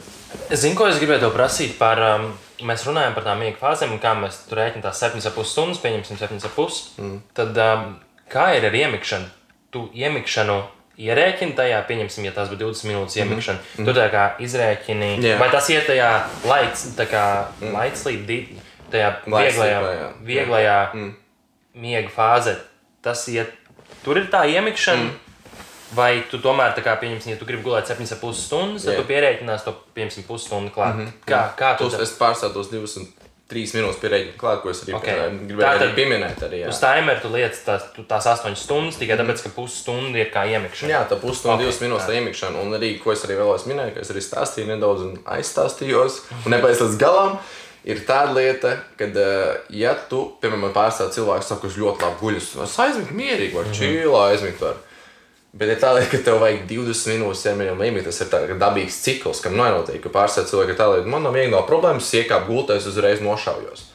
[0.49, 2.01] Es zinu, ko es gribēju tev prasīt par.
[2.01, 2.31] Um,
[2.65, 6.19] mēs runājam par tām miega fāzēm, un kā mēs tur rēķinām tās 7,5 stundas, pieņemsim
[6.21, 6.81] 7,5.
[7.01, 7.17] Mm.
[7.37, 7.87] Tad um,
[8.31, 9.27] kā ir ar iemikšanu?
[9.75, 10.57] Tu iemikšanu
[11.01, 13.59] ierēķini tajā, pieņemsim, ja tās būtu 20 minūtes iemikšana.
[13.59, 13.77] Mm.
[13.77, 13.87] -hmm.
[13.87, 15.37] Tu tā kā izrēķini, Jā.
[15.39, 16.11] vai tas ir tajā
[16.47, 17.25] laiks, tā kā
[17.61, 17.73] mm.
[17.75, 18.25] laikslīd,
[18.91, 19.81] tajā vieglajā,
[20.27, 21.11] vieglajā mm.
[21.81, 22.55] miega fāzē.
[23.01, 23.53] Tas iet,
[24.05, 25.09] tur ir tā iemikšana.
[25.09, 25.19] Mm.
[25.91, 29.73] Vai tu tomēr, kā, pieņemsim, ja tu gribi gulēt 7,5 stundas, tad tu pierēķinās to,
[29.97, 30.95] pieņemsim, pusstundu klāt.
[30.95, 31.25] Mm -hmm.
[31.27, 35.03] Kā, kā tu Tos, es pārstāvu tos 23 minūtes pierēķinu klāt, ko es arī Ok.
[35.03, 35.35] okay.
[35.49, 36.43] gribēju arī pieminēt.
[36.47, 36.69] Arī, jā.
[36.69, 40.91] Uz timeru tu liec tās, tās 8 stundas tikai tāpēc, ka pusstunda ir kā iemikšana.
[40.91, 42.15] Jā, tā pusstunda, Ok, okay, divas minūtes tā.
[42.15, 42.61] iemikšana.
[42.63, 46.51] Un arī, ko es arī vēlos minēt, ka es arī stāstīju nedaudz un aizstāstījos, un
[46.51, 47.39] nepaies līdz galam,
[47.87, 49.09] ir tāda lieta, ka,
[49.73, 54.23] ja tu, piemēram, pārstāv cilvēku, saka, kurš ļoti labi guļus, es aizmigt mierīgi, var čīlā
[54.31, 54.61] aizmigt.
[54.61, 54.79] Var.
[55.51, 58.03] Bet ir tā lieta, ka tev vajag 20 minūtes ķermeņa līmenī.
[58.05, 59.99] Tas ir tāds dabīgs cikls, kam nenotiek.
[60.03, 63.19] Ka pārstāv cilvēki ir tā lieta, man nav viegli no problēmas, iekāp gultā, es uzreiz
[63.23, 63.89] nošaujos.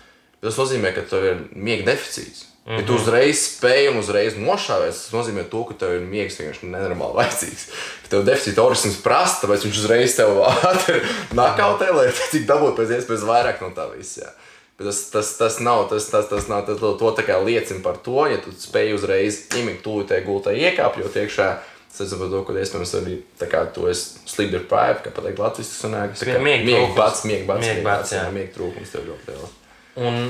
[0.45, 2.45] Tas nozīmē, ka tev ir miega deficīts.
[2.67, 2.81] Mm -hmm.
[2.81, 6.67] Ja tu uzreiz spēj un uzreiz nošāvies, tas nozīmē, to, ka tev ir miegs vienkārši
[6.67, 7.67] nenormāli vajadzīgs.
[8.03, 11.01] Ka tev deficīta organisms prasa, tāpēc viņš uzreiz tev ātri
[11.33, 14.33] nakautē, lai cik dabūtu pēc iespējas vairāk no tā visa.
[14.79, 18.37] tas, tas, tas nav tas, tas, tas, nav, tas to kā liecina par to, ja
[18.37, 21.59] tu spēj uzreiz imīt tūlītē gultā iekāpjot iekšā.
[22.01, 25.85] Es to, ka iespējams arī tā kā tu esi sleep deprived, kā pateikt Latvijas tas
[25.87, 26.19] sanāk.
[26.19, 28.25] Tā kā Miega bats, miega bats, Miega jā.
[28.25, 29.55] jā, miega trūkums tev ļoti liels.
[29.97, 30.29] Un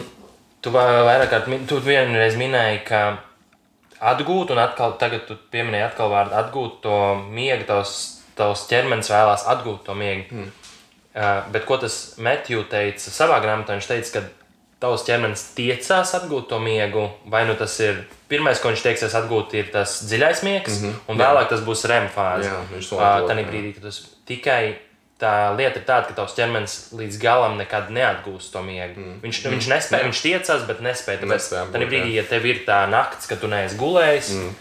[0.66, 3.18] tu vai- vairāk kārt tu vienreiz minēji, ka
[4.00, 6.96] atgūt, un atkal tagad tu pieminēji atkal vārdu atgūt to
[7.30, 7.92] miegu, tavs,
[8.36, 10.26] tavs ķermenis vēlās atgūt to miegu.
[10.30, 10.50] Mm.
[11.16, 13.78] Uh, bet ko tas Matthew teica savā grāmatā?
[13.78, 14.26] Viņš teica, ka
[14.84, 19.54] tavs ķermenis tiecās atgūt to miegu, vai nu tas ir pirmais, ko viņš teiksies atgūt,
[19.56, 20.98] ir tas dziļais miegs, mm -hmm.
[21.08, 22.50] un vēlāk tas būs REM fāze.
[22.50, 23.46] Jā, viņš to uh, atdod, Tad jā.
[23.48, 24.76] brīdī, kad tas tikai
[25.20, 29.00] tā lieta ir tāda, ka tavs ķermenis līdz galam nekad neatgūst to miegu.
[29.00, 29.16] Mm.
[29.24, 29.54] Viņš, mm.
[29.56, 31.22] viņš nespēja, viņš tiecās, bet nespēja.
[31.24, 34.52] Tāpēc Tad brīdī, ja tev ir tā nakts, kad tu neesi gulējis, mm.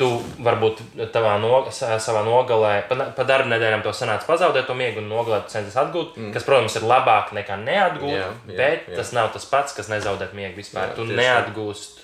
[0.00, 0.10] tu
[0.42, 0.82] varbūt
[1.14, 5.10] tavā no, sa- savā nogalē, pa, pa darba nedēļām to sanāca pazaudēt to miegu un
[5.12, 6.34] nogalē tu centies atgūt, mm.
[6.34, 8.98] kas, protams, ir labāk nekā neatgūt, Jā, jā, bet jā.
[8.98, 10.90] tas nav tas pats, kas nezaudēt miegu vispār.
[10.90, 12.01] Jā, tu neatgūst.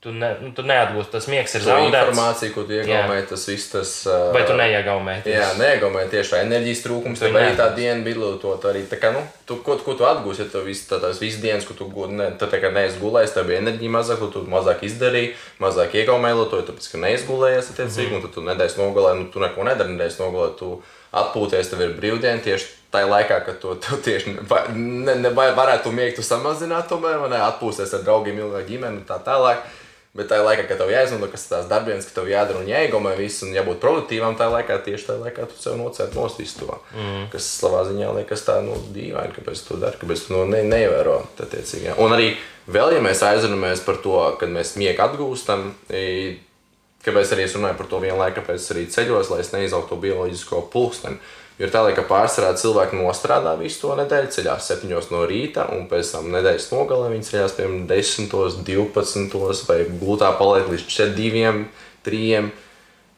[0.00, 1.88] Tu, ne, nu, tu neatgūsti, tas miegs ir zaudēts.
[1.88, 3.92] informāciju, ko tu iegaumēji, tas viss tas.
[4.06, 5.22] Uh, Vai tu neiegūmēji?
[5.32, 7.22] Jā, neiegūmēji tieši tā enerģijas trūkums.
[7.22, 7.78] Tu arī tā neatgūsi.
[7.80, 8.34] diena.
[8.62, 11.18] Tā arī tā kā, nu, tu, ko, ko tu atgūsi, ja tev viss tā, tās
[11.22, 14.44] visas dienas, ko tu, ne, tu tā kā neesi gulējis, tev bija enerģija mazāk, tu
[14.52, 15.32] mazāk izdarīji,
[15.64, 19.42] mazāk iegaumēji to, tāpēc, ka neesi gulējies, attiecīgi, un tad tu nedēļas nogalē, nu, tu
[19.42, 20.70] neko nedari, nedēļas nogalē, tu
[21.16, 24.44] atpūties, tev ir brīvdiena tieši tajā laikā, kad tu, tu tieši ne,
[24.76, 29.08] ne, ne, vai varētu miegu samazināt, tomēr, vai ne, atpūsties ar draugiem, ilgāk ģimeni un
[29.08, 29.64] tā tālāk.
[30.16, 33.12] Bet tajā laikā, kad tev jāizmanto, kas ir tās darbības, ka tev jādara un jāiegūmē
[33.18, 36.78] viss, un jābūt produktīvam, tajā laikā tieši tajā laikā tu sev nocērt nost visu to.
[36.96, 37.26] Mm.
[37.34, 40.62] Kas savā ziņā liekas tā, nu, dīvaini, kāpēc tu to dari, kāpēc tu no ne,
[40.64, 41.92] neievēro tā tiecīgi.
[42.00, 42.30] Un arī
[42.64, 45.68] vēl, ja mēs aizrunājamies par to, kad mēs miegu atgūstam,
[47.04, 50.64] kāpēc arī es runāju par to vienlaikus, kāpēc arī ceļos, lai es neizaugu to bioloģisko
[50.72, 51.20] pulksteni.
[51.56, 56.12] Jo tā, ka pārsvarā cilvēki nostrādā visu to nedēļu, ceļās 7 no rīta, un pēc
[56.12, 58.28] tam nedēļas nogalē viņi ceļās piemēram 10,
[58.68, 61.64] 12 vai gultā paliek līdz 4,
[62.04, 62.46] 3.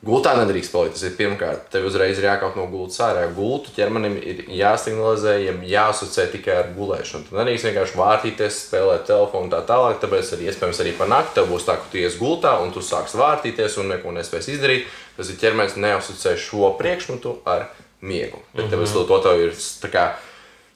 [0.07, 0.95] Gultā nedrīkst palikt.
[0.95, 3.25] Tas ir pirmkārt, tev uzreiz ir jākāp no gultas ārā.
[3.35, 7.27] Gultu ķermenim ir jāsignalizē, ja jāasociē tikai ar gulēšanu.
[7.27, 9.99] Tad nedrīkst vienkārši vārtīties, spēlēt telefonu un tā tālāk.
[10.05, 12.85] Tāpēc arī iespējams arī par nakti tev būs tā, ka tu ies gultā un tu
[12.87, 14.87] sāksi vārtīties un neko nespēsi izdarīt.
[15.19, 17.67] Tas ir ķermenis neasociē šo priekšmetu ar
[18.01, 18.39] miegu.
[18.55, 19.07] Bet tev mm -hmm.
[19.09, 20.09] to tev ir tā kā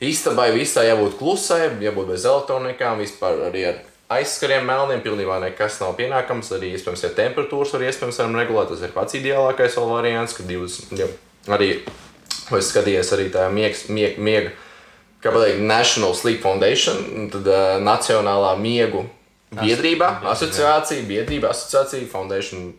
[0.02, 3.76] Istabai visai jābūt klusai, jābūt bez elektronikām, vispār arī ar
[4.08, 5.02] aizskariem melniem.
[5.04, 6.50] Pilnībā nekas nav pienākams.
[6.56, 10.50] Arī, iespējams, ja temperatūras var iespējams varam regulēt, tas ir pats ideālākais vēl variants, kad
[10.50, 11.06] divas, ja,
[11.46, 11.70] arī,
[12.48, 14.50] ko es skatījos, arī tā miegs, mieg, miega,
[15.22, 19.06] kā pateikt, National Sleep Foundation, tad uh, Nacionālā miegu
[19.54, 22.72] biedrība, asociācija, biedrība, asociācija, foundation,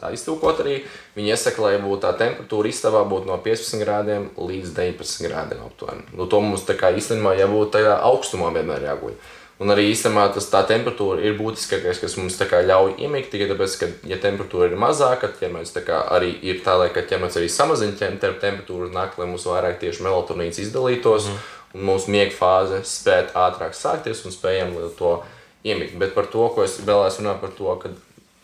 [0.00, 0.80] tā iztūkot arī.
[1.16, 6.04] Viņi iesaka, lai būtu tā temperatūra istabā būtu no 15 grādiem līdz 19 grādiem aptuveni.
[6.14, 9.16] Nu, to mums tā kā īstenībā jābūt tajā augstumā vienmēr jāguļ.
[9.62, 13.30] Un arī īstenībā tas tā temperatūra ir būtiskākais, kas mums tā kā ļauj iemigt.
[13.30, 16.88] Tikai tāpēc, ka, ja temperatūra ir mazāka, tad ķermenis tā kā arī ir tā, lai
[16.94, 21.44] ka ķermenis arī samazina temperatūru naktī, lai mums vairāk tieši melatonīns izdalītos mm.
[21.78, 25.20] un mūsu miega fāze spētu ātrāk sākties un spējam to
[25.62, 25.94] iemigt.
[26.02, 27.94] Bet par to, ko es vēlēs runāt par to, ka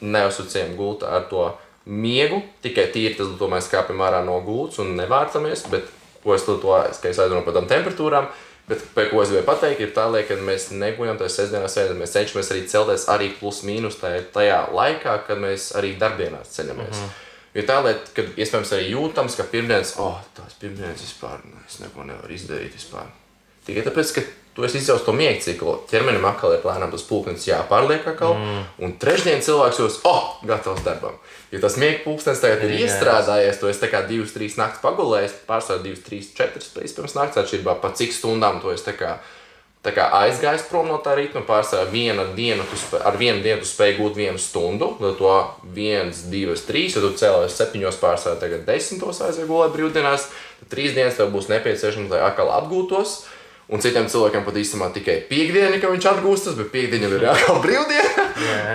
[0.01, 1.49] neasociējam gultu ar to
[1.87, 5.89] miegu, tikai tīri tas, ko mēs kāpjam ārā no gultas un nevārcamies, bet
[6.25, 8.31] ko es to, ka aizrunāju par tām temperatūrām.
[8.71, 12.13] Bet, ko es gribēju pateikt, ir tā, lai, kad mēs neguļam tajā sestdienā, sēdē, mēs
[12.15, 16.95] cenšamies arī celties arī plus mīnus tajā, tajā laikā, kad mēs arī darbdienās ceļamies.
[16.95, 17.27] Mm -hmm.
[17.55, 22.05] Jo tā lieta, kad iespējams arī jūtams, ka pirmdienas, oh, tās pirmdienas vispār, nu, neko
[22.07, 23.09] nevaru izdarīt vispār.
[23.67, 24.23] Tikai tāpēc, ka
[24.55, 28.63] tu esi izjauts to miega ciklu, ķermenim atkal ir plānām tas pulkstenis jāpārliek atkal, mm.
[28.85, 31.19] un trešdien cilvēks jūs, oh, gatavs darbam.
[31.55, 32.87] Jo tas miega pulkstenis tagad ir Jā.
[32.87, 37.15] iestrādājies, tu esi tā kā divas, trīs naktis pagulējis, pārsvarā divas, trīs, četras reizes pirms
[37.19, 39.15] nakts atšķirībā, pa cik stundām tu esi tā kā,
[39.87, 41.47] tā kā aizgājis prom no tā ritma.
[41.47, 45.35] Pārsvarā viena diena, tu spē, ar vienu dienu spēj gūt vienu stundu, tad to
[45.79, 50.31] viens, divas, trīs, ja tu cēlies septiņos, pārsvarā tagad desmitos aizgāji gulēt brīvdienās,
[50.61, 53.21] tad trīs dienas tev būs nepieciešams, lai atkal atgūtos.
[53.71, 57.61] Un citiem cilvēkiem pat īstenībā tikai piekdiena, ka viņš atgūstas, bet piekdiena jau ir atkal
[57.63, 58.25] brīvdiena.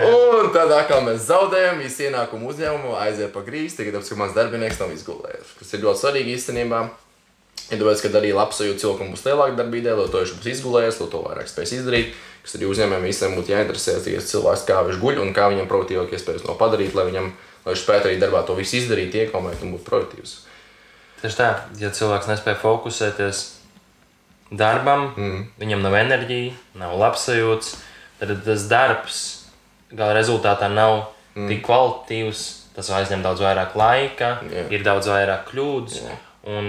[0.08, 4.38] un tad atkal mēs zaudējam īsi ienākumu uzņēmumu, aiziet pa grīzi, tikai tāpēc, ka mans
[4.38, 5.58] darbinieks nav izgulējies.
[5.60, 6.80] Tas ir ļoti svarīgi īstenībā.
[7.66, 11.02] Ja tāpēc, ka arī labs sajūta cilvēkam būs lielāka darbība, lai to viņš būs izgulējies,
[11.02, 12.16] lai to vairāk spēs izdarīt.
[12.46, 16.14] Kas arī uzņēmējiem visiem būtu jāinteresējas, ja cilvēks kā viņš guļ un kā viņam produktīvāk
[16.14, 17.32] iespējas to padarīt, lai viņam,
[17.66, 20.36] lai viņš spētu arī darbā to visu izdarīt, iekomēt un būt produktīvs.
[21.24, 21.50] Tieši tā,
[21.82, 23.42] ja cilvēks nespēja fokusēties
[24.60, 25.42] darbam, mm.
[25.62, 27.72] viņam nav enerģija, nav labsajūts,
[28.20, 29.24] tad tas darbs
[29.92, 31.50] gala rezultātā nav mm.
[31.50, 32.46] tik kvalitatīvs.
[32.76, 34.66] Tas aizņem daudz vairāk laika, yeah.
[34.68, 36.02] ir daudz vairāk kļūdas.
[36.04, 36.16] Jā.
[36.52, 36.66] Un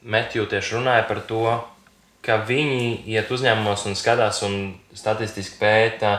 [0.00, 1.44] Metju tieši runāja par to,
[2.24, 4.54] ka viņi iet uzņēmumos un skatās un
[4.96, 6.18] statistiski pēta,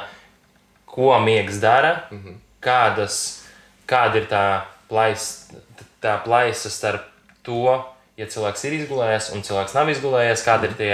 [0.90, 2.36] ko miegs dara, mm -hmm.
[2.60, 3.46] kādas,
[3.86, 5.62] kāda ir tā plaisa,
[6.02, 7.06] tā plaisa starp
[7.44, 7.78] to,
[8.22, 10.92] ja cilvēks ir izgulējies un cilvēks nav izgulējies, kāda ir tie,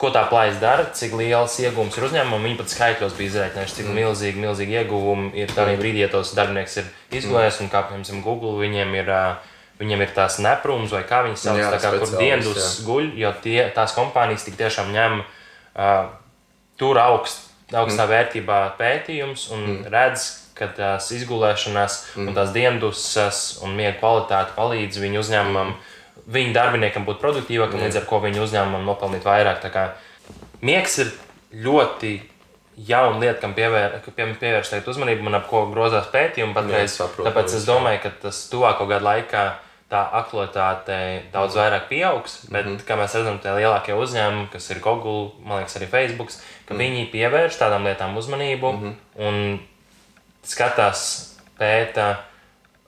[0.00, 2.48] ko tā plaisa dara, cik liels iegūms ir uzņēmumam.
[2.48, 3.98] Viņi pat skaitļos bija izreikinājuši, cik mm.
[4.00, 6.88] milzīgi, milzīgi ieguvumi ir tādā brīdī, ja tos darbinieks ir
[7.20, 9.12] izgulējies un kā, piemēram, Google viņiem ir.
[9.74, 12.12] viņiem ir tās neprūmas, vai kā viņas sauc, Jā, tā kā, kur
[12.78, 12.84] jā.
[12.86, 16.12] guļ, jo tie, tās kompānijas tik tiešām ņem uh,
[16.78, 18.12] tur augst, augstā mm.
[18.12, 19.90] vērtībā pētījums un mm.
[19.90, 22.28] redz, ka tās izgulēšanās mm.
[22.28, 25.74] un tās diendusas un miega kvalitāte palīdz viņu uzņēmumam,
[26.34, 27.88] viņu darbiniekam būt produktīvākam, Jā.
[27.88, 29.66] līdz ar ko viņu uzņēmumam nopelnīt vairāk.
[30.64, 31.10] Miegs ir
[31.64, 32.14] ļoti
[32.76, 34.30] jauna lieta, kam pievēr, ka pie,
[34.90, 36.94] uzmanību un ap ko grozās pētījumi patreiz.
[36.94, 39.44] Jā, saprotu, Tāpēc es domāju, ka tas tuvāko gadu laikā
[39.92, 40.96] tā aktualitāte
[41.34, 42.40] daudz vairāk pieaugs.
[42.48, 42.76] Bet, mm.
[42.76, 42.86] -hmm.
[42.88, 46.80] kā mēs redzam, tie lielākie uzņēmumi, kas ir Google, man liekas, arī Facebook, ka mm
[46.80, 46.82] -hmm.
[46.82, 49.58] viņi pievērš tādām lietām uzmanību mm -hmm.
[50.48, 51.04] Skatās,
[51.58, 52.08] pēta,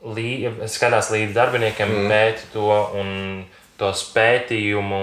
[0.05, 2.11] lī, skatās līdz darbiniekiem, mm.
[2.13, 3.11] pēta to un
[3.81, 5.01] tos pētījumu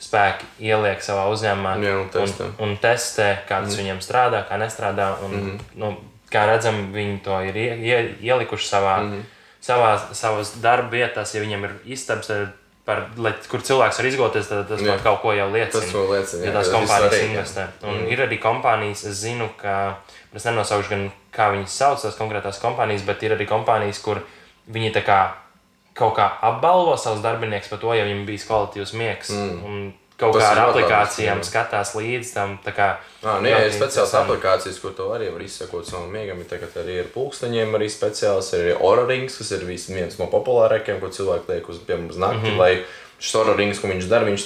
[0.00, 2.50] spēki ieliek savā uzņēmumā Jā, un testē.
[2.50, 3.80] un, un testē, kā tas mm.
[3.80, 5.08] viņiem strādā, kā nestrādā.
[5.24, 5.64] Un, mm.
[5.80, 5.94] nu,
[6.32, 9.24] kā redzam, viņi to ir ie, ie, ielikuši savā, mm.
[9.64, 11.32] savā, savās darba vietās.
[11.36, 12.52] Ja viņiem ir istabs, tad
[12.86, 14.94] par, lai, kur cilvēks var izgoties, tad tas Jā.
[15.02, 15.82] kaut ko jau liecina.
[15.82, 17.24] Tas vēl liecina, Ja jā, tās tas ir kompānijas jā.
[17.26, 17.64] investē.
[17.82, 18.12] Un mm.
[18.14, 19.74] ir arī kompānijas, es zinu, ka
[20.36, 24.22] es nenosaukšu gan kā viņas sauc, tās konkrētās kompānijas, bet ir arī kompānijas, kur
[24.70, 25.20] viņi tā kā
[25.96, 29.32] kaut kā apbalvo savus darbiniekus par to, ja viņiem bijis kvalitīvs miegs.
[29.34, 29.62] Mm.
[29.66, 29.86] Un
[30.16, 31.50] kaut Tas kā ir ar ļoti aplikācijām labi, jā.
[31.50, 32.58] skatās līdzi tam.
[32.64, 32.88] tā Kā,
[33.22, 34.32] Ah, nu, jā, ir speciāls interesanti.
[34.32, 36.44] aplikācijas, kur to arī var izsekot savam miegam.
[36.48, 38.52] Tagad arī ir pulksteņiem, arī speciāls.
[38.54, 42.22] Ir arī Aura rings, kas ir viens no populārākajiem, ko cilvēki liek uz, piemēram, uz
[42.22, 42.50] nakti.
[42.50, 42.84] Mm -hmm.
[43.18, 44.44] Šis Aura rings, ko viņš dara, viņš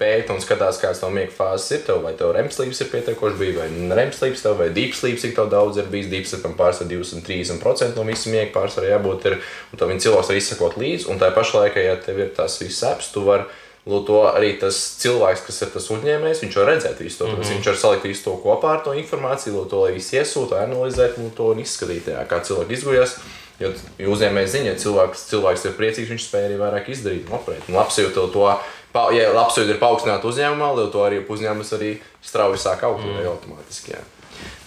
[0.00, 1.82] pēta un skatās, kādas tev miega fāzes ir.
[1.86, 3.68] Tev, vai tev remslīps ir pietiekoši bijis, vai
[4.00, 6.08] remslīps tev, vai deepslīps, cik daudz ir bijis.
[6.08, 9.26] Deepslīpam pārsvarā 230% no visa miega pārsvarā jābūt.
[9.26, 9.38] Ir,
[9.72, 11.08] un viņi cilvēks var izsekot līdzi.
[11.12, 12.82] Un tā pašā laikā, ja tev ir tās visas
[13.28, 13.44] vari
[13.88, 17.26] Lūk, to arī tas cilvēks, kas ir tas uzņēmējs, viņš var redzēt visu to.
[17.28, 17.52] Mm -hmm.
[17.56, 21.16] Viņš var salikt visu to kopā ar to informāciju, lūk, to lai visi iesūta, analizēt
[21.18, 23.16] un to un izskatīt, jā, kā cilvēki izguļas.
[23.58, 23.72] Jo
[24.12, 27.64] uzņēmējs zina, ja cilvēks, cilvēks ir priecīgs, viņš spēj arī vairāk izdarīt un operēt.
[27.68, 28.60] Labsajūta to,
[28.92, 33.26] pa- ja labsajūta ir paaugstināta uzņēmumā, tad to arī uzņēmums arī strauji sāk augt mm.
[33.26, 33.96] automātiski.
[33.96, 34.02] Jā.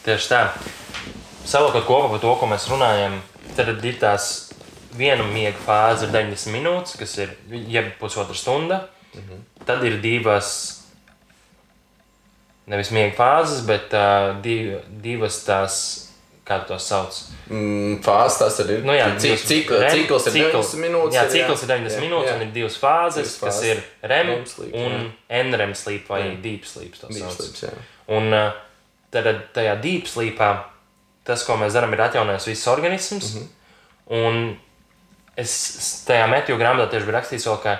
[0.06, 0.42] Tieši tā.
[1.46, 3.22] Savukārt kopā par to, ko mēs runājam,
[3.56, 4.52] tad ir tās
[4.98, 7.38] viena miega fāze, ir 90 minūtes, kas ir
[7.70, 8.88] jeb pusotra stunda.
[9.14, 9.66] -hmm.
[9.66, 10.78] Tad ir divas,
[12.68, 15.76] nevis miega fāzes, bet uh, div, divas tās,
[16.48, 17.14] kā tos sauc.
[17.52, 18.86] Mm, Fāzes tas arī ir.
[18.88, 21.14] Nu, jā, Cik, cik, cikls ir cikls- 90 minūtes.
[21.16, 22.36] Jā, cikls ir 90 Jā, minūtes, jā.
[22.36, 23.64] un ir divas fāzes, Divas kas fāzes.
[23.72, 25.14] ir REM sleep, un.
[25.30, 26.42] NREM sleep vai Jā.
[26.42, 26.96] deep sleep.
[27.00, 27.72] to Deep sleeps, jā.
[28.08, 28.52] Un uh,
[29.12, 30.64] tad tajā deep sleepā
[31.24, 33.34] tas, ko mēs darām, ir atjaunojis viss organisms.
[33.36, 33.48] Mm Mhm.
[33.48, 33.58] -hmm.
[34.28, 34.58] Un
[35.38, 37.80] es tajā metju grāmatā tieši vēl, ka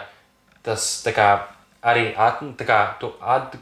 [0.64, 1.30] tas kā,
[1.84, 3.56] arī at, kā, tu at,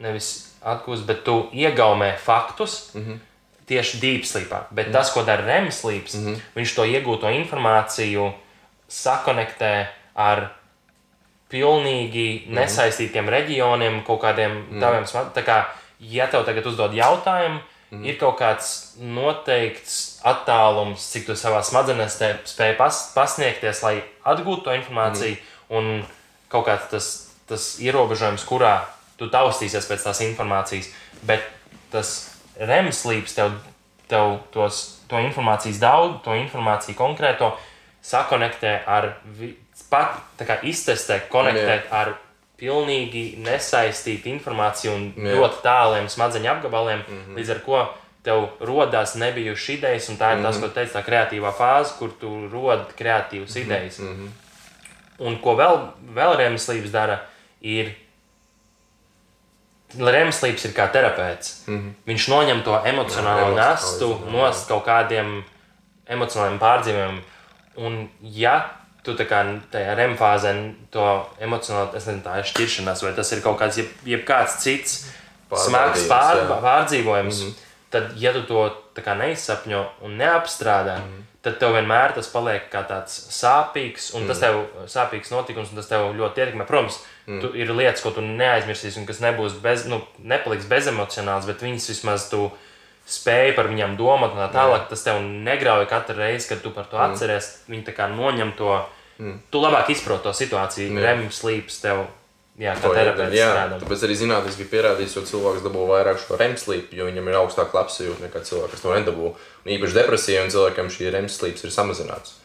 [0.00, 0.30] nevis
[0.60, 2.94] atgūsi, bet tu iegaumē faktus.
[2.94, 3.18] Mm -hmm.
[3.66, 4.60] Tieši deep sleepā.
[4.70, 4.92] Bet mm -hmm.
[4.92, 6.40] tas, ko dara REM sleeps, mm -hmm.
[6.54, 8.32] viņš to iegūto informāciju
[8.88, 10.50] sakonektē ar
[11.50, 14.80] pilnīgi nesaistītiem reģioniem, kaut kādiem mm.
[14.82, 15.34] tādiem smadzenēm.
[15.34, 15.64] Tā kā,
[15.98, 17.60] ja tev tagad uzdod jautājumu,
[17.90, 18.04] mm.
[18.04, 18.70] ir kaut kāds
[19.02, 22.20] noteikts attālums, cik tu savā smadzenēs
[22.52, 25.76] spēj pas, pasniegties, lai atgūtu to informāciju, mm.
[25.76, 26.04] un
[26.50, 27.08] kaut kāds tas,
[27.48, 28.74] tas ierobežojums, kurā
[29.20, 30.90] tu taustīsies pēc tās informācijas.
[31.26, 31.44] Bet
[31.92, 32.14] tas
[32.58, 33.54] REM slīps tev,
[34.10, 37.52] tev tos, to informācijas daudz, to informāciju konkrēto
[38.02, 39.12] sakonektē ar,
[39.92, 42.14] pat kā iztestē, konektēt ar
[42.60, 45.32] pilnīgi nesaistītu informāciju un Jā.
[45.36, 47.38] ļoti tāliem smadzeņu apgabaliem, mm -hmm.
[47.38, 47.80] līdz ar ko
[48.22, 50.46] tev radās nebijušas idejas, un tā ir mm -hmm.
[50.46, 53.64] tas, ko tu teici, tā kreatīvā fāze, kur tu rodi kreatīvas mm -hmm.
[53.64, 53.98] idejas.
[53.98, 54.49] Mm -hmm.
[55.20, 55.80] Un ko vēl,
[56.16, 57.20] vēl Rēmslīps dara,
[57.60, 57.92] ir.
[59.90, 61.66] Rēmslīps ir kā terapeits.
[61.66, 61.94] Mm -hmm.
[62.06, 65.42] Viņš noņem to emocionālo nastu no kaut kādiem
[66.06, 67.20] emocionāliem pārdzīvumiem.
[67.76, 68.70] Un, ja
[69.02, 69.40] tu tā kā
[69.72, 70.52] tajā REM fāzē
[70.92, 71.06] to
[71.40, 75.06] emocionāli, es nezinu, tā ir šķiršanās, vai tas ir kaut kāds, jeb, jebkāds cits
[75.56, 77.54] smags pār, pārdzīvojums, mm -hmm.
[77.90, 81.29] tad, ja tu to neizsapņo un neapstrādā, mm -hmm.
[81.44, 84.58] Tad tev vienmēr tas paliek kā tāds sāpīgs, un mm tas tev
[84.92, 86.66] sāpīgs notikums, un tas tev ļoti ietekmē.
[86.68, 87.54] Protams, mm.
[87.56, 92.28] ir lietas, ko tu neaizmirsīsi, un kas nebūs bez, nu, nepaliks bezemocionāls, bet viņas vismaz
[92.32, 92.50] tu
[93.10, 94.86] spēj par viņiem domāt, un tā tālāk.
[94.92, 97.08] Tas tev negrauj katru reizi, kad tu par to mm.
[97.08, 97.52] atceries.
[97.70, 98.76] Viņi tā kā noņem to.
[99.20, 99.40] Mm.
[99.52, 100.92] Tu labāk izproti to situāciju.
[100.94, 101.06] Jā.
[101.08, 102.06] Rem slīps tev,
[102.60, 103.80] jā, terapeits Jā, strādā.
[103.82, 107.38] tāpēc arī zinātniski bija pierādīts, jo cilvēks dabū vairāk šo REM sleep, jo viņam ir
[107.40, 109.34] augstāka labsajūta nekā cilvēks, kas to nedabū.
[109.64, 112.36] Un īpaši depresijiem cilvēkiem šī REM sleep ir samazināts.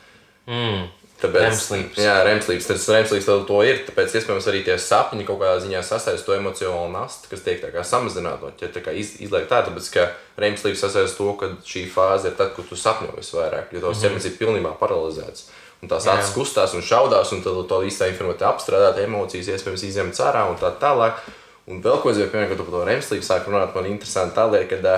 [0.47, 0.88] Mm.
[1.16, 1.99] Tāpēc, REM sleeps.
[2.03, 2.68] Jā, REM sleeps.
[2.68, 3.80] Tas REM sleeps tev to ir.
[3.88, 7.86] Tāpēc, iespējams, arī tie sapņi kaut kādā ziņā sasaista to emocionālo nastu, kas tiek tā
[7.88, 8.51] samazināta.
[8.59, 10.09] Ja tā kā iz, izliek tā, tāpēc, ka
[10.43, 14.03] REM sleeps sasaista to, ka šī fāze ir tad, kad tu sapņo visvairāk, jo tavs
[14.03, 15.47] ķermenis ir pilnībā paralizēts.
[15.84, 20.22] Un tās acis kustās un šaudās, un tad to īstā informācija apstrādāt, emocijas iespējams izņemt
[20.26, 21.20] ārā un tā tālāk.
[21.70, 24.46] Un vēl ko es gribēju pieminēt, kad par to remslīpu sāki runāt, man interesanti tā
[24.50, 24.96] lieta, ka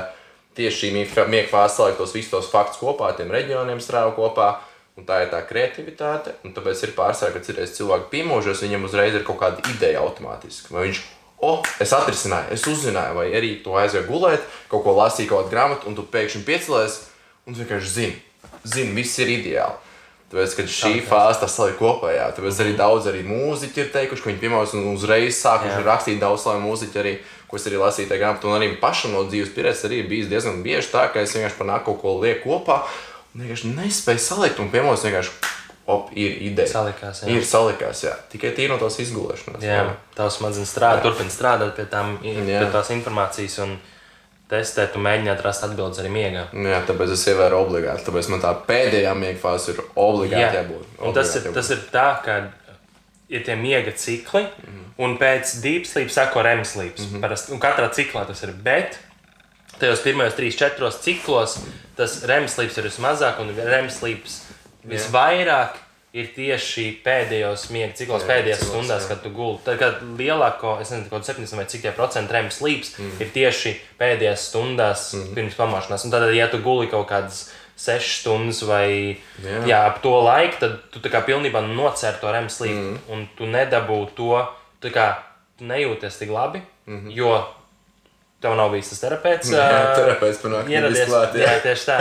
[0.58, 4.58] tieši šī miega fāze saliek tos visus tos faktus kopā, tiem reģioniem strāvo kopā.
[4.98, 9.14] Un tā ir tā kreativitāte, un tāpēc ir pārsvarā, ka citreiz cilvēki piemūžas, viņam uzreiz
[9.14, 10.72] ir kaut kāda ideja automātiski.
[10.74, 11.02] Vai viņš,
[11.46, 15.54] oh, es atrisināju, es uzzināju, vai arī tu aizgāji gulēt, kaut ko lasīji, kaut kādu
[15.54, 16.98] grāmatu, un tu pēkšņi piecēlies,
[17.46, 18.18] un tu vienkārši zini,
[18.66, 19.87] zini, viss ir ideāli.
[20.28, 24.24] Tāpēc, kad šī fāze tas saliek kopā, jā, tāpēc arī daudz arī mūziķi ir teikuši,
[24.24, 27.14] ka viņi piemēram un uzreiz sākuši rakstīt daudz slavu mūziķu arī,
[27.48, 30.60] ko es arī lasīju tajā grāmatā, un arī pašam no dzīves pieredzes arī bijis diezgan
[30.66, 32.82] bieži tā, ka es vienkārši panāku kaut ko lieku kopā,
[33.32, 35.56] un vienkārši nespēju salikt, un piemēram vienkārši
[35.88, 36.68] op, ir ideja.
[36.76, 37.32] Salikās, jā.
[37.32, 38.14] Ir salikās, jā.
[38.32, 39.64] Tikai tīri no tās izgulēšanās.
[39.64, 39.86] Jā,
[40.18, 43.62] tavs smadzenes strādā, turpina strādāt pie, tām, pie tās informācijas.
[43.64, 43.78] Un
[44.52, 46.46] testēt un mēģināt rast atbildes arī miegā.
[46.68, 48.06] Jā, tāpēc es ievēru obligāti.
[48.08, 50.62] Tāpēc man tā pēdējā miega fāze ir obligāti Jā.
[50.62, 50.86] jābūt.
[51.04, 52.38] Un tas ir, tas ir tā, ka
[53.28, 54.86] ir tie miega cikli, mm -hmm.
[55.04, 57.00] un pēc deep sleep sako REM sleep.
[57.00, 57.52] Mm -hmm.
[57.54, 58.52] Un katrā ciklā tas ir.
[58.52, 59.00] Bet
[59.80, 61.60] tajos pirmajos trīs, četros ciklos
[61.96, 64.24] tas REM sleep ir vismazāk un REM sleep
[64.88, 65.76] visvairāk.
[65.76, 69.10] Yeah ir tieši pēdējos miega ciklos, jā, pēdējās ciklos, stundās, jā.
[69.12, 69.64] kad tu gulēji.
[69.66, 73.20] Tad, kad lielāko, es nezinu, kaut 70 vai cik tie procenti REM slīps, mm.
[73.24, 75.36] ir tieši pēdējās stundās mm.
[75.38, 76.08] pirms pamošanās.
[76.08, 77.44] Un tad, ja tu guli kaut kādas
[77.78, 78.88] 6 stundas vai
[79.44, 79.60] jā.
[79.70, 83.04] Jā, ap to laiku, tad tu kā pilnībā nocer to REM slīpu mm.
[83.14, 84.42] un tu nedabū to,
[84.82, 85.12] tu kā
[85.58, 87.14] tu nejūties tik labi, mm -hmm.
[87.14, 87.36] jo
[88.42, 89.50] Tev nav bijis tas terapeits.
[89.50, 89.64] Jā,
[89.98, 91.48] terapeits panāk, ieradies, klāt, jā.
[91.48, 91.96] jā, tieši tā.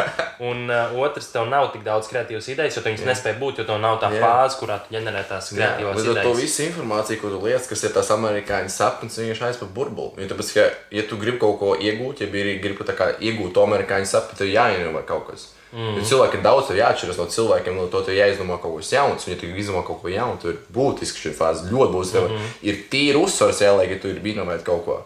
[0.45, 3.65] Un uh, otrs, tev nav tik daudz kreatīvas idejas, jo tu viņas nespēj būt, jo
[3.71, 4.21] tev nav tā jā.
[4.21, 6.29] fāze, kurā tu ģenerē tās kreatīvās jā, idejas.
[6.29, 10.27] To visu informāciju, ko tu lietas, kas ir tās amerikāņu sapnis, viņš aiz pa burbuli.
[10.27, 10.69] Jo tāpēc, ka,
[10.99, 14.53] ja tu gribi kaut ko iegūt, ja arī gribi kā, iegūt to amerikāņu sapni, tad
[14.53, 15.53] jāinovē kaut kas.
[15.73, 15.97] Mm.
[15.99, 19.27] Jo cilvēki ir daudz, ir jāatšķiras no cilvēkiem, no to jāizdomā kaut kas jauns.
[19.27, 21.67] Un, ja tu izdomā kaut ko jaunu, tad ir būtiski šī fāze.
[21.73, 22.23] Ļoti būtiski.
[22.23, 22.55] Mm -hmm.
[22.71, 25.01] Ir tīri uzsvars jāliek, ja tu bijis inovēt kaut ko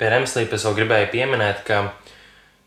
[0.00, 1.82] pie remslīpa es vēl gribēju pieminēt, ka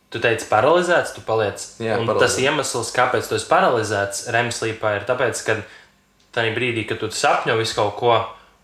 [0.09, 1.63] tu teici, paralizēts, tu paliec.
[1.83, 5.59] Jā, tas iemesls, kāpēc tu esi paralizēts remslīpā, ir tāpēc, ka
[6.35, 8.15] tajā brīdī, kad tu sapņo visu kaut ko,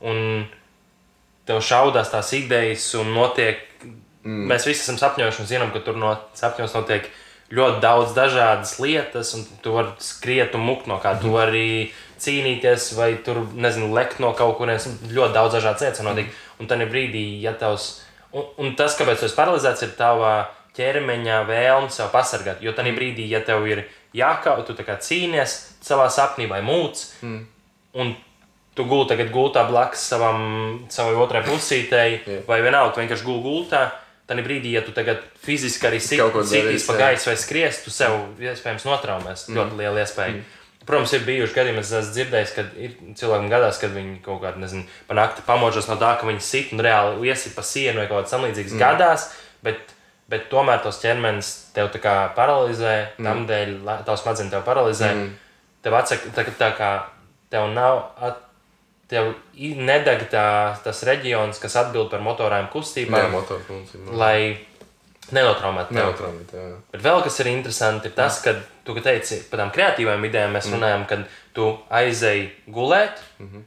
[0.06, 0.48] un
[1.46, 4.48] tev šaudās tās idejas, un notiek, mm.
[4.50, 7.12] mēs visi esam sapņojuši un zinām, ka tur no sapņos notiek
[7.54, 11.92] ļoti daudz dažādas lietas, un tu vari skriet un mukt no kā, tu vari
[12.22, 16.34] cīnīties, vai tur, nezinu, lekt no kaut kurienes, ļoti daudz dažādas lietas notiek.
[16.56, 18.05] Un tad brīdī, ja tavs
[18.36, 20.36] Un, un tas, kāpēc tu esi paralizēts, ir tava
[20.76, 22.64] ķermeņa vēlme sev pasargāt.
[22.64, 27.44] Jo tajā brīdī, ja tev ir jākauj, tu cīnies savā sapnī vai mūcis, mm.
[28.02, 28.16] un
[28.76, 30.42] tu gulēji tagad gultā blakus savam,
[30.92, 32.44] savai otrai pusītei, yeah.
[32.48, 33.86] vai vienalga, tu vienkārši gulēji gultā.
[34.26, 38.88] Tad brīdī, ja tu tagad fiziski arī sitīs pa gaisu vai skries, tu sev iespējams
[38.88, 39.44] notraumēs.
[39.48, 39.60] Mm.
[39.60, 40.40] Ļoti liela iespēja.
[40.40, 40.65] Mm.
[40.86, 44.62] Protams, ir bijuši gadījumi, es esmu dzirdējis, ka ir cilvēkiem gadās, kad viņi kaut kādā,
[44.62, 48.34] nezinu, panākti pamožas no tā, ka viņi sit un reāli iesipa sienu vai kaut kādā
[48.36, 48.84] samlīdzīgas mm.
[48.84, 49.26] gadās,
[49.66, 49.96] bet,
[50.30, 53.30] bet tomēr tos ķermenis tev tā kā paralizē, mm.
[53.30, 53.76] tam dēļ
[54.06, 55.12] tavs smadzenes tev paralizē.
[55.16, 55.34] Mm.
[55.86, 56.92] Tev atsaka, tā, tā kā
[57.54, 58.46] tev nav, at,
[59.10, 60.46] tev nedeg tā,
[60.86, 63.26] tas reģions, kas atbild par motorām kustībām.
[63.26, 64.16] Jā, motor kustībām.
[65.34, 65.92] Neutraumēt.
[65.96, 66.54] Neutraumēt
[66.92, 68.54] Bet vēl kas ir interesanti, ir tas, ka
[68.86, 70.54] tu ka teici par tām kreatīvām idejām.
[70.54, 70.78] Mēs mm.
[70.78, 71.24] runājam, kad
[71.58, 73.64] tu aizēji gulēt, mm -hmm.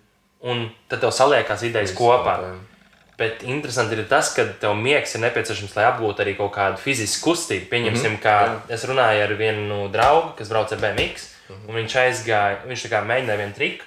[0.52, 2.36] un tad tev saliekās idejas Visu, kopā.
[2.44, 2.54] Jā.
[3.18, 7.30] Bet interesanti ir tas, ka tev miegs ir nepieciešams, lai apgūtu arī kaut kādu fizisku
[7.30, 7.66] kustību.
[7.70, 8.22] Pieņemsim, mm -hmm.
[8.22, 8.74] kā jā.
[8.74, 11.68] es runāju ar vienu draugu, kas brauc ar BMX, mm -hmm.
[11.68, 13.84] un viņš aizgāja, viņš tā kā mēģināja vienu triku,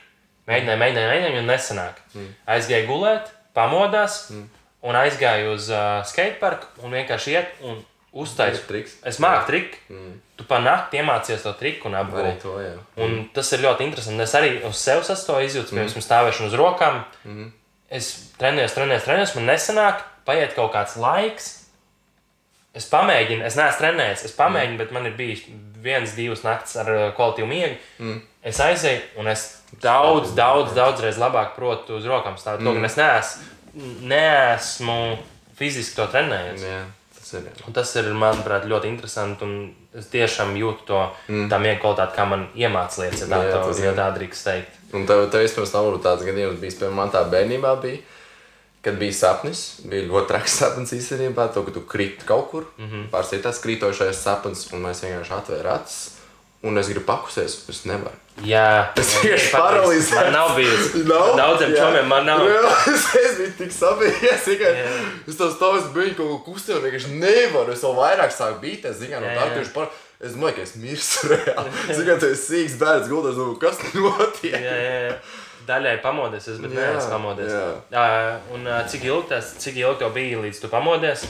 [0.48, 1.96] mēģināja, mēģināja, mēģināja, un nesanāk.
[2.14, 2.34] Mm.
[2.48, 4.30] Aizgāja gulēt, pamodās.
[4.30, 7.80] Mm un aizgāju uz uh, skateparku un vienkārši iet un
[8.12, 8.84] uztaisīju.
[9.08, 9.80] Es māku triku.
[9.92, 10.12] Mm.
[10.40, 12.52] Tu pa nakti iemācījies to triku un apgūti.
[12.98, 13.24] Mm.
[13.36, 14.26] tas ir ļoti interesanti.
[14.26, 15.80] Es arī uz sevis esmu to izjūtis, mm.
[15.80, 17.02] piemēram, stāvēšanu uz rokām.
[17.28, 17.50] Mm.
[17.92, 21.54] Es trenējos, trenējos, trenējos, man nesanāk, paiet kaut kāds laiks.
[22.76, 24.82] Es pamēģinu, es neesmu trenējies, es pamēģinu, mm.
[24.82, 25.44] bet man ir bijis
[25.84, 27.80] viens, divas naktis ar kvalitīvu miegu.
[28.00, 28.22] Mm.
[28.48, 29.44] Es aizēju, un es
[29.84, 32.64] daudz, daudz, daudz reizes labāk protu uz rokām stāvēt.
[32.64, 32.88] Mm.
[32.88, 34.98] Es neesmu neesmu
[35.58, 36.66] fiziski to trenējies.
[36.68, 36.82] Jā.
[37.18, 39.50] Tas ir, un tas ir, manuprāt, ļoti interesanti.
[39.98, 41.50] Es tiešām jūtu to mm.
[41.52, 44.80] tā miega kvalitāti, kā man iemācīja lietas, ja tā, jā, to, ja tā drīkst teikt.
[44.96, 48.00] Un tev, tev vispirms nav tāds gadījums, bijis, piemēram, man tā bērnībā bija.
[48.82, 52.66] Kad bija sapnis, bija ļoti traks sapnis īstenībā, to, ka tu krīt kaut kur.
[52.80, 53.04] Mm -hmm.
[53.12, 56.22] Pārsteigts tas krītošais sapnis, un mēs vienkārši atvērām acis
[56.62, 58.18] un es gribu pakusēs, es nevaru.
[58.48, 60.16] Jā, tas vienkārši paralizē.
[60.18, 60.94] Man nav bijis.
[61.12, 61.34] Nav?
[61.38, 62.46] Daudziem čomiem man nav.
[62.94, 64.72] es, es biju tik sabijies, tikai
[65.30, 67.76] es to stāvu, es biju kaut ko kustēju, vienkārši nevaru.
[67.76, 69.92] Es vēl vairāk sāku bīties, ziņā, no tā, ka viņš par...
[70.22, 71.72] Es domāju, ka es mirstu reāli.
[72.06, 74.54] Ka tu esi sīgs bērns, gulēs, domāju, kas notiek.
[74.54, 75.16] Jā, jā, jā.
[75.66, 77.50] Daļai pamodies, es, bet es pamodies.
[77.54, 77.72] jā.
[77.94, 81.26] Uh, un uh, cik ilgi tas, cik ilgi tev bija līdz tu pamodies?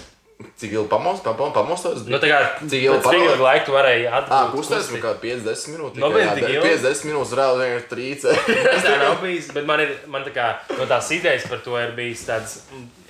[0.61, 2.03] Cik ilgi pamos, pamos, pamostos?
[2.07, 3.43] Nu, tā kā Cik ilgi pēc cik ilgi pamodies?
[3.45, 4.93] laika tu varēji Ah, atgūt kustēs kusti?
[4.93, 6.01] man kā 50 minūtes.
[6.03, 6.71] Nopietni, tikai, jā, tik ilgi?
[6.85, 8.35] 50 minūtes reāli vienkārši trīcē.
[8.65, 10.47] Tas tā nav bijis, bet man ir man tā kā,
[10.79, 12.57] no tās idejas par to ir bijis tāds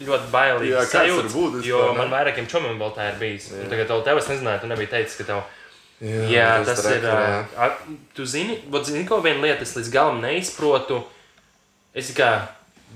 [0.01, 1.35] ļoti Jā, bailīgs kāds var sajūts.
[1.39, 1.97] būt Jo ne?
[2.01, 3.51] man vairākiem čomiem vēl tā ir bijis.
[3.57, 5.43] Un Tagad tev, tev es nezināju, tu nebija teicis, ka tev.
[6.01, 7.03] Jā, Jā, tas ir.
[7.05, 7.45] jā.
[7.61, 7.67] a,
[8.17, 11.03] Tu zini, vot zini, ko viena lieta es līdz galam neizprotu.
[11.93, 12.47] Es kā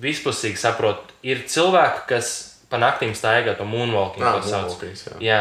[0.01, 2.31] vispusīgi saprotu, ir cilvēki, kas
[2.75, 4.75] pa naktīm staigā to moonwalking, Ā, ko sauc.
[4.83, 5.15] jā.
[5.23, 5.39] Jā.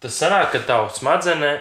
[0.00, 1.52] Tas sanāk, ka tavu smadzenē,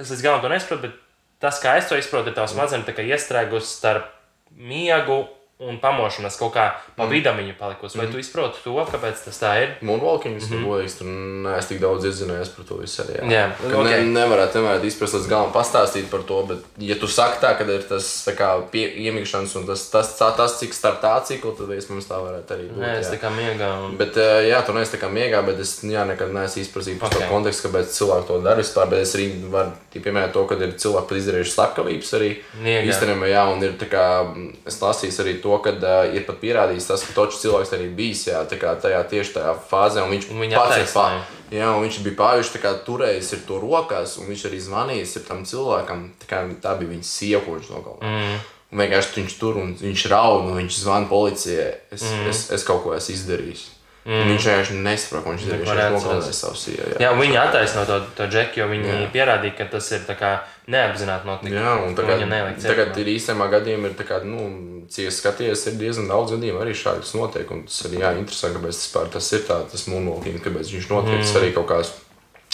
[0.00, 0.96] es līdz galam to nesaprotu, bet
[1.40, 4.08] tas, kā es to izprotu, ir tavs smadzenes tā kā iestrēgus starp
[4.56, 5.22] miegu
[5.60, 7.10] un pamošanās kaut kā pa Mm.
[7.10, 7.98] vidam viņa palikusi.
[7.98, 9.68] Vai tu izproti to, kāpēc tas tā ir?
[9.82, 10.98] Moonwalking, mm -hmm.
[10.98, 13.02] tur neesmu tik daudz izzinājies par to visu.
[13.02, 13.30] Arī, Mhm.
[13.32, 13.84] Jā, Ka ok.
[13.84, 17.64] ne, nevarētu, nevarētu izprast līdz galam, pastāstīt par to, bet, ja tu saki tā, ka
[17.64, 21.52] ir tas tā kā, pie, iemigšanas un tas, tas, tas, tas, cik starp tā ciklu,
[21.58, 22.78] tad iespējams tā varētu arī būt.
[22.78, 23.12] Nē, es jā.
[23.12, 23.84] tā kā miegā.
[23.84, 23.96] Un...
[23.96, 27.08] Bet, eh, jā, tu neesi tā kā miegā, bet es jā, nekad neesmu izprasījis par
[27.08, 27.14] Ok.
[27.18, 28.88] to kontekstu, kāpēc cilvēki to dara vispār.
[28.90, 32.30] Bet es arī varu pieminēt to, ka ir cilvēki pat izdarījuši slepkavības arī.
[32.62, 32.86] Miegā.
[32.90, 36.38] Īstenībā, jā, un ir tā kā, mm, es lasīju arī to, ka uh, ir pat
[36.42, 40.30] pierādījis tas, ka točs cilvēks arī bijis jā, kā tajā tieši tajā fāzē, un viņš
[40.30, 41.20] Un viņa pats ir attaisnoja.
[41.50, 42.18] Jā, viņš bija
[42.62, 46.06] kā turējis to rokās, un viņš arī zvanījis tam cilvēkam.
[46.22, 48.22] Tā, kā, tā bija viņa sieva, ko viņš nogalināja.
[48.22, 48.48] Mm.
[48.70, 51.72] Un vienkārši viņš tur un viņš raud, un viņš zvana policijai.
[51.90, 52.30] Es, mm.
[52.30, 53.66] es, es kaut ko esmu izdarījis.
[54.06, 54.30] Mm.
[54.30, 55.64] Viņš vienkārši nesaprot, ko viņš izdarīja.
[55.64, 56.86] Neko Viņš vienkārši nogalināja savu sievu.
[56.94, 59.00] Jā, Jā, viņi attaisno to, to džeku, jo viņi Jā.
[59.12, 60.30] pierādīja, ka tas ir tā kā
[60.70, 61.56] neapzināti noticis.
[61.56, 63.02] Jā, un tagad, tagad cietumā.
[63.02, 64.44] ir īstenībā gadījumi, ir tā kā, nu,
[64.92, 67.50] cik skaties, ir diezgan daudz gadījumu arī šādi, kas notiek.
[67.54, 71.18] Un tas ir jā, interesanti, kāpēc tas, tas ir tā, tas moonwalking, kāpēc viņš notiek.
[71.18, 71.26] Mm.
[71.26, 71.92] Tas arī kaut kāds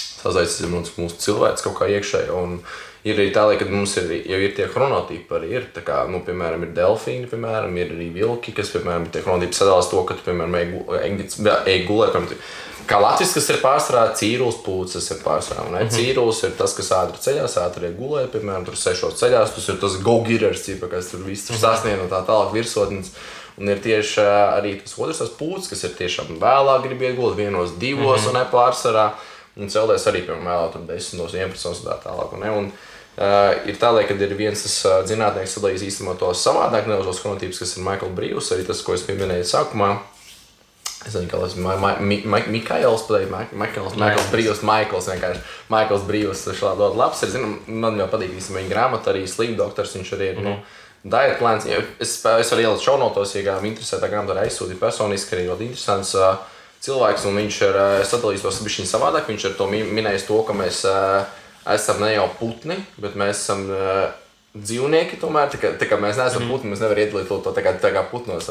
[0.01, 2.33] sazaicināts mūsu cilvēks kaut kā iekšēji.
[3.07, 5.67] Un Ir arī tā, ka mums ir, jau ir tie chronotipi, arī ir.
[5.75, 9.91] Tā kā, nu, piemēram, ir delfīni, piemēram, ir arī vilki, kas, piemēram, tie chronotipi sadalās
[9.93, 12.17] to, ka tu, piemēram, ej gu- ej- ej gulēt.
[12.87, 15.69] Kā Latvijas, kas ir pārsvarā cīrulis, pūcis ir pārsvarā.
[15.69, 15.91] Mm -hmm.
[15.95, 19.55] Cīrulis ir tas, kas ātri ceļās, ātri iet gulēt, piemēram, tur sešos ceļās.
[19.55, 23.11] Tas ir tas go-getters, kas tur viss tur sasniedz un tā tālāk virsotnes.
[23.59, 27.37] Un ir tieši ā, arī tas otrs pūcis, kas ir tiešām vēlāk grib iet gulēt,
[27.37, 28.29] vienos, divos mm -hmm.
[28.29, 29.11] un ne pārsvarā.
[29.57, 32.35] Un celties arī, piemēram, vēlāk tur 10, 11 un tā tālāk.
[32.35, 32.51] Un, ne?
[32.51, 32.73] un,
[33.17, 37.09] Uh, ir tā, lai, kad ir viens tas uh, zinātnēks sadalījis īstenībā to savādāk, nedaudz
[37.09, 39.95] tos chronotipus, kas ir Michael Brīvs, arī tas, ko es pieminēju sākumā.
[41.07, 41.63] Es nezinu, kā tas ir.
[43.09, 45.45] Pateikt, Mikaels, Mikaels Brīvs, Maikls vienkārši.
[45.73, 47.23] Maikls Brīvs, šādi ļoti labs.
[47.23, 47.53] Ir, zinu,
[47.85, 50.43] man jau patīk īstenībā viņa grāmata, arī Sleep Doctors, viņš arī ir.
[50.43, 50.51] Mm.
[50.51, 51.69] Nu, Diet plāns,
[52.03, 55.69] es, es varu ielikt šaunotos, ja kādam interesē tā grāmata, arī aizsūtīt personiski, arī ļoti
[55.69, 56.41] interesants uh,
[56.83, 59.29] cilvēks, un viņš ir uh, sadalījis to bišķiņu savādāk.
[59.31, 61.45] Viņš ar to mi- minējis to, ka mēs uh,
[61.75, 64.11] esam ne jau putni, bet mēs esam uh,
[64.57, 65.51] dzīvnieki tomēr.
[65.53, 66.53] Tā kā, tā kā mēs neesam mm -hmm.
[66.53, 68.49] putni, mēs nevaram iedalīt to tā kā, tā kā putnos.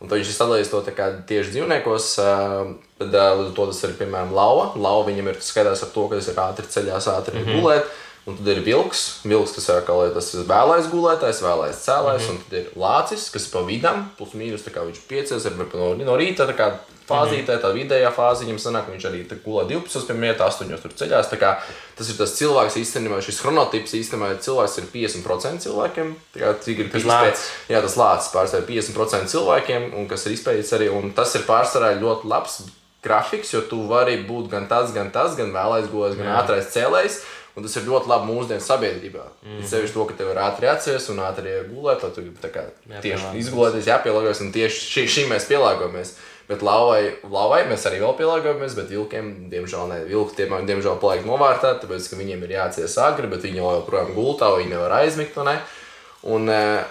[0.00, 2.06] Un tad viņš ir sadalījis to kā tieši dzīvniekos.
[2.18, 4.72] Uh, tad uh, līdz ar to tas ir piemēram lauva.
[4.76, 7.60] Lauva viņam ir skaidrs ar to, ka tas ir ātri ceļās, ātri mm -hmm.
[7.60, 7.84] gulēt.
[8.24, 12.22] Un tad ir vilks, vilks kas ir kā, tas ir vēlais gulētājs, vēlais cēlājs.
[12.22, 12.30] Mm -hmm.
[12.30, 15.52] Un tad ir lācis, kas ir pa vidam, plus mīnus, tā kā viņš piecēs, ir
[15.74, 16.46] no, no rīta.
[16.48, 16.72] tā kā
[17.04, 21.28] Fāzītē, tā vidējā fāze viņam sanāk, viņš arī gulē 12, piemēram, 8 tur ceļās.
[21.32, 21.50] Tā kā
[21.94, 26.08] Tas ir tas cilvēks īstenībā, šis chronotips īstenībā ir cilvēks ir 50% cilvēkiem.
[26.34, 27.44] Kā cik ir Tas lācis.
[27.70, 30.90] Jā, tas lācis pārsvarā 50% cilvēkiem, un kas ir izpētīts arī.
[30.90, 32.64] Un tas ir pārsvarā ļoti labs
[33.04, 37.22] grafiks, jo tu vari būt gan tas, gan tas, gan vēlais gulējs, gan ātrais cēlējs.
[37.54, 39.24] Un tas ir ļoti labi mūsdienu sabiedrībā.
[39.46, 39.58] Mm.
[39.62, 42.64] Ir sevišķi to, ka tev ir ātri atceries un ātri iegulēt, lai tu tā kā
[43.04, 46.16] tieši izgulēties, jāpielāgojas, un tieši šī, šī mēs pielāgojamies.
[46.48, 50.00] Bet lauvai, lauvai mēs arī vēl pielāgojamies, bet vilkiem, diemžēl, ne.
[50.10, 54.50] Vilki, tiem, diemžēl, paliek novārtā, tāpēc, ka viņiem ir jācies agri, bet viņi joprojām gultā,
[54.58, 55.56] viņi nevar aizmigt, vai ne?
[56.34, 56.84] Un eh,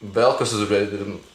[0.00, 0.56] vēl kas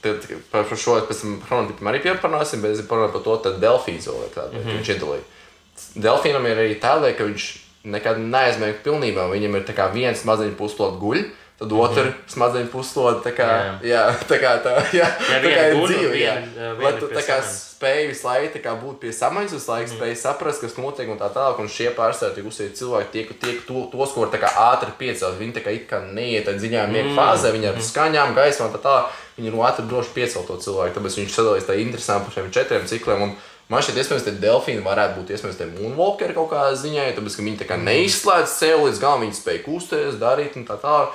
[0.02, 4.34] tad par šo pēc tam chronotipam arī pieparunāsim, bet es parunāju par to, tad ir
[4.34, 4.80] tāda, mm -hmm.
[4.80, 5.26] viņš iedalīja.
[5.96, 7.46] Delfīnam ir arī tāda, ka viņš
[7.84, 9.30] nekad neaizmieg pilnībā.
[9.32, 11.24] Viņam ir tā kā viens smadzeņu puslode guļ,
[11.60, 12.34] tad otra mm -hmm.
[12.34, 13.74] smadzeņu puslode tā kā, Jā.
[13.84, 16.36] jā, tā kā tā, jā, Jā, tā kā ir dzīve, jā.
[16.36, 17.42] viena, uh, Lai tu tā kā
[17.80, 21.30] spēj visu laiku kā būt pie samaņas, visu laiku spēj saprast, kas notiek un tā
[21.36, 21.60] tālāk.
[21.60, 25.40] Un šie pārstāvji uzsvērti cilvēki, tie, tie to, tos, ko tā kā ātri piecelt.
[25.40, 28.84] Viņi tā kā it kā neiet dziļā miega fāzē, viņi ar skaņām, gaismā un tā
[28.88, 29.06] tālāk.
[29.38, 30.96] Viņi ir ātri droši piecelt to cilvēku.
[30.98, 33.22] Tāpēc viņš sadalīs tā interesanti par šiem četriem cikliem.
[33.22, 33.38] Un
[33.70, 37.44] Man šķiet, iespējams, ka delfīni varētu būt iespējams tie moonwalkeri kaut kādā ziņā, tāpēc, ka
[37.46, 41.14] viņi tā kā neizslēdz sev līdz galam, viņi spēj kusties, darīt un tā tālāk.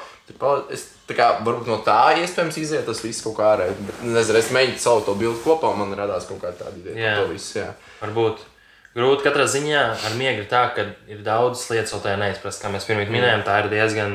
[0.73, 3.69] Es tā kā varbūt no tā iespējams iziet tas viss kaut kā ārā.
[3.77, 6.97] Bet, nezinu, es mēģinu savu to bildi kopā, un man radās kaut kāda tāda ideja
[6.97, 7.15] Jā.
[7.21, 7.59] to visu.
[7.61, 7.73] Jā.
[8.01, 8.47] Varbūt.
[8.95, 12.63] grūti katrā ziņā ar miegu ir tā, ka ir daudzas lietas, ko tajā neizprast.
[12.63, 14.15] Kā mēs pirmie minējām, tā ir diezgan,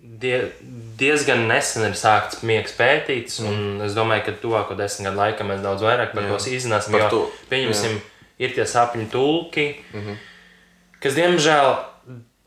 [0.00, 0.38] die,
[0.98, 3.38] diezgan nesen ir sākts miegs pētīts.
[3.44, 3.84] Mm.
[3.86, 6.98] Es domāju, ka tuvāko desmit gadu laikā mēs daudz vairāk par to izzināsim.
[7.52, 8.00] Pieņemsim,
[8.40, 10.20] ir tie sapņu tulki, mm -hmm.
[11.04, 11.89] kas diemžēl.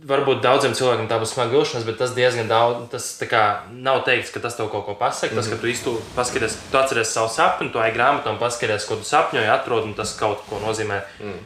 [0.03, 2.89] Varbūt daudziem cilvēkiem tā būs smaga vilšanās, bet tas diezgan daudz.
[2.91, 5.35] Tas tā kā, nav teikts, ka tas tev kaut ko pasaka.
[5.37, 8.99] Tas, ka tu iztū, paskaties, tu atceries savu sapni, tu ej grāmatā un paskaties, ko
[8.99, 10.99] tu sapņoji, atrod, un tas kaut ko nozīmē.
[11.23, 11.39] Mm.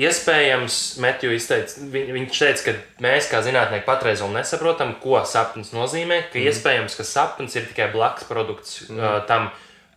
[0.00, 5.70] Iespējams, Metju izteica, viņ, viņš teica, ka mēs kā zinātnieki patreiz vēl nesaprotam, ko sapnis
[5.74, 6.24] nozīmē.
[6.32, 6.50] Ka mm.
[6.50, 8.98] iespējams, ka sapnis ir tikai blakus produkts mm.
[8.98, 9.52] uh, tam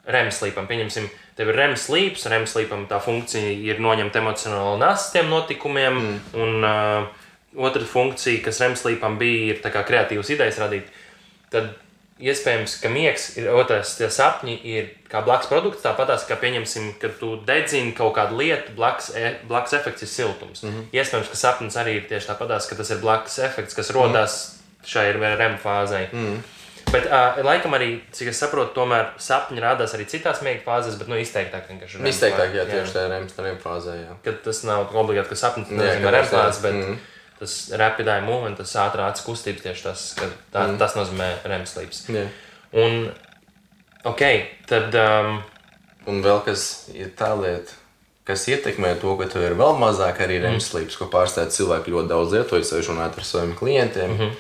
[0.10, 0.70] remslīpam.
[0.70, 6.02] Pieņemsim, tev ir remslīps, remslīpam tā funkcija ir noņemt emocionālo nastu tiem notikumiem.
[6.02, 6.42] Mm.
[6.42, 7.22] Un uh,
[7.56, 10.92] otra funkcija, kas remslīpam bija, ir kreatīvas idejas radīt.
[11.54, 11.74] Tad
[12.24, 15.84] iespējams, ka miegs ir otrs, tie sapņi ir kā blakus produkts.
[15.86, 20.64] Tāpat kā pieņemsim, ka tu dedzini kaut kādu lietu, blakus, e, blakus efekts ir siltums.
[20.64, 20.90] Mm -hmm.
[20.94, 24.60] Iespējams, ka sapnis arī ir tieši tāpat, ka tas ir blakus efekts, kas rodas mm
[24.60, 24.88] -hmm.
[24.88, 26.08] šai REM fāzei.
[26.14, 26.42] Mm -hmm.
[26.92, 31.08] Bet, uh, laikam, arī, cik es saprotu, tomēr sapņi rādās arī citās miega fāzēs, bet
[31.08, 31.98] nu, izteiktāk vienkārši.
[31.98, 33.96] REM Izteiktāk, jā, fāzē, tieši tajā REM, fāzē.
[34.04, 34.14] Jā.
[34.24, 36.98] Kad tas nav obligāti, ka sapnis ka REM ir- fāzes, bet mm.
[37.44, 40.78] Tas rapid eye movement, tas ātrāks kustības tieši tas, ka tā, mm.
[40.82, 42.06] tas nozīmē REM sleeps.
[42.10, 42.28] Jā.
[42.84, 43.10] Un,
[44.10, 44.30] ok,
[44.70, 44.96] tad.
[44.98, 45.42] Um,
[46.04, 47.76] Un vēl kas ir tā lieta,
[48.28, 52.12] kas ietekmē to, ka tev ir vēl mazāk arī REM slīps, ko pārstāvja cilvēki ļoti
[52.12, 54.12] daudz lietojas, sevišķi runājot ar saviem klientiem.
[54.12, 54.34] Mm -hmm.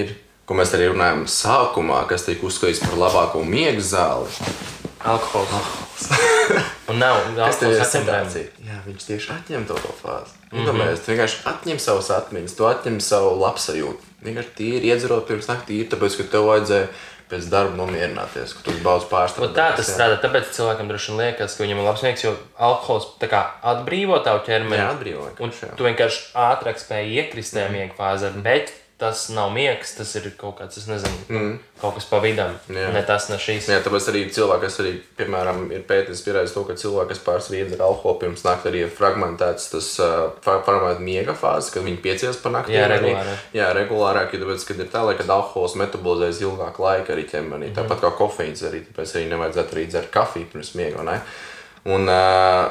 [0.00, 4.28] ir, ko mēs arī runājam sākumā, kas tiek uzskatīts par labāko miega zāli.
[5.04, 6.08] Alkohols.
[6.90, 8.28] Un nav Kas tev ir alkohols atņem REM.
[8.28, 8.68] situācija?
[8.68, 10.36] Jā, viņš tieši atņem to, to fāzi.
[10.50, 10.66] Mm -hmm.
[10.68, 14.12] Domājies, tu vienkārši atņem savas atmiņas, tu atņem savu labsajūtu.
[14.24, 16.86] Vienkārši tīri iedzerot pirms naktī, tāpēc, ka tev vajadzēja
[17.30, 19.54] pēc darba nomierināties, ka tu baudzi Un pārstrādāt.
[19.56, 20.20] tā tas strādā.
[20.20, 24.18] Tāpēc cilvēkam droši vien liekas, ka viņam ir labs miegs, jo alkohols tā kā atbrīvo
[24.24, 24.76] tavu ķermeni.
[24.82, 25.74] Jā, atbrīvo Un jā.
[25.76, 28.30] Tu vienkārši ātrāk spēj iekrist tajā miega fāzē.
[28.42, 31.54] Bet tas nav miegs, tas ir kaut kāds, es nezinu, mm.
[31.80, 32.52] kaut kas pa vidam.
[32.70, 32.92] Jā.
[32.94, 33.66] Ne tas, ne šīs.
[33.72, 37.58] Jā, tāpēc arī cilvēki, kas arī, piemēram, ir pētījis, pierādījis to, ka cilvēki, kas pārsvarā
[37.64, 42.38] iedzer alkoholu pirms naktas, arī ir fragmentēts tas uh, fragmentēta miega fāze, kad viņi piecielas
[42.44, 42.76] par nakti.
[42.78, 43.34] Jā, arī- regulāri.
[43.58, 47.72] Jā, regulārāk, jo tāpēc, kad ir tā, lai, kad alkohols metabolizējas ilgāku laiku arī ķermenī,
[47.72, 47.76] Mhm.
[47.82, 51.20] tāpat kā kofeīns arī, tāpēc arī nevajadzētu arī dzert kafiju pirms miega, vai ne?
[51.84, 52.70] Un uh,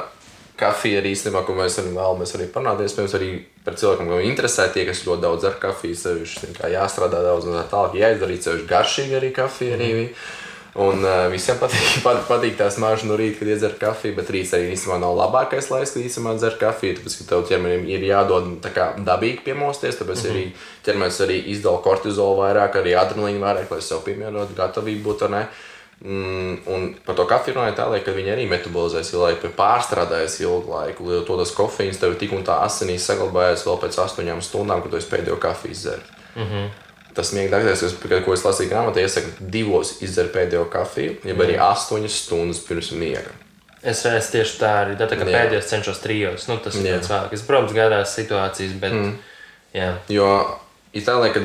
[0.60, 3.30] kafija arī īstenībā, ko mēs arī vēlamies arī parunāt, iespējams, arī
[3.66, 7.66] par cilvēkiem, kam interesē tie, kas ļoti daudz dzer kafiju, sevišķi jāstrādā daudz un tā
[7.72, 9.92] tālāk, jāizdarīt sevišķi garšīgi arī kafija arī.
[9.92, 10.40] Mhm.
[10.74, 14.56] Un uh, visiem patīk, pat, patīk tā smarža no rīta, kad iedzer kafiju, bet rīts
[14.56, 16.96] arī īstenībā nav labākais laiks, kad īstenībā dzer kafiju.
[16.98, 20.34] Tāpēc, ka tev ķermenim ir jādod kā dabīgi piemosties, tāpēc mm -hmm.
[20.34, 25.46] arī ķermenis arī izdala kortizolu vairāk, arī adrenalīnu vairāk, lai sev piemērotu gatavību būt ne.
[26.00, 30.40] Mm, un par to kafiju runāja tā, lai ka viņi arī metabolizēs ilgu laiku, pārstrādājas
[30.42, 31.06] ilgu laiku.
[31.12, 34.92] Jo to tas kofeīns tev tik un tā asinīs saglabājas vēl pēc astoņām stundām, kad
[34.92, 36.10] tu pēdējo kafiju izdzēris.
[36.34, 36.68] Mm -hmm.
[37.14, 42.60] Tas kas, ko es lasīju grāmatā, iesaka divos izdzert pēdējo kafiju, jeb arī astoņas stundas
[42.68, 43.30] pirms miega.
[43.82, 45.38] Es reiz tieši tā arī tā, Jā.
[45.38, 46.48] pēdējos cenšos trijos.
[46.48, 47.32] Nu, tas ir tāds.
[47.32, 48.92] Es, protams, gadās situācijas, bet.
[48.92, 49.18] Mm.
[49.74, 49.90] Jā.
[50.08, 50.58] Jo
[50.92, 51.42] ir tā, kad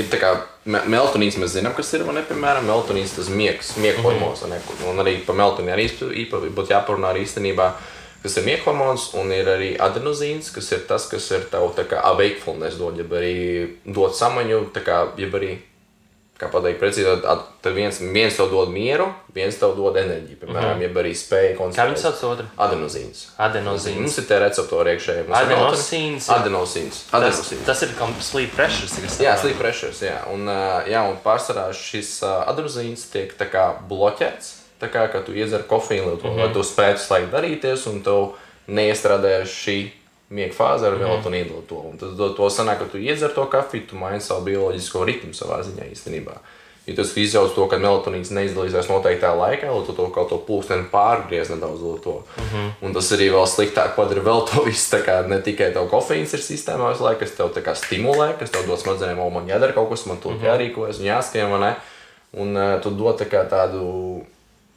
[0.00, 0.32] ir tā kā
[0.66, 2.04] meltonīns, mēs zinām, kas ir.
[2.12, 4.42] Ne, piemēram, meltonīns tas miegs, miega hormons.
[4.42, 4.60] vai ne,
[4.90, 5.88] Un arī par meltonīnu arī
[6.26, 7.72] īpa- būtu jāparunā arī īstenībā.
[8.22, 11.84] Kas ir miega hormons, un ir arī adenozīns, kas ir tas, kas ir tev tā
[11.84, 15.58] kā awakefulness dod, jeb arī dod samaņu, tā kā, jeb arī,
[16.42, 20.80] kā pateikt, precīzi, tad- tad- viens, viens tev dod mieru, viens tev dod enerģiju, piemēram,
[20.82, 21.58] jeb arī spēju Mhm.
[21.58, 22.02] Kā viņi koncentrēties.
[22.02, 22.46] sauc to otru?
[22.58, 23.24] Adenozīns.
[23.38, 24.00] Adenozīns.
[24.00, 25.26] Mums ir tie receptori iekšēji.
[25.28, 26.96] Adenosīns ir- Adenosīns.
[27.10, 27.64] Tas, Adenosīns.
[27.66, 28.88] tas ir kā sleep pressure.
[28.88, 30.18] cik es Jā, sleep pressures, jā.
[30.32, 34.58] Un, jā, un pārsvarā šis adenozīns tiek tā kā bloķēts.
[34.80, 36.38] Tā kā ka tu iedzer kofīnu, lai, to, mm -hmm.
[36.38, 38.32] lai tu spētu slēgt darīties, un tev
[38.68, 39.90] neiestrādājas šī
[40.32, 41.60] miega fāze ar melatonīnu.
[41.60, 42.00] Mm -hmm.
[42.00, 45.62] Tas dod to sanāk, ka tu iedzer to kafiju, tu maini savu bioloģisko ritmu savā
[45.62, 46.36] ziņā īstenībā.
[46.86, 50.88] Ja tas izjauc to, ka melatonīns neizdalīsies noteiktā laikā, lai tu to kaut to pulksteni
[50.90, 52.24] pārgriez nedaudz to.
[52.36, 52.70] Mm -hmm.
[52.82, 54.96] Un tas arī vēl sliktāk padara vēl to visu.
[54.96, 58.38] tā kā Ne tikai tev kofeīns ir sistēmā visu laiku, kas tev tā kā stimulē,
[58.38, 60.46] kas tev dod smadzenēm, o, man jādara kaut kas, man tur mm -hmm.
[60.46, 61.76] jārīkojas un jāskrien, vai ne?
[62.32, 64.22] Un uh, tu dod tā kā tādu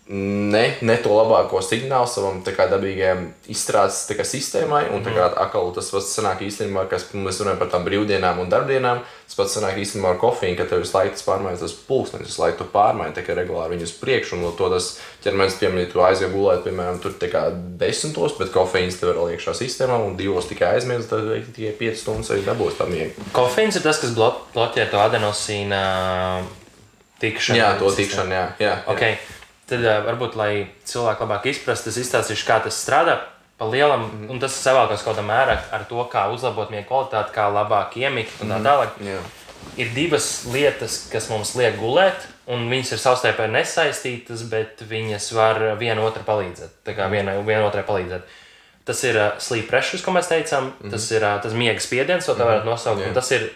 [0.08, 4.84] ne, ne to labāko signālu savam kā dabīgajam izstrādes kā sistēmai.
[4.94, 9.02] Un kā atkal tas pats sanāk īstenībā, kas mēs runājam par tām brīvdienām un darbdienām.
[9.26, 12.44] Tas pats sanāk īstenībā ar kofīnu, ka tev visu laiku tas pārmaiņas, tas pulkstenis visu
[12.44, 14.38] laiku tu pārmaiņas, tā kā regulāri viņu uz priekšu.
[14.38, 14.92] Un to tas
[15.26, 17.48] ķermenis, piemēram, ja tu aizjūji gulēt, piemēram, tur kā
[17.82, 22.30] desmitos, bet kofīns tev ir iekšā sistēmā un divos tikai aizmirst, tad tikai 5 stundas
[22.36, 23.26] arī dabūs tam miegu.
[23.34, 25.82] Kofeīns ir tas, kas blo bloķē to adenosīna
[27.24, 27.58] tikšanu.
[27.58, 28.46] Jā, to tikšanu, jā.
[28.62, 28.78] jā, jā.
[28.94, 29.18] Okay.
[29.70, 30.52] Tad uh, varbūt, lai
[30.86, 33.22] cilvēki labāk izprastu, es izstāstīšu, kā tas strādā.
[33.58, 34.30] pa lielam, mm.
[34.34, 38.42] un tas savākās kaut kādā mērā ar to, kā uzlabot miega kvalitāti, kā labāk iemigt
[38.44, 38.98] un tā tālāk.
[39.00, 39.20] Jā.
[39.80, 45.62] Ir divas lietas, kas mums liek gulēt, un viņas ir savstarpēji nesaistītas, bet viņas var
[45.80, 46.82] viena otrai palīdzēt.
[46.84, 48.28] Tā kā viena, viena otrai palīdzēt.
[48.86, 50.66] Tas ir uh, sleep pressure, ko mēs teicām.
[50.66, 50.92] Mm -hmm.
[50.92, 53.02] Tas ir uh, tas miega spiediens, ko tā varētu nosaukt.
[53.02, 53.08] Jā.
[53.08, 53.50] un Tas ir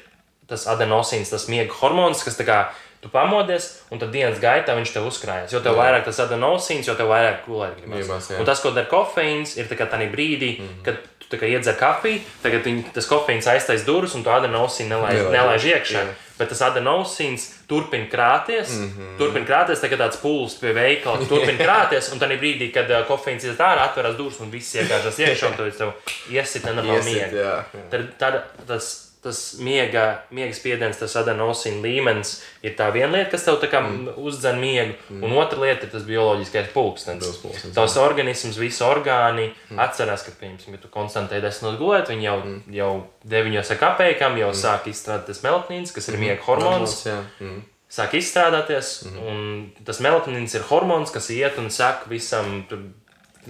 [0.47, 2.59] tas adenosīns, tas miega hormons, kas tā kā
[3.01, 5.53] tu pamodies, un tad dienas gaitā viņš tev uzkrājas.
[5.55, 5.83] Jo tev Jā.
[5.83, 8.31] vairāk tas adenosīns, jo tev vairāk gulēt gribas.
[8.31, 8.39] Jā.
[8.41, 10.83] Un tas, ko dara kofeīns, ir tā kā tādā brīdī, mm -hmm.
[10.83, 10.95] kad
[11.29, 15.31] tu iedzer kafiju, tagad viņ, tas kofeīns aiztais durvis, un tu adenosīnu nelaiž, Nelaiž.
[15.31, 16.01] nelaiž iekšā.
[16.01, 16.15] Jā.
[16.39, 18.93] Bet tas adenosīns turpina krāties, mm.
[18.97, 19.17] -hmm.
[19.17, 23.43] turpina krāties, kā tāds pūlis pie veikala, turpina krāties, un tad brīdī, kad uh, kofeīns
[23.43, 25.91] iet ārā, atveras durvis un viss iekāžas iekšā, un tu tev
[26.31, 27.35] iesit nenormāli Iesit, miegu.
[27.35, 27.85] jā, jā.
[27.91, 33.43] Tad, tad tas, tas miega, miega spiediens, tas adenosīna līmenis ir tā viena lieta, kas
[33.43, 34.13] tev tā kā mm.
[34.23, 35.25] uzdzen miegu, mm.
[35.27, 37.41] un otra lieta ir tas bioloģiskais pulkstenis.
[37.75, 39.81] Tavs organisms, visi orgāni mm.
[39.83, 42.61] atcerās, ka, piemēram, ja tu konstanti ej desmit gulēt, viņi jau, mm.
[42.79, 42.93] jau
[43.35, 44.61] deviņos ar kapekām jau mm.
[44.61, 46.25] sāk izstrādāt tas melatonīns, kas ir mm.
[46.27, 47.01] miega hormons.
[47.43, 47.59] Mm.
[47.89, 49.03] sāk izstrādāties.
[49.09, 49.83] Mm -hmm.
[49.85, 52.65] Tas melatonīns ir hormons, kas iet un saka visam.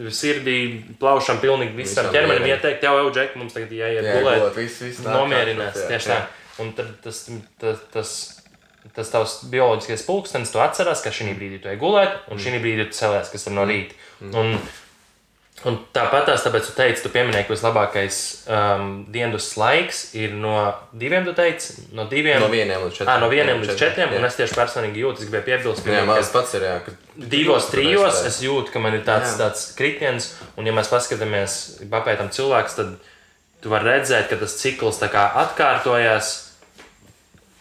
[0.07, 0.57] Sirdī,
[0.99, 4.39] plaušam, pilnīgi visam Visam ķermenim ieteikt, jau jau džek, mums tagad jāiet Jā, gulēt.
[4.41, 6.15] gulēt, viss- viss tā Nomierinās, jā, tieši jā.
[6.15, 6.63] tā.
[6.63, 7.29] Un tad tas,
[7.59, 8.11] tas, tas,
[8.95, 12.43] tas tavs bioloģiskais pulkstenis, tu atceries, ka šī brīdī tu ej gulēt, un Mm.
[12.43, 13.93] šī brīdī tu celies, kas ir no rīta.
[14.21, 14.57] Un,
[15.68, 20.53] un tāpat tās, tāpēc tu teici, tu pieminēji, ka vislabākais um, dienas laiks ir no
[20.95, 22.39] diviem, tu teici, no diviem.
[22.39, 23.12] No vieniem līdz četriem.
[23.12, 24.20] Ah, no vieniem Jā, līdz četriem, četriem, jā.
[24.22, 26.64] un es tieši personīgi jūtu, es gribēju piebilst, Jā, ka man tas pats ir.
[26.70, 26.95] Jā, ka
[27.36, 29.38] divos, trijos es jūtu, ka man ir tāds, Jā.
[29.49, 31.57] tāds kritiens, un ja mēs paskatāmies,
[31.91, 32.95] papētām cilvēks, tad
[33.60, 36.45] tu vari redzēt, ka tas cikls tā kā atkārtojas.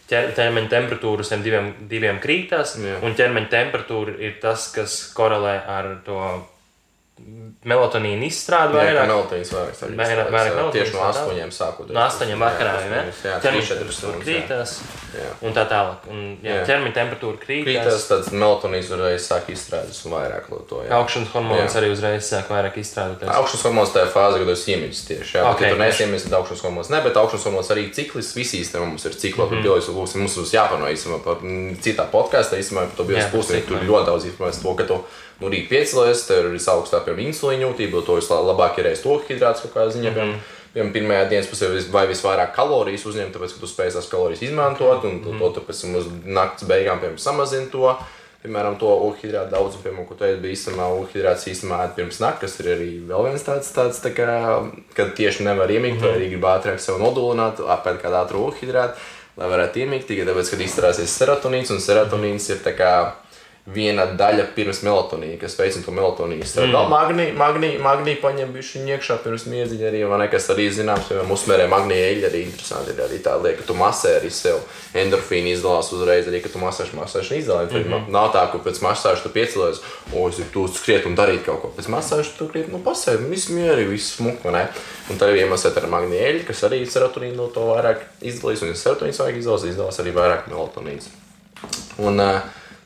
[0.09, 2.95] ķer- Ķermeņa temperatūra uz tiem diviem, diviem krītās, Jā.
[3.03, 6.17] un ķermeņa temperatūra ir tas, kas korelē ar to
[7.19, 9.07] Jā, ka vairāk.
[9.09, 11.89] melatonīns vairāk Vairāk- vairāk jā, Tieši no astoņiem sākot.
[11.89, 12.99] No astoņiem vakarā, ne?
[13.23, 14.23] Jā, Ķermeņa 3-4 temperatūra jā.
[14.23, 14.71] krītās,
[15.19, 15.29] Jā.
[15.41, 15.97] un tā tālāk.
[16.09, 16.65] Un, jā, Jā.
[16.69, 17.67] ķermeņa temperatūra krītās.
[17.67, 20.75] Krītās tāds melatonīns uzreiz sāk izstrādāties un vairāk no to.
[20.87, 20.89] jā.
[20.99, 21.81] Augšanas hormons Jā.
[21.81, 23.27] arī uzreiz sāk vairāk izstrādāties.
[23.35, 25.31] Augšanas hormons tajā fāzē, kad tas iemīļas tieši.
[25.35, 25.85] Jā, Ok, okay, ja tu tieši.
[25.89, 28.33] nesiemīļas, tad augšanas hormons ne, bet augšanas hormons arī ciklis.
[28.35, 29.55] Visi īstenībā mums ir cikli, Mhm.
[29.55, 30.15] mm -hmm.
[30.19, 31.35] Mums būs jāpano īstenībā par
[31.83, 33.61] citā podkāstā, īstenībā par to Jā, par pusi.
[33.67, 35.03] Tur ļoti daudz informācijas, to, ka tu
[35.41, 39.03] nu, rīt piecelies, tev ir visaugstāk piemēram insulīna jūtība, to jūs la- labāk ir ēst
[39.03, 40.11] to hidrāts kaut kādā ziņā.
[40.11, 40.15] Mhm.
[40.15, 44.43] Piemēram, Piemēram, pirmajā dienas pusē vai visvairāk kalorijas uzņemt, tāpēc, ka tu spēj tās kalorijas
[44.45, 47.97] izmantot, un to tu pēc tam uz naktas beigām piemēram, samazini to.
[48.43, 52.69] Piemēram, to uhidrātu daudzumu, piemēram, ko ēdi, bija īstenībā uhidrāts īstenībā pirms naktas, kas ir
[52.75, 56.79] arī vēl viens tāds, tāds tā kā, kad tieši nevar iemigt, vai arī grib ātrāk
[56.79, 58.95] sev nodulināt, apēd kādu ātru uhidrātu,
[59.41, 62.93] lai varētu iemigt, tikai tāpēc, kad izstrādāsies serotonīns, un serotonīns ir tā kā
[63.73, 66.45] viena daļa pirms melatonīna, kas veicina to melatonīnu.
[66.45, 66.89] Mm.
[66.89, 71.33] Magnī, magnī, magnī paņem bišķi iekšā pirms miedziņa arī, vai ne, kas arī zināms, piemēram,
[71.35, 74.59] uzmērē magnīja eļļa arī interesanti ir arī tā lieta, ka tu masē arī sev
[74.97, 77.71] endorfīni izdalās uzreiz, arī, ka tu masēši, masēši izdalās.
[77.71, 78.09] Mm -hmm.
[78.15, 79.81] Nav tā, ka pēc masāžas tu piecelies,
[80.13, 81.73] o, es gribu skriet un darīt kaut ko.
[81.77, 84.67] Pēc masāžas tu kriet, nu pasēdi, viss mierīgi, viss smuk, vai ne?
[85.09, 88.75] Un tad arī iemasēt ar magnīja eļļu, kas arī serotonīnu to vairāk izdalīs, un ja
[88.75, 91.09] serotonīns vajag izdalās, izdalās arī vairāk melatonīns.
[91.99, 92.39] Un uh,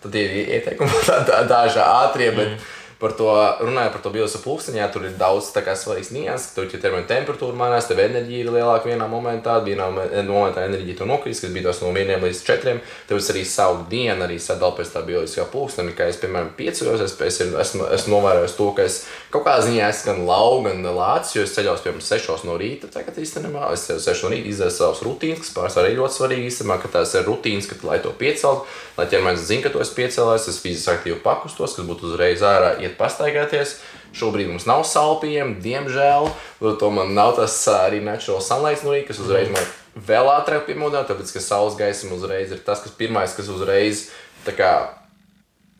[0.03, 2.71] tad ir ieteikumi tā, tā, daži ātrie, bet mm.
[3.03, 3.27] Par to
[3.59, 7.09] runājot par to bioloģisko pulksteni, jā, tur ir daudz svarīgs nianses, ka tur ir ķermeņa
[7.09, 11.51] temperatūra mainās, tev enerģija ir lielāka vienā momentā, vienā mo- momentā enerģija to nokrist, kas
[11.51, 12.79] bija tas no vieniem līdz četriem,
[13.09, 17.03] tev es arī savu dienu arī sadalīju pēc tā bioloģiskā pulksteni, kā es, piemēram, piecos,
[17.03, 19.01] es, es esmu, esmu novērojis to, ka es
[19.33, 22.87] kaut kādā ziņā esmu gan lauka, gan lācis, jo es ceļos, piemēram, 6 no rīta,
[22.93, 26.47] tagad īstenībā, es ceļos 6 no rīta, izdevu savus rutīnas, kas pārsvarā arī ļoti svarīgi,
[26.53, 28.63] īstenībā, ka tās ir rutīnas, ka, lai to piecelt,
[28.97, 32.75] lai ķermenis zina, ka tu esi piecēlējis, es fiziski aktīvi pakustos, kas būtu uzreiz ārā,
[32.93, 33.79] iet pastaigāties.
[34.13, 36.29] Šobrīd mums nav salpiem, diemžēl.
[36.61, 39.65] To man nav tas arī natural sunlight no rīta, kas uzreiz man
[39.97, 44.07] vēl ātrāk piemodina, tāpēc ka saules gaisma uzreiz ir tas, kas pirmais, kas uzreiz
[44.45, 44.73] kā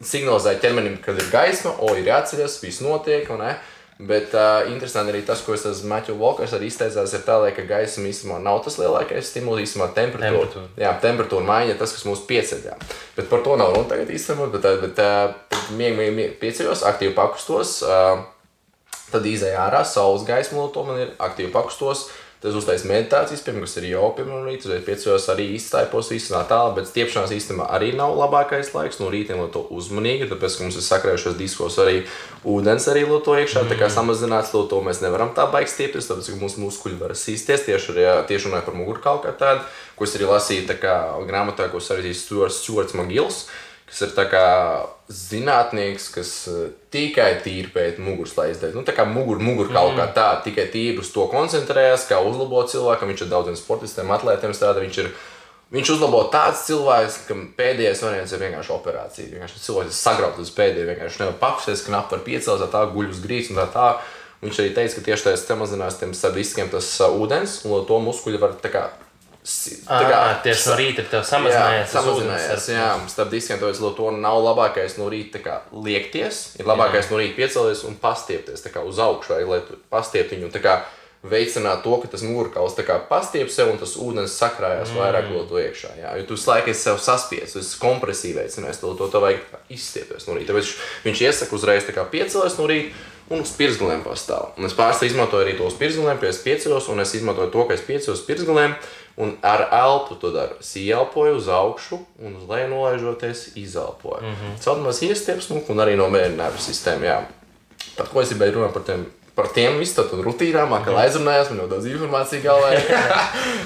[0.04, 3.30] signalizē ķermenim, kad ir gaisma, o, ir jāatceļas, viss notiek.
[3.32, 3.54] un ne?
[4.00, 7.52] Bet uh, interesanti arī tas, ko es esmu Maķis Volkers arī izteicās, ir tā, lai,
[7.54, 10.34] ka gaisma īstenībā nav tas lielākais stimuls, īstenībā temperatūra.
[10.34, 10.66] Temperatūra.
[10.82, 12.68] Jā, temperatūra maiņa tas, kas mūs pieceļ.
[13.18, 14.50] Bet par to nav runa tagad īstenībā.
[14.56, 17.82] Bet, ā, bet uh, mieg, pieceļos, aktīvi pakustos.
[17.86, 18.30] Uh,
[19.14, 22.08] Tad izējā ārā saules gaisma, no to man ir aktīvi pakustos.
[22.08, 26.42] Tad es uztaisu meditācijas, piemēram, kas ir jau pirmā rīta, tad piecos arī izstāpos no
[26.50, 29.00] tālu, bet stiepšanās īstenībā arī nav labākais laiks.
[29.00, 32.04] No rīta, lai to uzmanīgi, tāpēc, ka mums ir sakrējušos diskos arī
[32.44, 36.34] ūdens arī to iekšā, tā kā samazināts to, to mēs nevaram tā baigt stiepties, tāpēc,
[36.34, 40.18] ka mūsu muskuļi var sīsties tieši, arī, tieši runāju par mugurkaulu kā tādu, ko es
[40.20, 40.98] arī lasīju tā kā
[41.30, 42.26] grāmatā, ko sarakstījis
[42.60, 43.46] Stuarts, Magils,
[43.94, 44.46] kas ir tā kā
[45.14, 48.82] zinātnieks, kas eh, tikai tīri pēc muguras, lai izdarītu.
[48.82, 52.72] Nu, tā kā mugur, mugur kaut kā tāda, tikai tīri uz to koncentrējas, kā uzlabot
[52.74, 53.14] cilvēkam.
[53.14, 54.84] Viņš ir daudziem sportistiem, atlētiem strādā.
[54.86, 55.14] Viņš ir
[55.74, 59.30] Viņš uzlabo tāds cilvēks, kam pēdējais variants ir vienkārši operācija.
[59.32, 63.22] Vienkārši cilvēks ir sagrauts uz pēdējā, vienkārši nevar pakusties, knapi var piecelt, tā guļ uz
[63.24, 63.88] grīdas un tā tā.
[64.44, 68.44] Viņš arī teica, ka tieši tajā samazinās tiem sadiskiem tas uh, ūdens, un to muskuļi
[68.44, 68.84] var tā Tā kā
[70.44, 71.86] tieši no rīta tev samazinājies.
[71.86, 72.68] Jā, samazinājies.
[72.72, 76.44] Jā, starp diskiem tāpēc to nav labākais no rīta kā, liekties.
[76.62, 77.12] Ir labākais jā.
[77.12, 80.52] no rīta piecelties un pastiepties kā, uz augšu, vai, lai pastiept viņu.
[80.64, 80.80] Kā,
[81.24, 82.76] veicināt to, ka tas mūrkauls
[83.08, 85.00] pastiep sev un tas ūdens sakrājās mm.
[85.00, 85.96] vairāk no to iekšā.
[86.02, 86.12] Jā.
[86.20, 89.40] Jo tu laikam esi sev saspiests, tas kompresija veicinās to, to, to vajag
[89.72, 90.52] izstiepties no rīta.
[90.52, 90.76] Tāpēc
[91.08, 93.10] viņš iesaka uzreiz piecelties no rīta.
[93.32, 94.50] Un uz pirkstgaliem pastāv.
[94.60, 97.78] Un es pārstāvu izmantoju arī tos pirkstgaliem, kad es pieceļos, un es izmantoju to, ka
[97.78, 98.76] es pieceļos uz pirkstgaliem,
[99.18, 100.60] un ar elpu to daru.
[100.60, 104.22] Es ieelpoju uz augšu, un uz leju nolaižoties, izelpoju.
[104.22, 104.60] Mm -hmm.
[104.64, 107.04] Celtamos iestiepes, un arī no nervu sistēmas.
[107.04, 107.22] Jā.
[107.98, 109.06] Par ko es gribēju runāt par tiem
[109.36, 112.76] par tiem visam rutīnām, kā aizrunājās, man jau daudz informācijas galvā.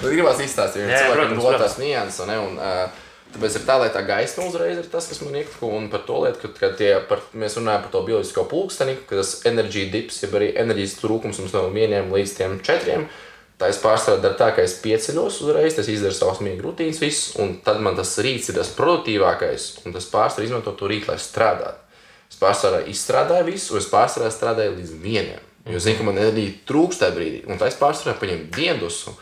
[0.02, 2.32] Tad gribās izstāstīt, jo cilvēkam ir otrs nianses.
[2.32, 5.52] Uh, tāpēc ir tā, lai tā gaisma uzreiz ir tas, kas man ir.
[5.68, 9.42] Un par to lietu, ka, tie, par, mēs runājam par to bioloģisko pulksteni, ka tas
[9.50, 13.10] enerģija dips, jeb arī enerģijas trūkums mums no vieniem līdz tiem četriem.
[13.58, 17.40] Tā es pārsvarā daru tā, ka es pieceļos uzreiz, tas izdaru savus miega rutīnas, visu,
[17.42, 21.18] un tad man tas rīts ir tas produktīvākais, un tas pārsvarā izmanto to rītu, lai
[21.22, 21.82] strādātu.
[22.30, 25.48] Es pārsvarā izstrādāju visu, un es pārsvarā strādāju līdz vienam.
[25.68, 27.40] Jo zinu, ka man enerģija trūkst tajā brīdī.
[27.50, 29.16] Un tā es pārsvarā paņemu diendusu.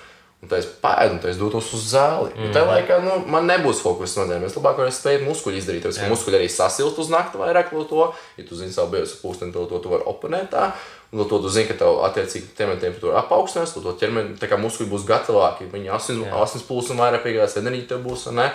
[0.44, 2.30] Un tā es pēdu, un tā es dotos uz zāli.
[2.36, 2.52] Mm.
[2.54, 4.52] Tajā laikā nu, man nebūs fokus smadzenēs.
[4.52, 5.86] Es labāk spēt muskuļi izdarīt.
[5.86, 8.10] Tāpēc, ka muskuļi arī sasilst uz nakti vairāk no to.
[8.38, 10.68] Ja tu zini savu biosu pūksteni, tad to tu vari oponēt tā.
[11.16, 14.92] Un to tu zini, ka tev attiecīgi ķermeņa temperatūra apaugstinās, to ķermeņa tā kā muskuļi
[14.92, 15.70] būs gatavāki.
[15.72, 18.28] Viņi asins, asins plūsma vairāk piegādās, enerģija tev būs.
[18.36, 18.52] Ne?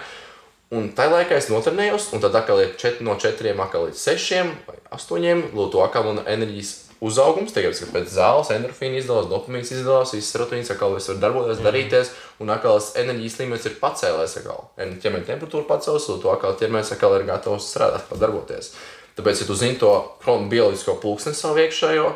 [0.70, 4.78] Un tajā laikā es notrenējos, un tad atkal ir 4 no 4 līdz 6 vai
[4.94, 5.48] 8.
[5.56, 10.32] Lūdzu, to atkal man enerģijas uzaugums, tagad, kad pēc zāles endorfīna izdalās, dopamīns izdalās, viss
[10.34, 11.66] serotīns atkal var darboties, mm.
[11.66, 17.16] darīties, un atkal enerģijas līmenis ir pacēlēs, atkal ķermeņa temperatūra pacēlās, to atkal ķermenis atkal
[17.16, 18.74] ir gatavs strādāt, darboties.
[19.16, 19.94] Tāpēc, ja tu zini to
[20.26, 22.12] bioloģisko pulksni savu iekšējo,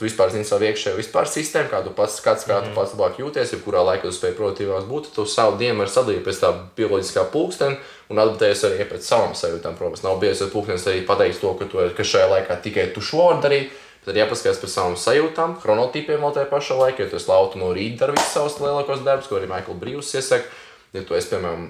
[0.00, 2.78] tu vispār zini savu iekšējo vispār sistēmu, kā tu pats, kāds, kā tu mhm.
[2.78, 6.40] pats labāk jūties, jebkurā laikā tu spēj produktīvāk būt, tu savu dienu vari sadalīt pēc
[6.40, 7.76] tā bioloģiskā pulksteni
[8.08, 9.76] un adaptējies arī pēc savām sajūtām.
[9.76, 13.28] Protams, nav bijis pulkstenis arī pateiks to, ka, tu, ka šajā laikā tikai tu šo
[13.28, 17.04] vari darīt Tad jāpaskatās par savām sajūtām, chronotipiem vēl tajā pašā laikā.
[17.04, 20.14] Ja tu esi lauta no rīta, dari visus savus lielākos darbus, ko arī Maikls Brīvs
[20.16, 20.48] iesaka.
[20.96, 21.66] Ja tu esi, piemēram,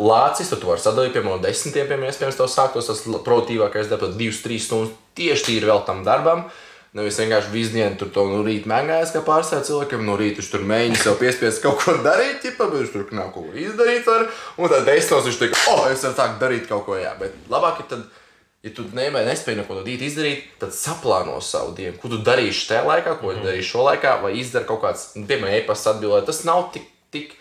[0.00, 4.06] lācis, tad tu vari sadalīt, piemēram, no desmitiem, piemēram, iespējams, tev sāktos tas produktīvākais darbs,
[4.06, 6.48] tad divas, trīs stundas tieši tīri vēl tam darbam.
[6.96, 10.06] Nevis vienkārši visu dienu tur to no rīta mēģinājis, kā pārstāvja cilvēkam.
[10.08, 13.34] No rīta viņš tur mēģina sev piespiest kaut ko darīt, ķipa, bet viņš tur nav
[13.34, 14.06] ko izdarīt.
[14.08, 17.12] Var, un tad desmitos viņš teica, oh, es varu sākt darīt kaut ko, jā.
[17.20, 18.25] Bet labāk ir tad ja
[18.74, 21.98] tu nemē, nespēji neko no rīta izdarīt, tad saplāno savu dienu.
[22.00, 23.44] Ko tu darīsi tajā laikā, ko mm.
[23.46, 26.26] darīsi šo laikā, vai izdari kaut kāds, nu, piemēram, e-pasta atbildēt.
[26.30, 27.34] Tas nav tik, tik,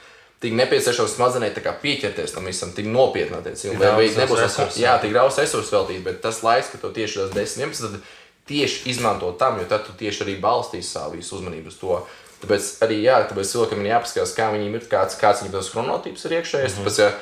[0.44, 3.40] tik nepieciešams smadzenē pieķerties tam visam, tik nopietni.
[3.80, 7.24] Vai, vai nebūs tas, jā, tik daudz resursu veltīt, bet tas laiks, ka tu tieši
[7.24, 8.14] tas 10, 11, tad
[8.46, 12.02] tieši izmanto tam, jo tad tu tieši arī balstīsi savu visu uzmanību uz to.
[12.44, 16.26] Tāpēc arī jā, tāpēc cilvēkam ir jāpaskatās, kā viņiem ir, kāds, kāds viņam tas chronotips
[16.28, 16.76] ir iekšējais.
[16.76, 16.86] Mm -hmm.
[16.86, 17.14] Tāpēc, ja,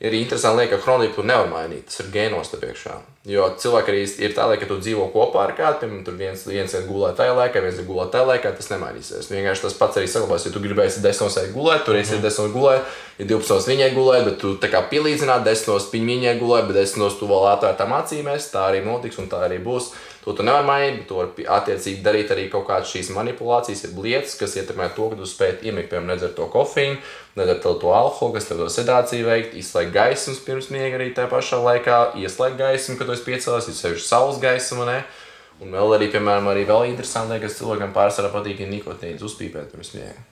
[0.00, 1.86] ir interesanti lieta, ka chronotipu nevar mainīt.
[1.88, 2.98] Tas ir gēnos te priekšā.
[3.26, 6.74] Jo cilvēki arī ir tā, ka tu dzīvo kopā ar kādu, piemēram, tur viens, viens
[6.78, 9.30] ir gulēt tajā laikā, viens ir gulēt tajā laikā, tas nemainīsies.
[9.32, 10.46] Vienkārši tas pats arī saglabāsies.
[10.46, 12.22] Ja tu gribēsi desmitos gulēt, tur esi mm.
[12.22, 16.78] desmitos gulēt, ja 12 viņai gulēt, bet tu tā kā pielīdzināt desmitos viņai gulēt, bet
[16.78, 19.90] desmitos tu vēl atvērtām acīmēs, tā arī notiks un tā arī būs.
[20.26, 23.92] To tu nevari mainīt, bet tu vari attiecīgi darīt arī kaut kādas šīs manipulācijas, ir
[24.02, 26.96] lietas, kas ietekmē to, ka tu spēj iemigt, piemēram, nedzert to kofīnu,
[27.38, 31.62] nedzert to alkoholu, kas tev to sedāciju veikt, izslēgt gaismas pirms miega arī tajā pašā
[31.62, 34.90] laikā, ieslēgt gaismu, kad tu esi piecēlies, ir sevišķi saules gaisma.
[34.90, 34.98] Ne?
[35.62, 39.94] Un vēl arī, piemēram, arī vēl interesanti, kas cilvēkam pārsvarā patīk, ir nikotīns uzpīpēt pirms
[39.94, 40.26] miega.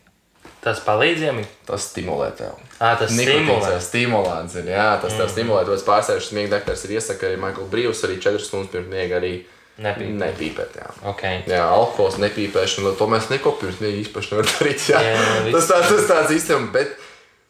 [0.65, 1.43] Tas palīdz jām?
[1.69, 2.59] Tas stimulē tev.
[2.81, 3.79] À, tas stimulē.
[3.85, 4.75] stimulants ir.
[4.75, 5.21] Jā, tas mm.
[5.21, 5.65] tev stimulē.
[5.69, 9.21] Tāpēc pārsvarā šis miega dakteris ir iesaka arī Michael Brīvs arī 4 stundas pirms miega
[9.21, 9.35] arī
[9.75, 10.19] Nepīpēt.
[10.21, 10.91] Nepīpēt, jā.
[11.11, 11.41] Okay.
[11.51, 14.85] Jā, alkohols nepīpēšana, to mēs nekopjam, ne īpaši nevar darīt.
[14.93, 15.01] Jā.
[15.03, 16.93] Jā, tas, tā, tas tāds īstenībā, bet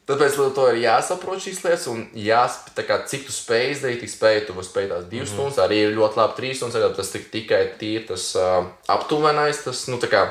[0.08, 4.40] tāpēc to ir jāsaprot šīs lietas un jāspēj, kā, cik tu spēj izdarīt, tik spēj,
[4.48, 7.60] tu spēt tās divas mm stundas, arī ir ļoti labi trīs stundas, tas tik, tikai
[7.80, 10.22] tīri tas uh, aptuvenais, tas, nu, tā kā,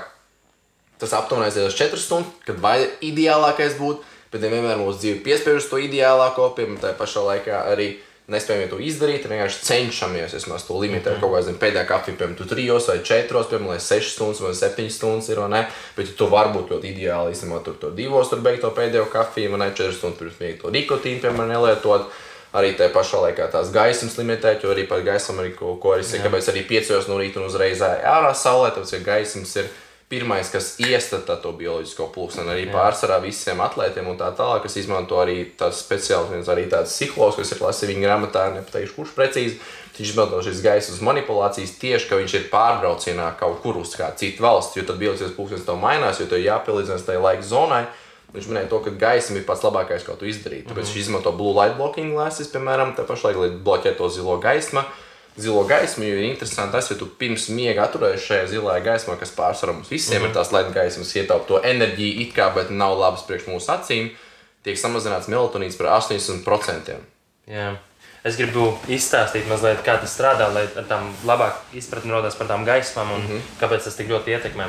[1.02, 4.02] tas aptuvenais ir tas četras stundas, kad vai ideālākais būtu,
[4.34, 7.92] bet nevienmēr mūsu dzīve piespiež to ideālāko, piemēram, tajā pašā laikā arī
[8.32, 11.18] nespējam to izdarīt, vienkārši cenšamies vismaz to limitēt.
[11.18, 11.22] Mm -hmm.
[11.22, 14.96] Kaut kādā pēdējā kafija, piemēram, tu trijos vai četros, piemēram, lai sešas stundas vai septiņas
[14.96, 15.68] stundas ir, ne?
[15.98, 19.60] Bet tu varbūt ļoti ideāli īstenībā tur to divos, tur beigt to pēdējo kafiju, vai
[19.60, 22.06] ne četras stundas pirms miega to nikotīnu, piemēram, nelietot.
[22.54, 26.04] Arī tajā pašā laikā tās gaismas limitēt, jo arī par gaismu, arī, ko, ko arī
[26.04, 29.66] saka, kāpēc arī 5 no rīta un uzreiz ārā saulē, tāpēc, ka gaismas ir
[30.14, 32.52] pirmais, kas iestata to bioloģisko pulksteni.
[32.54, 32.74] Arī Jā.
[32.76, 37.56] pārsvarā visiem atlētiem un tā tālāk, kas izmanto arī tās speciālas, arī tādas psiholoģiskas, kas
[37.56, 39.58] ir lasīti viņa grāmatā, nepateikšu, kurš precīzi.
[39.98, 44.46] Viņš izmanto šīs gaismas manipulācijas tieši, ka viņš ir pārbraucienā kaut kur uz kādu citu
[44.46, 47.84] valsti, jo tad bioloģiskais pulkstenis tev mainās, jo tev jāpielīdzinās tajai laika zonai.
[48.34, 50.66] Viņš minēja to, ka gaisma ir pats labākais, ko tu izdarītu.
[50.72, 50.96] Tāpēc mm -hmm.
[50.98, 54.82] viņš izmanto blue light blocking glasses, piemēram, tā pašlaik, lai bloķētu to zilo gaismu.
[55.38, 59.32] Zilo gaismu, jo ir interesanti tas, ja tu pirms miega atturējies šajā zilajā gaismā, kas
[59.34, 60.30] pārsvarā mums visiem mm -hmm.
[60.30, 64.12] ir tās light gaismas, ietaupa to enerģiju, it kā, bet nav labas priekš mūsu acīm,
[64.64, 66.94] tiek samazināts melatonīns par 80%.
[67.48, 67.76] Jā.
[68.24, 73.12] Es gribu izstāstīt mazliet, kā tas strādā, lai tām labāk izpratni rodās par tām gaismām
[73.12, 73.42] un mm -hmm.
[73.60, 74.68] kāpēc tas tik ļoti ietekmē.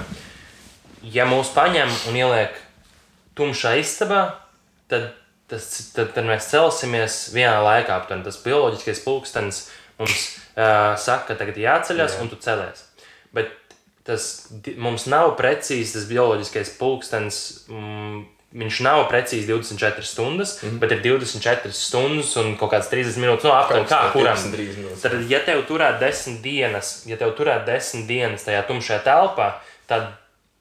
[1.02, 2.50] Ja mūs paņem un ieliek
[3.36, 4.32] tumšā istabā,
[4.88, 5.12] tad,
[5.48, 7.96] tas, tad, tad mēs celsimies vienā laikā.
[7.96, 8.24] Aptuveni.
[8.24, 12.22] Tas bioloģiskais pulkstenis mums uh, saka, ka tagad jāceļas Jā.
[12.22, 12.84] un tu celies.
[13.34, 13.52] Bet
[14.04, 14.28] tas
[14.76, 17.42] mums nav precīzi tas bioloģiskais pulkstenis.
[17.72, 18.24] Mm,
[18.54, 20.78] Viņš nav precīzi 24 stundas, mm -hmm.
[20.78, 23.42] bet ir 24 stundas un kaut kāds 30 minūtes.
[23.42, 24.38] No aptuveni kā kuram.
[25.02, 29.48] Tad, ja tev turētu 10 dienas, ja tev turētu 10 dienas tajā tumšajā telpā,
[29.90, 30.06] tad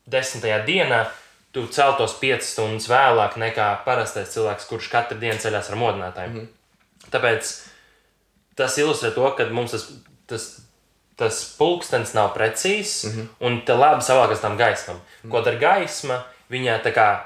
[0.09, 0.65] 10.
[0.65, 1.05] dienā
[1.53, 6.33] tu celtos 5 stundas vēlāk nekā parastais cilvēks, kurš katru dienu ceļās ar modinātājiem.
[6.33, 7.11] Mm -hmm.
[7.11, 7.53] Tāpēc
[8.55, 9.87] tas ilustrē to, ka mums tas,
[10.27, 10.47] tas,
[11.19, 13.27] tas pulkstenis nav precīzs mm -hmm.
[13.39, 14.95] un te labi savākas tam gaismam.
[14.95, 15.31] Mm -hmm.
[15.31, 16.23] Ko dara gaisma?
[16.49, 17.19] Viņa tā kā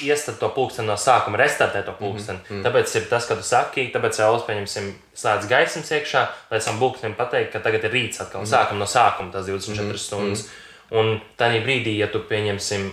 [0.00, 2.38] iestāda to pulksteni no sākuma, restartē to pulksteni.
[2.38, 2.64] Mm -hmm.
[2.66, 7.16] Tāpēc ir tas, ka tu saki, tāpēc vēlos, pieņemsim, slēdz gaismas iekšā, lai tam pulkstenim
[7.16, 8.40] pateikt, ka tagad ir rīts atkal.
[8.40, 8.68] Mm -hmm.
[8.68, 9.96] Sākam no sākuma tas 24 mm -hmm.
[9.96, 10.48] stundas.
[10.90, 12.92] Un tajā brīdī, ja tu pieņemsim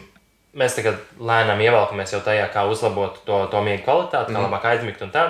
[0.53, 4.45] mēs tagad lēnām ievelkamies jau tajā, kā uzlabot to, to miega kvalitāti, kā mm.
[4.47, 5.25] labāk aizmigt un tā.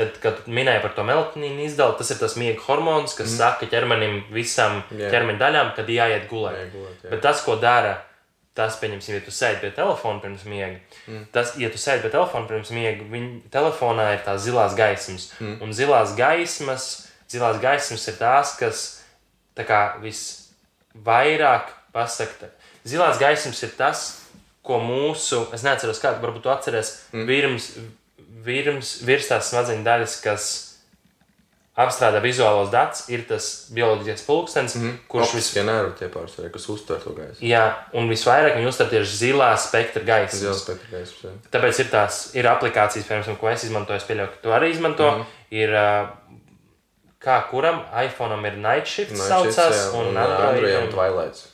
[0.00, 3.36] Tad, kad minēja par to melatonīnu izdalu, tas ir tas miega hormons, kas mm.
[3.36, 5.10] saka ķermenim, visam yeah.
[5.12, 6.56] ķermeņa daļām, kad jāiet gulēt.
[6.56, 7.10] Jā, gulēt jā.
[7.12, 7.98] Bet tas, ko dara,
[8.56, 11.26] tas, pieņemsim, ja tu sēdi pie telefona pirms miega, mm.
[11.34, 15.28] tas, ja tu sēdi pie telefona pirms miega, viņa telefonā ir tās zilās gaismas.
[15.38, 15.58] Mm.
[15.66, 16.88] Un zilās gaismas,
[17.30, 18.86] zilās gaismas ir tās, kas
[19.58, 22.48] tā kā visvairāk pasakta.
[22.88, 24.08] Zilās gaismas ir tas,
[24.64, 27.28] ko mūsu, es neatceros, kādu varbūt tu atceries, mm.
[27.28, 27.72] virms,
[28.44, 30.50] virms, virs tās smadzeņu daļas, kas
[31.80, 34.96] apstrādā vizuālos datus, ir tas bioloģiskais pulkstenis, mm -hmm.
[35.08, 37.44] kurš vispār nervu tie pārsvarā, kas uztver to gaisu.
[37.46, 40.36] Jā, un visvairāk viņi uztver tieši zilā spektra gaisu.
[40.36, 41.14] Zilā spektra gaisu.
[41.24, 41.32] Jā.
[41.52, 45.10] Tāpēc ir tās ir aplikācijas, piemēram, ko es izmantoju, es pieļauju, ka tu arī izmanto.
[45.10, 45.26] Mm -hmm.
[45.50, 45.70] Ir,
[47.20, 50.92] kā kuram iPhone ir Night Shift, Night saucās, shifts, jā, un, un Androidam Twilights.
[50.94, 51.49] Twilight,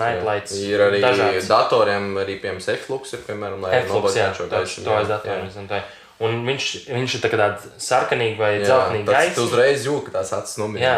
[0.00, 0.54] Nightlights.
[0.60, 1.48] Ir arī dažāds.
[1.50, 4.84] datoriem, arī piemēram, F-Lux ir, piemēram, lai nobaudītu šo gaisu.
[4.86, 5.82] To es datoriem.
[6.22, 9.34] Un viņš, viņš ir tā tāds sarkanīgs vai dzeltenīgs gaisa.
[9.34, 10.84] Tu uzreiz jūti, ka tās acis nomirst.
[10.84, 10.92] Jā,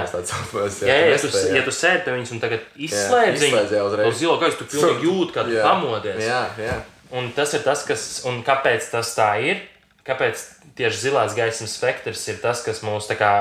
[0.84, 3.62] jā, jā, ja, tu, ja tu sēdi pie viņas un tagad izslēdz viņu,
[4.02, 6.20] to zilo gaisu, tu pilnīgi jūti, kā tu pamodies.
[6.26, 6.76] Jā, jā.
[7.16, 9.62] Un tas ir tas, kas, un kāpēc tas tā ir?
[10.04, 10.44] Kāpēc
[10.76, 13.32] tieši zilās gaismas spektrs ir tas, kas mūs tā kā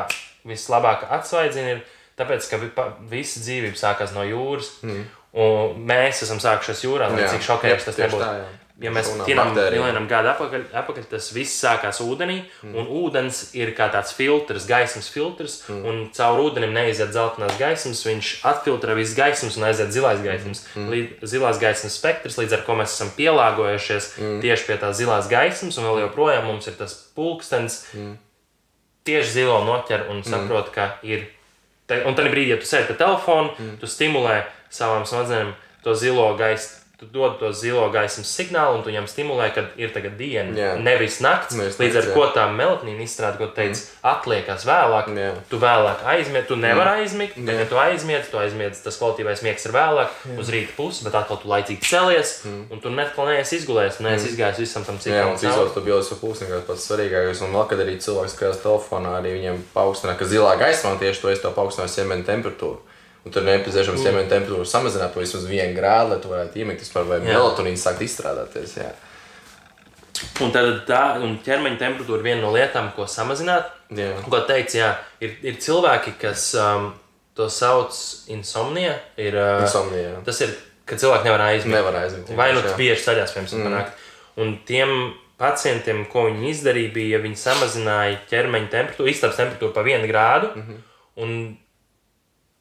[0.48, 1.76] vislabāk atsvaidzina?
[1.76, 1.84] Ir,
[2.20, 2.60] Tāpēc, ka
[3.10, 5.06] visa dzīvība sākās no jūras, mm.
[5.42, 8.22] un mēs esam sākušies jūrā, lai cik šokējoši tas nebūtu.
[8.22, 8.52] Tā, jā.
[8.82, 12.72] Ja mēs tiekam miljonam gadu atpakaļ, atpakaļ, tas viss sākās ūdenī, mm.
[12.74, 15.84] un ūdens ir kā tāds filtrs, gaismas filtrs, mm.
[15.90, 20.64] un caur ūdenim neiziet zeltainās gaismas, viņš atfiltrē visas gaismas un aiziet zilais gaismas.
[20.74, 20.90] Mm.
[20.90, 24.42] Līd, zilās gaismas spektrs, līdz ar ko mēs esam pielāgojušies mm.
[24.44, 28.18] tieši pie tās zilās gaismas, un vēl joprojām mums ir tas pulkstenis, mm.
[29.06, 30.76] tieši zilo noķer un saprot, mm.
[30.76, 31.43] ka ir Te,
[31.92, 33.76] un tad brīdī, ja tu sēdi pie telefona, mm.
[33.82, 34.44] tu stimulē
[34.74, 35.54] savām smadzenēm
[35.84, 39.92] to zilo gaisu tu dod to zilo gaismas signālu, un tu viņam stimulē, ka ir
[39.96, 40.80] tagad diena, yeah.
[40.80, 41.58] nevis naktis.
[41.60, 44.04] Nevis līdz ar to tā melatonīna izstrāde, ko teici, mm.
[44.14, 45.10] atliekas vēlāk.
[45.12, 45.42] Yeah.
[45.52, 47.04] Tu vēlāk aizmiegi, tu nevari mm.
[47.04, 47.40] aizmigt.
[47.42, 47.64] Yeah.
[47.64, 50.40] Ja tu aizmiegi, tu aizmiegi, tas kvalitīvais miegs ir vēlāk, yeah.
[50.44, 52.64] uz rīta pusi, bet atkal tu laicīgi celies, mm.
[52.72, 54.32] un tu netkal neesi izgulējies, neesi mm.
[54.32, 55.20] izgājis visam tam citam.
[55.20, 57.44] Jā, un izvēles to bioloģisko pulsni, kas pats svarīgākais.
[57.44, 61.34] Un vēl, kad arī cilvēks skatās telefonā, arī viņiem paaugstina, ka zilā gaismā tieši to
[61.34, 62.93] es to paaugstināju ķermeņa temperatūru.
[63.24, 64.06] Un tur nepieciešams mm.
[64.08, 68.04] ķermeņa temperatūru samazināt to vismaz vienu grādu, lai tu varētu iemigt vispār, vai melatonīns sākt
[68.04, 68.76] izstrādāties.
[68.82, 68.90] Jā.
[70.44, 73.72] Un tad tā un ķermeņa temperatūra ir viena no lietām, ko samazināt.
[73.96, 74.12] Jā.
[74.28, 74.92] Ko teicu, jā,
[75.24, 76.92] ir, ir cilvēki, kas um,
[77.38, 77.96] to sauc
[78.34, 78.98] insomnija.
[79.16, 80.18] Ir, uh, insomnija.
[80.28, 80.54] Tas ir,
[80.90, 81.78] kad cilvēki nevar aizmigt.
[81.78, 82.36] Nevar aizmigt.
[82.38, 83.70] Vai nu tas bieži ceļās, piemēram, mm.
[83.72, 84.08] panākt.
[84.44, 84.96] Un tiem
[85.40, 90.52] pacientiem, ko viņi izdarīja, bija, ja viņi samazināja ķermeņa temperatūru, istabas temperatūru pa vienu grādu.
[90.56, 90.90] Mm -hmm.
[91.24, 91.34] Un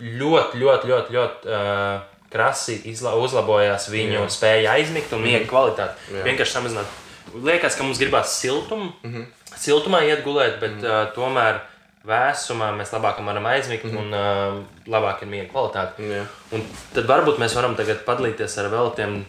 [0.02, 2.00] ļoti, ļoti, ļoti, ļoti uh,
[2.32, 4.28] krasi izla, uzlabojās viņu Jā.
[4.32, 5.50] spēja aizmigt un miega mm -hmm.
[5.50, 6.14] kvalitāti.
[6.14, 6.24] Jā.
[6.26, 6.86] Vienkārši samazināt.
[7.34, 9.26] Liekas, ka mums gribās siltumu, mm -hmm.
[9.56, 10.84] siltumā iet gulēt, bet mm.
[10.84, 11.60] uh, tomēr
[12.06, 13.96] vēsumā mēs labāk varam aizmigt mm.
[13.96, 16.02] un uh, labāk ir miega kvalitāte.
[16.02, 16.24] Jā.
[16.52, 16.64] Un
[16.94, 19.24] tad varbūt mēs varam tagad padalīties ar vēl tiem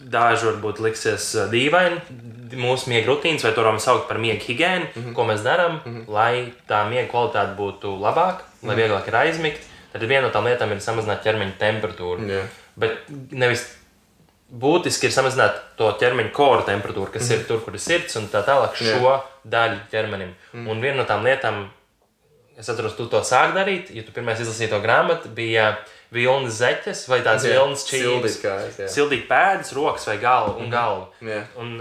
[0.00, 2.00] daži varbūt liksies uh, dīvaini
[2.56, 5.12] mūsu miega rutīnas, vai to varam saukt par miega higiēnu, mm -hmm.
[5.14, 6.08] ko mēs darām, mm -hmm.
[6.08, 8.80] lai tā miega kvalitāte būtu labāka, lai Mhm.
[8.80, 9.69] vieglāk ir aizmigt.
[9.90, 12.26] Tad viena no tām lietām ir samazināt ķermeņa temperatūru.
[12.30, 12.44] Jā.
[12.78, 13.66] Bet nevis
[14.50, 17.36] būtiski ir samazināt to ķermeņa kora temperatūru, kas mm.
[17.36, 19.18] ir tur, kur ir sirds, un tā tālāk šo Jā.
[19.50, 20.32] daļu ķermenim.
[20.54, 20.66] Mm.
[20.72, 21.62] Un viena no tām lietām,
[22.58, 25.72] es atceros, tu to sāki darīt, ja tu pirmais izlasīji to grāmatu, bija
[26.14, 28.40] vilnas zeķes vai tādas Jā, vilnas čīles.
[28.90, 31.06] sildīt pēdas, rokas vai galvu un galvu.
[31.22, 31.44] Jā.
[31.62, 31.76] Un,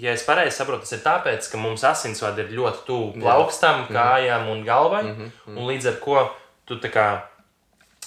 [0.00, 4.48] ja es pareizi saprotu, tas ir tāpēc, ka mums asinsvadi ir ļoti tuvu plaukstam, kājām
[4.54, 5.04] un galvai.
[5.52, 6.24] Un līdz ar to
[6.70, 7.06] tu tā kā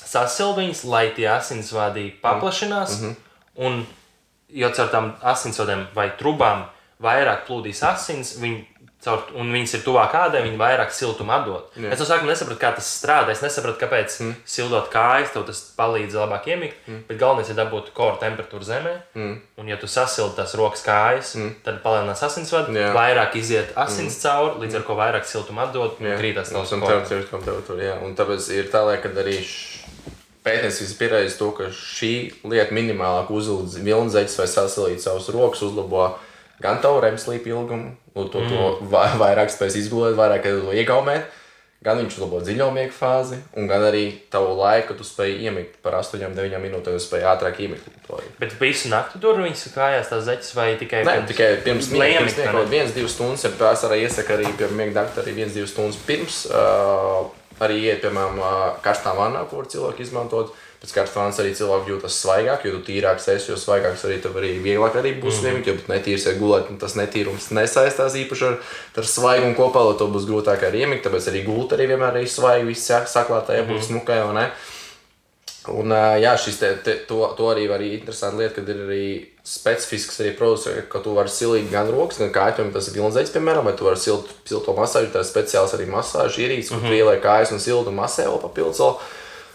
[0.10, 3.00] sasildi viņus, lai tie asinsvadi paplašinās.
[3.64, 3.84] Un,
[4.54, 6.68] jo caur tām asinsvadiem vai trubām
[7.04, 8.62] vairāk plūdīs asins, viņi,
[9.04, 11.74] caur, un viņas ir tuvāk ādai, viņi vairāk siltumu atdod.
[11.76, 11.92] Jā.
[11.92, 13.34] Es no sākuma nesapratu, kā tas strādā.
[13.34, 14.38] Es nesapratu, kāpēc mm.
[14.56, 16.80] sildot kājas, tev tas palīdz labāk iemigt.
[16.88, 17.04] Mm.
[17.10, 18.96] Bet galvenais ir dabūt kora temperatūru zemē.
[19.18, 19.36] Mm.
[19.60, 21.60] Un, ja tu sasildi tās rokas kājas, mm.
[21.68, 24.24] tad palielinās asinsvadu, vairāk iziet asins mm.
[24.24, 26.74] cauri, līdz ar to vairāk siltumu atdod un krītās tavs.
[28.08, 29.73] Un tāpēc ir tā, kad arī š-
[30.46, 32.14] pētniecības pierādījis to, ka šī
[32.52, 36.10] lieta minimālāk uzlūdz vilnzeķis vai sasilīt savus rokas, uzlabo
[36.64, 41.26] gan tavu remslīpu ilgumu, un to, to va- vairāk spēs izgulēt, vairāk to iegaumēt,
[41.84, 45.74] gan viņš uzlabo dziļo miega fāzi, un gan arī tavu laiku, kad tu spēj iemigt
[45.84, 47.90] par 8-9 minūtēm, tu spēj ātrāk iemigt.
[48.40, 52.38] Bet visu nakti tur viņas kājās tās zeķes vai tikai Nē, tikai pirms miega, pirms
[52.38, 52.56] miega vai ne?
[52.56, 56.00] kaut viens, divas stundas, ja pārsvarā iesaka arī pie miega doktora arī viens, divas stundas
[56.08, 57.28] pirms, uh,
[57.66, 58.40] arī iet, piemēram,
[58.86, 60.54] karstā vannā, var cilvēki izmantot.
[60.84, 64.50] Pēc karstā vannas arī cilvēki jūtas svaigāk, jo tīrāks esi, jo svaigāks arī tev arī
[64.60, 68.58] vieglāk arī būs mm iemigt, jo netīrs ir gulēt, un tas netīrums nesaistās īpaši ar,
[69.00, 72.28] ar svaigumu kopā, lai to būs grūtāk arī iemigt, tāpēc arī gult arī vienmēr ir
[72.28, 74.46] svaigi, viss saklātā, ja būs smukai, vai ne?
[75.72, 79.06] Un, jā, šis te, te, to, to arī var arī interesanti lieta, kad ir arī
[79.48, 83.32] specifisks arī produkts, ka tu vari silīt gan rokas, gan kājas, piemēram, tas ir vilnzeķis,
[83.32, 86.90] piemēram, vai tu vari silt, silto masāžu, tā ir speciāls arī masāžu ierīces, kur mm
[86.90, 87.00] -hmm.
[87.00, 88.82] ieliek kājas un siltu masē vēl papildus.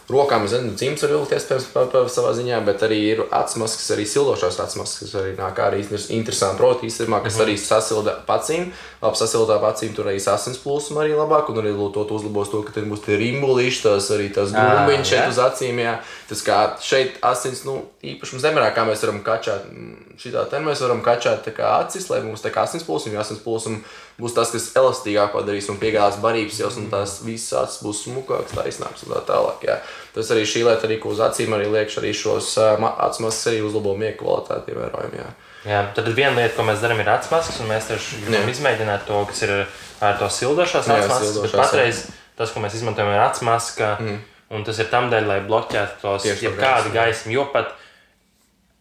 [0.08, 4.06] Rokām, nezinu, cimds var vilkties pēc pa, pa, savā ziņā, bet arī ir atsmaskas, arī
[4.08, 8.70] sildošās atsmaskas, kas arī nāk arī interes- interesanti produkti īstenībā, kas arī sasilda acīm.
[9.02, 12.72] Labi, sasildā acīm tur arī asins plūsma arī labāk, un arī to uzlabos to, ka
[12.72, 15.84] tur būs tie rimbulīši, tās arī tās grūmiņš šeit uz acīm.
[15.84, 15.98] Jā.
[16.28, 20.82] Tas kā šeit asins, nu, īpaši zemē, kā mēs varam kačāt, mm, šitā te mēs
[20.84, 23.78] varam kačāt tā kā acis, lai mums tā kā asins plūsma, jo asins plūsma
[24.20, 28.52] būs tas, kas elastīgāk padarīs un piegādās barības jau, un tās visas acis būs smukākas,
[28.58, 29.64] taisnākas un tā tālāk.
[29.70, 29.78] Jā.
[30.14, 33.64] Tas arī šī lieta, arī, ko uz acīm arī liekš, arī šos uh, atsmaskas arī
[33.64, 35.22] uzlabo miega kvalitāti ievērojami.
[35.22, 35.28] Jā.
[35.68, 38.54] Jā, tad viena lieta, ko mēs darām, ir atsmaskas, un mēs tieši gribam Jā.
[38.54, 41.24] izmēģināt to, kas ir ar to sildošās Jā, atsmaskas.
[41.24, 42.02] Bet sildošās, patreiz
[42.38, 44.18] tas, ko mēs izmantojam, ir atsmaska, mm.
[44.54, 47.34] Un tas ir tam dēļ, lai bloķētu tos jebkādu gaismu.
[47.36, 47.74] Jo pat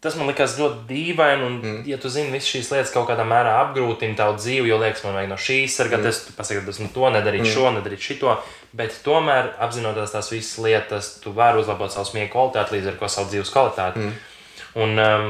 [0.04, 1.80] tas man likās ļoti dīvaini, un, mm.
[1.90, 5.18] ja tu zini, visas šīs lietas kaut kādā mērā apgrūtina tavu dzīvi, jo liekas, man
[5.18, 6.28] vajag no šīs sargāties, mm.
[6.28, 7.54] tu pasaki, ka esmu to nedarīt, mm.
[7.56, 8.36] šo nedarīt, šito.
[8.78, 13.12] Bet tomēr, apzinoties tās visas lietas, tu vari uzlabot savu miega kvalitāti, līdz ar to
[13.12, 14.06] savu dzīves kvalitāti.
[14.06, 14.16] Mm.
[14.86, 15.28] Un, um,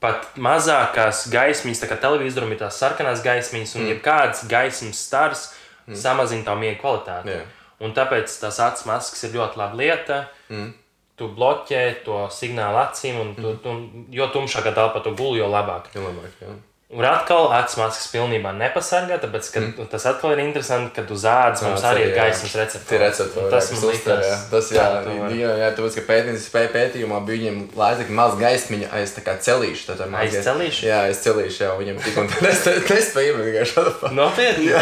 [0.00, 3.92] pat mazākās gaismiņas, tā kā televizoram ir tās sarkanās gaismiņas, un mm.
[3.92, 5.44] jebkāds gaismas stars
[5.86, 6.00] mm.
[6.00, 7.36] samazina tavu miega kvalitāti.
[7.36, 7.44] Jā.
[7.84, 10.22] Un tāpēc tas acu maskas ir ļoti laba lieta.
[10.50, 10.72] Mm.
[11.18, 13.74] Tu bloķē to signālu acīm, un tu, tu,
[14.14, 15.90] jo tumšākā telpā tu guli, jo labāk.
[15.94, 16.54] Jā, labāk, jā.
[16.88, 19.88] Un atkal acu maskas pilnībā nepasargā, tāpēc ka, mm.
[19.92, 22.22] tas atkal ir interesanti, ka uz ādas mums arī ir jā.
[22.22, 23.02] gaismas receptori.
[23.02, 24.22] Receptori, tas jā, kas uztver, jā.
[24.22, 24.46] likās.
[24.54, 28.40] Tas, jā, tu vari- jā, jā, tāpēc, ka pētniecības pē, pētījumā bija viņiem lētāk maz
[28.40, 29.90] gaismiņa aiz tā kā celīšu.
[29.90, 30.88] Tā, tā Aiz celīša?
[30.88, 34.14] Jā, aiz celīšu, jā, viņiem tik un tā nespēja, tikai šādu.
[34.16, 34.72] Nopietni!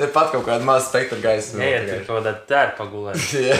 [0.00, 0.06] Jā.
[0.06, 1.58] Te pat kaut kāda maza spektra gaisa.
[1.60, 3.20] Nē, tur kaut kādā tērpa pagulēt.
[3.50, 3.58] Jā,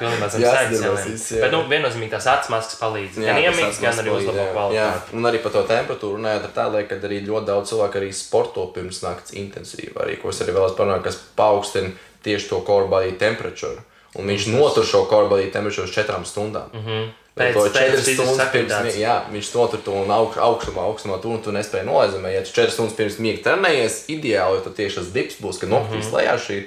[0.00, 1.26] Pilnībā zem sēdes.
[1.42, 3.20] Bet, nu, viennozīmīgi tās acu maskas palīdz.
[3.20, 4.46] Jā, Gan iemīgs, gan arī uzlabo jā.
[4.46, 5.16] Jā, kvalitāti.
[5.18, 8.10] un arī par to temperatūru runājot, ar tā lieta, ka arī ļoti daudz cilvēku arī
[8.16, 11.92] sporto pirms nakts intensīvi, arī, ko es arī vēlos panākt, kas paaugstina
[12.24, 13.82] tieši to core body temperatūru.
[14.20, 16.68] Un viņš notur šo core body temperatūru uz četrām stundām.
[16.72, 17.10] Mm -hmm.
[17.32, 20.82] Pēc- to pēc četras fiziskas stundas pirms miega, jā, viņš notur to un augš, augstumā,
[20.84, 22.34] augstumā tur un tu nespēji nolaizemēt.
[22.34, 25.72] Ja tu četras stundas pirms miega trenējies, ideāli, jo tad tieši tas dips būs, kad
[25.72, 26.18] nokritīs mm -hmm.
[26.18, 26.58] lejā šī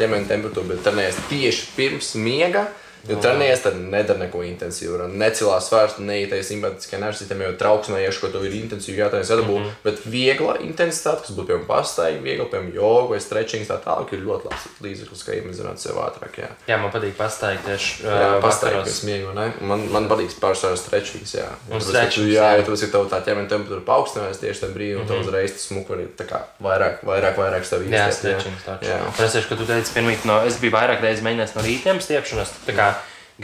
[0.00, 2.66] ķermeņa temperatūra, bet trenējies tieši pirms miega.
[3.08, 5.00] Jo treniņš tad nedara neko intensīvu.
[5.18, 9.56] Necilās svērts, neietais simpātiskajā nervu sistēmā, jo trauksmē ieško to ir intensīvi jātaisa sadabū.
[9.58, 9.80] Mm -hmm.
[9.84, 14.22] Bet viegla intensitāte, kas būtu piemēram pastaigi, viegla, piemēram, joga vai stretchings, tā tālāk ir
[14.26, 16.38] ļoti labs līdzeklis, kā iemidzināt sev ātrāk.
[16.38, 18.06] Jā, jā man patīk pastaigi tieši.
[18.06, 19.52] Jā, pastaigi, kas miegu, ne?
[19.60, 21.48] Man, man patīk pārsvarā stretchings, jā.
[21.70, 22.64] Un Tāpēc, stretchings, jā, jā.
[22.66, 25.92] tas ir tev tā ķermeņa temperatūra paaugstinājās tieši tajā brīdī, un tev uzreiz tas smuku
[25.92, 28.90] arī tā kā vairāk, vairāk, vairāk tev Jā, īstiet, stretchings taču.
[28.90, 28.98] Jā.
[29.18, 32.54] Es tieši, ka tu teici, pirmīt, no, es biju vairāk reizes mēģinājis no rītiem stiepšanas.
[32.66, 32.91] Tā kā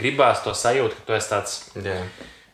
[0.01, 1.99] gribās to sajūtu, ka tu esi tāds Jā.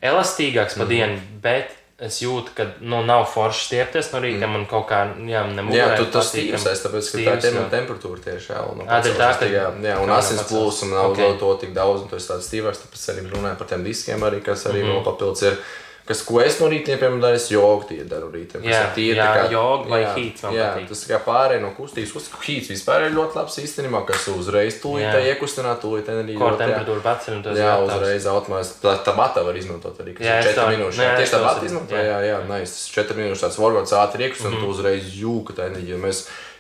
[0.03, 4.49] elastīgāks pa dienu, bet es jūtu, ka nu, nav forši stiepties no rīta.
[4.51, 5.77] Man kaut kā, nemūžīgi.
[5.79, 9.47] Jā, tu tas stīvs, tāpēc, ka tā ķermeņa temperatūra tieši jā, un, tad tā, ka-
[9.47, 10.51] jā, jā, un asins nepacels.
[10.51, 11.17] plūsma nav Ok.
[11.21, 11.37] okay.
[11.39, 14.43] to tik daudz, un tu esi tāds stīvāks, tāpēc arī runāju par tiem diskiem arī,
[14.43, 14.91] kas arī Mhm.
[14.91, 15.57] vēl papildus ir.
[16.05, 18.61] Kas, ko es no rīta, piemēram, daru, es jogu tie daru rītiem.
[18.61, 20.87] kas Jā, ir tīri jā, kā- joga vai heats man jā, patīk.
[20.89, 22.11] tas kā pārēj no kustības.
[22.13, 25.33] Kust- Heats vispār ir ļoti labs īstenībā, kas uzreiz tūlīt Jā.
[25.33, 26.37] iekustināt, tūlīt enerģiju.
[26.37, 26.67] Ko dot, jā.
[26.67, 28.77] temperatūra pacēla un tas Jā, uzreiz automātiski.
[28.85, 30.13] Tā, tā bata var izmantot arī.
[30.19, 30.97] Jā, Jā, es 4 tā- minūtes.
[31.01, 31.95] nē, Jā, tieši tā arī- izmanto.
[31.95, 31.97] jā.
[31.97, 32.05] Mhm.
[32.05, 35.97] Jā, jā, tas 4 minūtes tāds workouts ātri iekus, un tu uzreiz jūti tā enerģiju.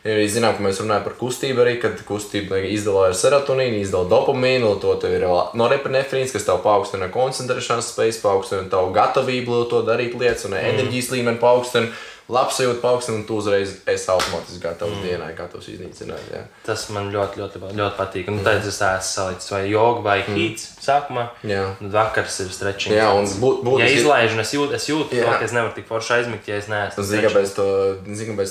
[0.05, 4.91] Mēs zinām, ka mēs runājam par kustību arī, kad kustība izdala serotonīnu, izdala dopamīnu, to
[5.01, 5.23] tev ir
[5.57, 11.41] norepinefrīns, kas tev paaugstina koncentrēšanās spējas, paaugstina tavu gatavību to darīt lietas, un enerģijas līmeni
[11.41, 11.89] paaugstina.
[12.25, 16.23] Labsajūta paaugstina, un tu uzreiz esi automātiski gatavs dienai, gatavs iznīcināt.
[16.33, 16.39] Jā.
[16.65, 18.31] Tas man ļoti, ļoti, ļoti patīk.
[18.33, 21.27] Un tad es esmu salicis vai jogu vai heats sākumā.
[21.45, 21.67] Jā.
[21.81, 22.95] Un vakars ir stretching.
[22.97, 25.85] Jā, un būt- būtiski- ja izlaižu, es jūtu, es jūtu to, ka es nevaru tik
[25.87, 27.03] forši aizmigt, ja es neesmu.
[27.03, 27.67] Zini, kāpēc to,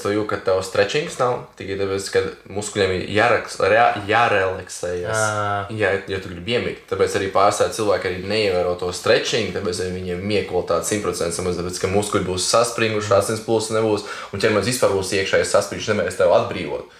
[0.04, 1.46] to jūtu, ka tev stretchings nav?
[1.58, 2.22] Tikai tāpēc, ka
[2.54, 5.18] muskuļiem ir jāraks, jā, jārelaksējas.
[5.18, 5.66] Ā.
[5.74, 6.86] Jā, ja tu gribi iemigt.
[6.90, 11.58] Tāpēc arī pārstāvji cilvēki arī neievēro to stretching, tāpēc arī viņiem miega kvalitāte 100% samazināsies,
[11.58, 16.18] tāpēc ka muskuļi būs saspringuši, asins plūsma nebūs, un ķermenis vispār būs iekšējais saspringts, nevarēs
[16.20, 16.90] tev atbrīvot.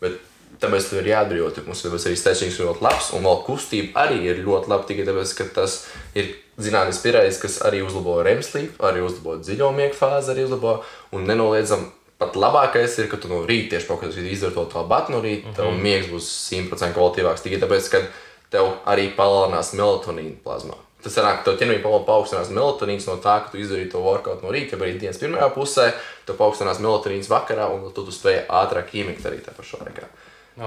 [0.00, 0.22] Bet
[0.62, 4.04] Tāpēc tev ir jāatbrīvo, ka mums tāpēc arī stečings ir ļoti labs, un vēl kustība
[4.04, 4.86] arī ir ļoti laba.
[4.86, 5.80] Tikai tāpēc, ka tas
[6.14, 6.30] ir
[6.62, 10.76] zinātnīs pierādījis, kas arī uzlabo REM sleep, arī uzlabo dziļo miega fāzi, arī uzlabo.
[11.16, 11.90] Un nenoliedzami
[12.22, 15.48] pat labākais ir, ka tu no rīta tieši kaut kad izdari to batu no rīta,
[15.48, 15.56] mm -hmm.
[15.56, 17.42] tev miegs būs 100% kvalitīvāks.
[17.42, 18.02] Tikai tāpēc, ka
[18.50, 20.78] tev arī palielinās melatonīna plazmā.
[21.04, 24.40] Tas sanāk, ka tev ķermenī pa- paaugstinās melatonīns no tā, ka tu izdarīji to workout
[24.42, 25.90] no rīta, vai arī dienas pirmajā pusē,
[26.24, 30.08] tev paaugstinās melatonīns vakarā, un tu, tu spēj ātrāk iemigt arī tajā pašā laikā.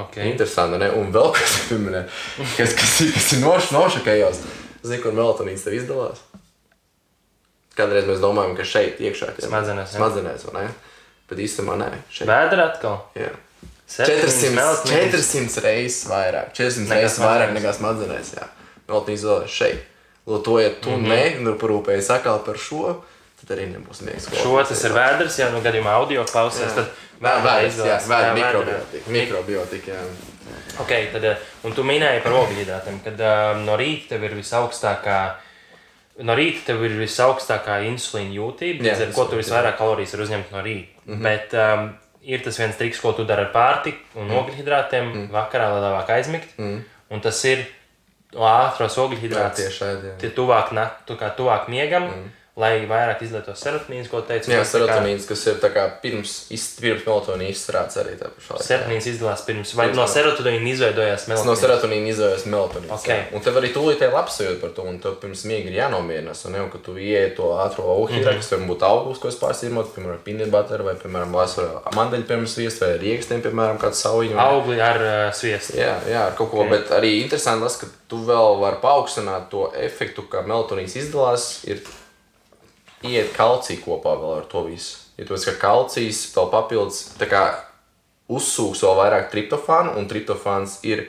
[0.04, 0.28] Okay.
[0.30, 0.92] Interesanti, ne?
[1.00, 2.04] Un vēl kas pieminē,
[2.58, 4.42] kas, kas, ir- kas ir noš, nošakējos.
[4.84, 6.22] Zini, kur melatonīns tev izdalās?
[7.78, 10.72] Kādreiz mēs domājam, ka šeit iekšā ir Smadzenēs, smadzenēs, vai ne?
[11.30, 12.30] Bet īstenībā nē, šeit.
[12.30, 13.02] Vēdra atkal.
[13.18, 13.34] Jā.
[13.88, 15.18] 700 400, melatonīns.
[15.18, 16.50] 400 reizes vairāk.
[16.58, 18.32] 400 Nekā reizes vairāk nekā smadzenēs.
[18.40, 18.48] Jā.
[18.90, 19.86] Melatonīns izdalās šeit.
[20.28, 21.08] To, ja tu mm -hmm.
[21.08, 23.02] ne, nu, parūpējies atkal par šo,
[23.40, 24.28] tad arī nebūs miegs.
[24.44, 26.92] Šo tas ir vēders, ja nu gadījumā audio klausās, tad
[27.22, 29.12] Vēders, jā, vēders, mikrobiotika.
[29.12, 30.02] Mikrobiotika, jā.
[30.84, 35.20] Ok, tad, eh, un tu minēji par ogļhidrātiem, kad um, no rīta tev ir visaugstākā.
[36.28, 40.54] No rīta tev ir visaugstākā insulīna jūtība, Jā, ar ko tu visvairāk kalorijas vari uzņemt
[40.54, 41.02] no rīta.
[41.06, 41.24] Mm -hmm.
[41.24, 41.90] Bet um,
[42.22, 44.38] ir tas viens triks, ko tu dari ar pārtiku un mm.
[44.42, 45.28] ogļhidrātiem mm.
[45.32, 46.58] vakarā, lai labāk aizmigt.
[46.58, 46.82] Mm.
[47.10, 47.66] Un tas ir
[49.00, 49.62] ogļhidrātus.
[49.62, 50.10] tieši šādi.
[50.12, 50.16] jā.
[50.20, 50.74] Tie tuvāk,
[51.20, 52.32] kā tuvāk miegam, mm.
[52.58, 54.50] Lai vairāk izlietos serotonīns, ko teicu.
[54.50, 58.32] Jā, tā kā- serotonīns, kas ir tā kā pirms, iz- pirms melatonīna izstrādes arī tā
[58.34, 58.58] pašā.
[58.66, 61.62] Serotonīns izdalās pirms, vai Pirms no serotonīna izveidojās Tas no melatonīns.
[61.62, 62.92] serotonīna izvēlējas melatonīns.
[62.98, 63.08] Ok.
[63.08, 63.20] jā.
[63.34, 66.46] Un tev arī tūlītēji labsajūta par to, un tev pirms miega ir jānomierinās.
[66.48, 68.38] Un jau, ka tu ieej to ātrā ogļu, mm -hmm.
[68.38, 72.82] kas var būt augsts, ko es pārsīmotu, piemēram, butter vai, piemēram, vasarā mandeļu pirms sviest
[72.82, 74.38] vai riekstiem, piemēram, kāds saujiņu.
[74.38, 75.78] Augli ar uh, sviestu.
[75.78, 76.66] Jā, jā, ar kaut ko, Ok.
[76.68, 76.70] okay.
[76.78, 81.80] bet arī interesanti tas, ka tu vēl vari paaugstināt to efektu, kā melatonīns izdalās, ir
[83.10, 85.04] iet kalcija kopā vēl ar to visu.
[85.18, 87.44] Ja tu esi kā kalcijs, vēl papildus, tā kā
[88.30, 91.08] uzsūks vēl vairāk triptofānu, un triptofāns ir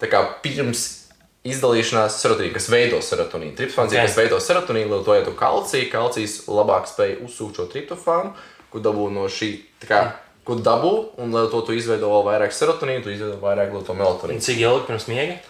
[0.00, 1.02] tā kā pirms
[1.46, 3.56] izdalīšanās serotonīna, kas veido serotonīnu.
[3.58, 4.06] Triptofāns ir, Ok.
[4.06, 8.32] kas veido serotonīnu, ietu kalciju, kalcijs labāk spēj uzsūkt šo triptofānu,
[8.70, 9.50] ko dabū no šī,
[9.82, 10.14] kā,
[10.46, 14.40] ko dabū, un lai to tu izveido vēl vairāk serotonīnu, tu izveido vairāk melatonīnu.
[14.40, 15.40] Cik ilgi pirms miega?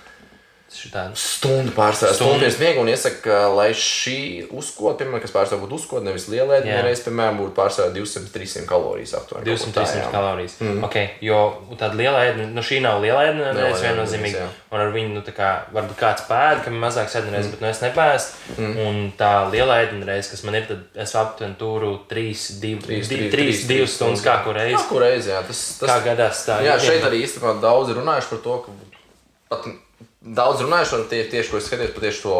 [0.92, 1.22] Tāds.
[1.36, 2.14] Stundu pārstāvja.
[2.16, 2.40] Stundu.
[2.42, 4.16] Pirms miega un iesaka, ka, lai šī
[4.56, 6.84] uzkoda, piemēram, kas pārstāv būtu uzkoda, nevis liela ēdiena, Jā.
[6.86, 9.46] reiz, piemēram, būtu pārstāvja 200-300 kalorijas aptuveni.
[9.46, 10.08] kaut ko tā, 200-300 jā.
[10.14, 10.56] kalorijas.
[10.64, 10.80] Mm.
[10.88, 11.38] Okay, jo
[11.76, 14.40] tāda liela ēdiena, nu šī nav liela ēdiena, Liela reiz ēdiena, viennozīmīgi.
[14.40, 14.48] jā.
[14.72, 17.52] Un ar viņu, nu tā kā, varbūt kāds pēda, kam mazāk sēdienreiz, mm.
[17.52, 18.56] bet nu es nepēstu.
[18.56, 18.74] Mm.
[18.86, 23.30] Un tā liela ēdiena reiz, kas man ir, tad es aptuveni turu 3, 2, 3,
[23.36, 24.78] 3, 2 stundas kā kur reiz.
[24.80, 25.44] Kā kur reizi, jā.
[25.46, 26.58] Tas, tas, Kā gadās tā?
[26.64, 28.76] Jā, šeit arī īstenībā daudz runājuši par to, ka
[29.52, 29.66] pat
[30.22, 32.34] daudz runājuši par tie, tieši, ko es par tieši to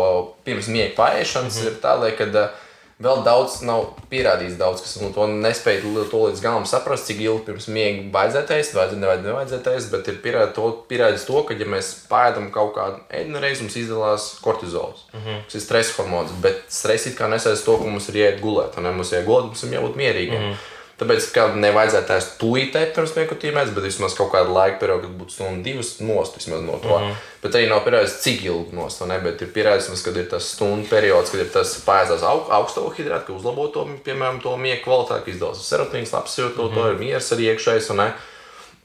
[0.44, 1.72] pirms miega pārēšanas, mm -hmm.
[1.72, 2.60] ir tā, kad uh,
[3.02, 7.46] vēl daudz nav pierādīts, daudz, kas nu, to nespēja to līdz galam saprast, cik ilgi
[7.48, 11.56] pirms miega vajadzētu ēst, vajadzētu, nevajadzētu, nevajadzētu ēst, bet ir pierādīts to, pierādīts to, ka,
[11.58, 15.40] ja mēs pēdam kaut kādu ēdienu reizi, mums izdalās kortizols, mm -hmm.
[15.46, 18.76] kas ir stresa hormons, bet stress it kā nesaist to, ka mums ir jāiet gulēt,
[18.76, 20.40] un ne mums jāiet gulēt, mums ir jābūt mierīgiem.
[20.40, 20.71] Mm -hmm.
[21.02, 25.34] Tāpēc, ka nevajadzētu ēst tūlītē pirms nikotīmēs, bet vismaz kaut kādu laiku periodu, kad būtu
[25.34, 26.94] stundu divas nost vismaz no to.
[26.94, 27.16] Mm -hmm.
[27.42, 29.18] Bet arī nav pierādīts, cik ilgi nost, ne?
[29.18, 33.26] Bet ir pierādīts, kad ir tas stundu periods, kad ir tas pārēdzās aug, augsto hidrātu,
[33.26, 36.74] ka uzlabo to, piemēram, to miega kvalitāti, ka izdalās serotīns, labs jūtas, mm -hmm.
[36.74, 38.12] to ir miers arī ne?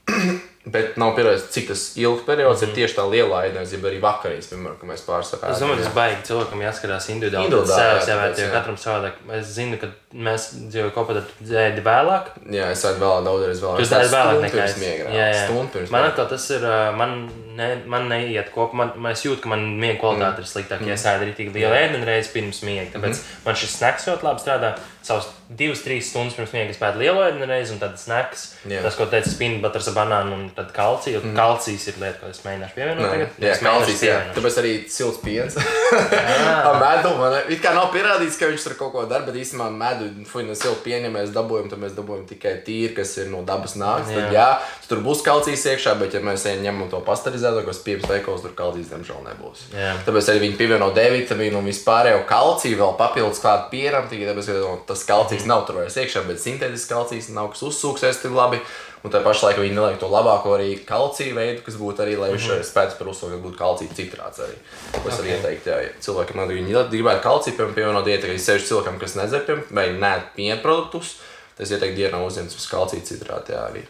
[0.67, 2.69] Bet nav pierādīts, cik tas ilgs periods mm -hmm.
[2.69, 5.51] ir tieši tā lielā ja arī vakarīs, piemēram, kad mēs pārsakām.
[5.51, 7.45] Es domāju, tas baigi cilvēkam jāskatās individuāli.
[7.45, 8.51] Individuāli, jā, jo jā.
[8.51, 9.21] katram savādāk.
[9.39, 12.29] Es zinu, ka mēs dzīvojam kopā, tad dzēdi vēlāk.
[12.57, 13.79] Jā, es ēdu vēl daudzreiz vēl.
[13.81, 14.77] Jūs darāt vēlāk nekā es.
[14.81, 15.09] miega.
[15.11, 15.45] Jā, jā.
[15.45, 16.67] Stundu pirms Man atkal tas ir,
[16.99, 17.15] man,
[17.59, 18.79] ne, man neiet kopā.
[18.81, 20.45] Man, man es jūtu, ka man miega kvalitāte mm.
[20.45, 22.91] ir sliktāka, ja es ēdu arī tik lielu ēdienu reizi pirms miega.
[22.95, 23.41] Tāpēc mm.
[23.47, 24.75] man šis snacks ļoti labi strādā.
[25.07, 28.47] Savas divas, trīs stundas pirms miega es pēdu lielu ēdienu reizi, un tad snacks.
[28.67, 28.81] Jā.
[28.83, 31.21] Tas, ko teica spīna butters ar banānu un tad kalciju.
[31.23, 31.35] Mm.
[31.37, 33.35] Kalcijs ir lieta, ko es mēģināšu pievienot Nē, tagad.
[33.45, 34.17] Jā, kalcijas, jā.
[34.35, 35.57] Tāpēc arī silts piens.
[36.67, 39.67] Ar medu man it kā nav pierādīts, ka viņš tur kaut ko dara, bet īstenībā
[39.73, 43.29] medu, fuj, no silta piena, ja mēs dabūjam, tad mēs dabūjam tikai tīru, kas ir
[43.31, 44.09] no dabas nāks.
[44.13, 44.47] Tad, jā,
[44.89, 48.91] tur būs kalcijas iekšā, bet ja mēs ņemam to pasterizēto, kas pieejams veikalos, tur kalcijas
[48.95, 49.67] diemžēl nebūs.
[49.77, 49.93] Jā.
[50.07, 54.49] Tāpēc arī viņi pievieno D vitamīnu un vispārējo kalciju vēl papildus klāt pienam, tikai tāpēc,
[54.51, 55.53] ka no, tas kalcijs Mhm.
[55.53, 58.59] nav tur vairs iekšā, bet sintētisks kalcijs nav, kas uzsūksies tik labi.
[59.05, 62.31] Un tā pašā laikā viņi neliek to labāko arī kalciju veidu, kas būtu arī, lai
[62.33, 62.53] viņš Mhm.
[62.53, 62.69] mm -hmm.
[62.71, 64.55] spētu par uzsūku, būtu kalcija citrāts arī.
[65.03, 68.67] Ko es arī ieteiktu, ja cilvēkam, viņi gribētu kalciju, piemēram, pievienot diētā, ka ir sevišķi
[68.67, 71.15] cilvēkam, kas nedzer, piemēram, vai nē, piena produktus,
[71.57, 73.83] tas ieteiktu dienā uzņemt uz kalciju citrātu, arī.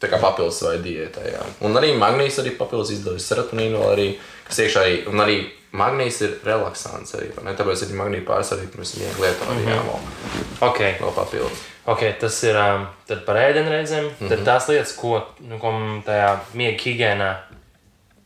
[0.00, 1.42] Tā kā papildus vai diētā, jā.
[1.60, 4.18] Un arī magnīs arī papildus izdevas serotonīnu, arī,
[4.48, 7.54] kas iekšā arī, un arī magnīs ir relaksants arī, ne?
[7.54, 10.00] Tāpēc arī magnī pāris arī pirms vienu lietu arī jā, vēl,
[10.68, 10.78] Ok.
[11.00, 11.73] vēl papildus.
[11.86, 12.86] Ok, tas ir um,
[13.26, 14.04] par ēdienreizēm.
[14.04, 14.24] Mm -hmm.
[14.24, 14.28] Mhm.
[14.28, 15.72] Tad tās lietas, ko, nu, ko
[16.06, 17.34] tajā miega higiēnā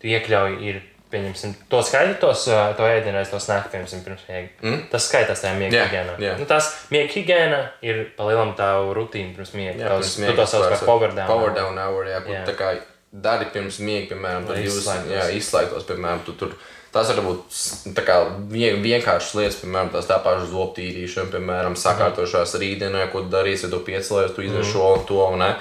[0.04, 4.48] iekļauj, ir, pieņemsim, to skaidri tos, uh, to ēdienreiz, to snēku, piemēram, pirms miega.
[4.62, 4.82] Mm.
[4.92, 6.18] Tas skaitās tajā miega Jā, higiēnā.
[6.22, 6.36] jā.
[6.38, 9.78] Nu, tās miega higiēna ir palielam tavu rutīnu pirms miega.
[9.78, 11.26] Jā, Tavs- pirms tu miega to sauc par power down.
[11.26, 12.76] Power down hour, jā, kur tā kā
[13.12, 16.54] dari pirms miega, piemēram, tad jūs jā, izslēgtos, piemēram, tu tur.
[16.92, 18.16] Tas var būt kā
[18.48, 23.72] vien, vienkāršas lietas, piemēram, tās tā pašas zobtīrīšana, piemēram, sakārtošās rītdienā, ko tu darīsi, ja
[23.74, 25.52] tu piecēlies, tu izdari šo un to, un ne?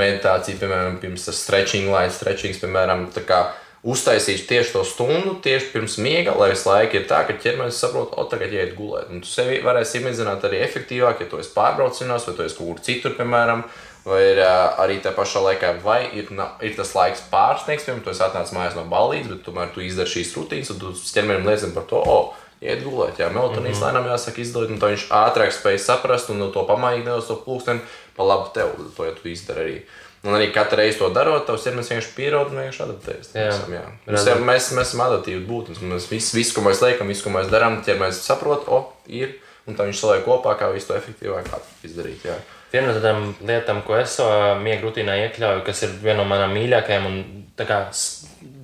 [0.00, 3.42] meditācija, piemēram, pirms stretching, lai stretchings, piemēram, tā kā
[3.82, 8.14] uztaisīt tieši to stundu, tieši pirms miega, lai visu laiku ir tā, ka ķermenis saprot,
[8.14, 9.10] o, tagad jāiet gulēt.
[9.10, 12.70] Un tu sevi varēsi iemidzināt arī efektīvāk, ja tu esi pārbraucinās, vai tu esi kaut
[12.70, 13.64] kur citur, piemēram,
[14.04, 14.52] vai ir ā,
[14.82, 18.54] arī tā pašā laikā, vai ir, na- ir tas laiks pārsniegs, piemēram, tu esi atnācis
[18.56, 22.02] mājās no balīdzes, bet tomēr tu izdari šīs rutīnas, un tu ķermenim liecini par to,
[22.02, 23.88] o, iet gulēt, jā, melatonīns mm -hmm.
[23.88, 27.80] lēnām jāsaka izdod, un viņš ātrāk spēj saprast un no to pamainīt nedaudz to pulksteni
[28.16, 29.82] pa labu tev, to, ja tu izdari arī.
[30.22, 33.30] Un arī katru reizi to darot, tavs ķermenis vienkārši pierod un vienkārši adaptējas.
[33.34, 33.46] Jā.
[33.74, 33.86] jā.
[34.06, 34.44] Mēs, Redzam.
[34.46, 35.80] mēs, mēs esam adaptīvi būtnes.
[35.82, 39.34] Mēs visu, visu, ko mēs liekam, visu, ko mēs darām, ķermenis saprot, o, ir,
[39.66, 41.50] un tā viņš saliek kopā, kā visu to efektīvāk
[41.82, 42.22] izdarīt.
[42.30, 42.38] Jā.
[42.72, 46.54] Viena no tādām lietām, ko es savā miega rutīnā iekļauju, kas ir viena no manām
[46.56, 47.82] mīļākajām, un tā kā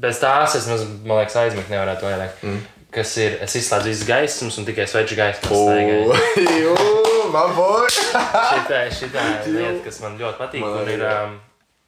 [0.02, 2.38] bez tās es, man liekas, aizmigt nevarētu vairāk.
[2.42, 2.62] Mm.
[2.94, 6.16] Kas ir, es izslēdzu visas gaismas un tikai staigāju.
[6.62, 6.76] Jū,
[7.34, 7.84] man boy!
[7.92, 9.26] Šitā, šitā
[9.58, 10.64] lieta, kas man ļoti patīk.
[10.64, 11.36] Man arī, ir um,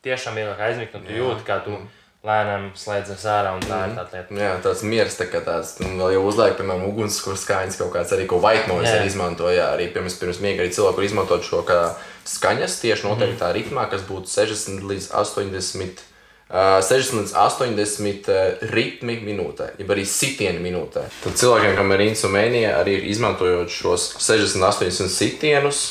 [0.05, 1.79] tiešām vieglāk aizmigt, un tu jūti, kā tu
[2.27, 4.37] lēnām slēdzies ārā, un tā ir tā lieta.
[4.37, 8.13] Jā, tāds miers, tā kā tāds, un vēl jau uzliek, piemēram, ugunskura skaņas kaut kāds
[8.13, 8.99] arī, ko white noise Jā.
[8.99, 11.81] arī izmanto, jā, arī pirms, pirms miega arī cilvēki var izmantot šo kā
[12.29, 16.05] skaņas tieši noteiktā ritmā, kas būtu 60 līdz 80.
[16.51, 18.39] Uh, 60 līdz 80 uh,
[18.75, 21.07] ritmi minūtē, jeb arī sitieni minūtē.
[21.23, 25.85] Tad cilvēkiem, kam ir insomnija, arī izmantojot šos 60, 80 sitienus,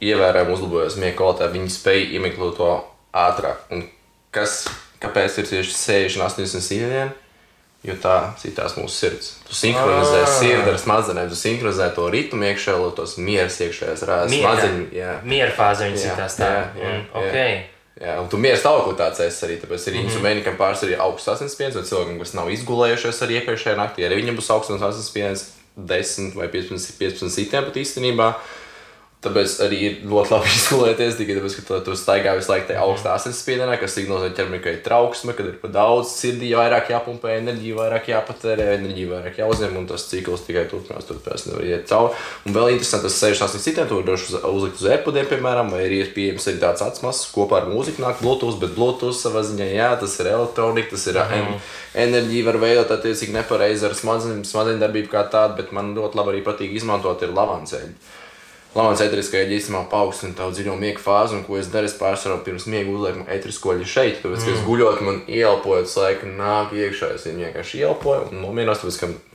[0.00, 2.70] ievērojami uzlabojot miega kvalitāti, viņi spēj iemeklēt to
[3.12, 3.68] ātrāk.
[3.76, 3.84] Un
[4.34, 4.64] kas,
[5.04, 7.10] kāpēc ir tieši 60, 80 sitieni?
[7.84, 9.26] Jo tā citās mūsu sirds.
[9.44, 10.30] Tu sinhronizē Ah.
[10.40, 14.04] sirdi ar smadzenēm, tu sinhronizē to ritmu iekšā, lai tos mieras iekšējās.
[14.32, 14.54] Miera.
[14.56, 15.10] Smadzeņi, jā.
[15.22, 16.48] Miera fāze viņas Jā, ir tās tā.
[16.48, 17.04] jā, jā, Un, jā.
[17.20, 17.70] ok.
[18.00, 19.58] Jā, un tu mieras tālāk tāds esi arī.
[19.60, 19.90] Tāpēc Mhm.
[19.92, 24.14] arī insomnijam pāris ir augsts asinsspiediens, vai cilvēkiem, kas nav izgulējušies arī iepriekšējā naktī, arī
[24.22, 25.44] viņiem būs augsts asinsspiediens
[25.76, 28.34] 10 vai 15, 15 sitiem pat īstenībā.
[29.24, 33.14] Tāpēc arī ir ļoti labi izgulēties, tikai tāpēc, ka tu, staigā visu laiku tajā augstā
[33.16, 37.78] asinsspiedienā, kas signalizē ķermenim, ka ir trauksme, kad ir par daudz sirdī, vairāk jāpumpē enerģija,
[37.78, 42.18] vairāk jāpatērē, enerģija vairāk jāuzņem, un tas cikls tikai turpinās, turpinās, nevar iet cauri.
[42.44, 46.50] Un vēl interesanti, tas 68 citiem, to var uzlikt uz epudiem, piemēram, vai ir pieejams
[46.50, 50.32] arī tāds atsmas kopā ar mūziku, nāk Bluetooth, bet Bluetooth savā ziņā, jā, tas ir
[50.34, 51.54] elektronika, tas ir en
[51.94, 56.34] enerģija, var veidot attiecīgi nepareizi ar smadzeņu, smadzeņu darbību kā tādu, bet man ļoti labi
[56.34, 57.34] arī patīk izmantot ir
[58.74, 58.82] lavanceļi.
[58.84, 62.66] Lamāns eteriskajā ģismā paaugstina tavu dziļo miega fāzi, un ko es daru, es pārsvarā pirms
[62.70, 67.46] miega uzlieku eteriskoļu šeit, tāpēc, ka es guļot, man ieelpojot, laiku nāk iekšā, es viņu
[67.46, 69.34] vienkārši ieelpoju un nomierinos, tāpēc, ka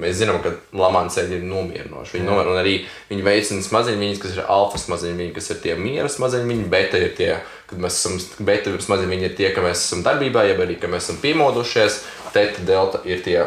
[0.00, 2.16] mēs zinām, ka lamāns ceļi ir nomierinoši.
[2.16, 2.74] Viņi nomierina, un arī
[3.10, 7.30] viņi veicina smadzeņu, kas ir alfa smadzeņu, kas ir tie miera smadzeņu, beta ir tie,
[7.70, 11.06] kad mēs esam, beta smadzeņu ir tie, ka mēs esam darbībā, jeb arī, ka mēs
[11.06, 12.00] esam piemodušies,
[12.34, 13.38] teta delta ir tie,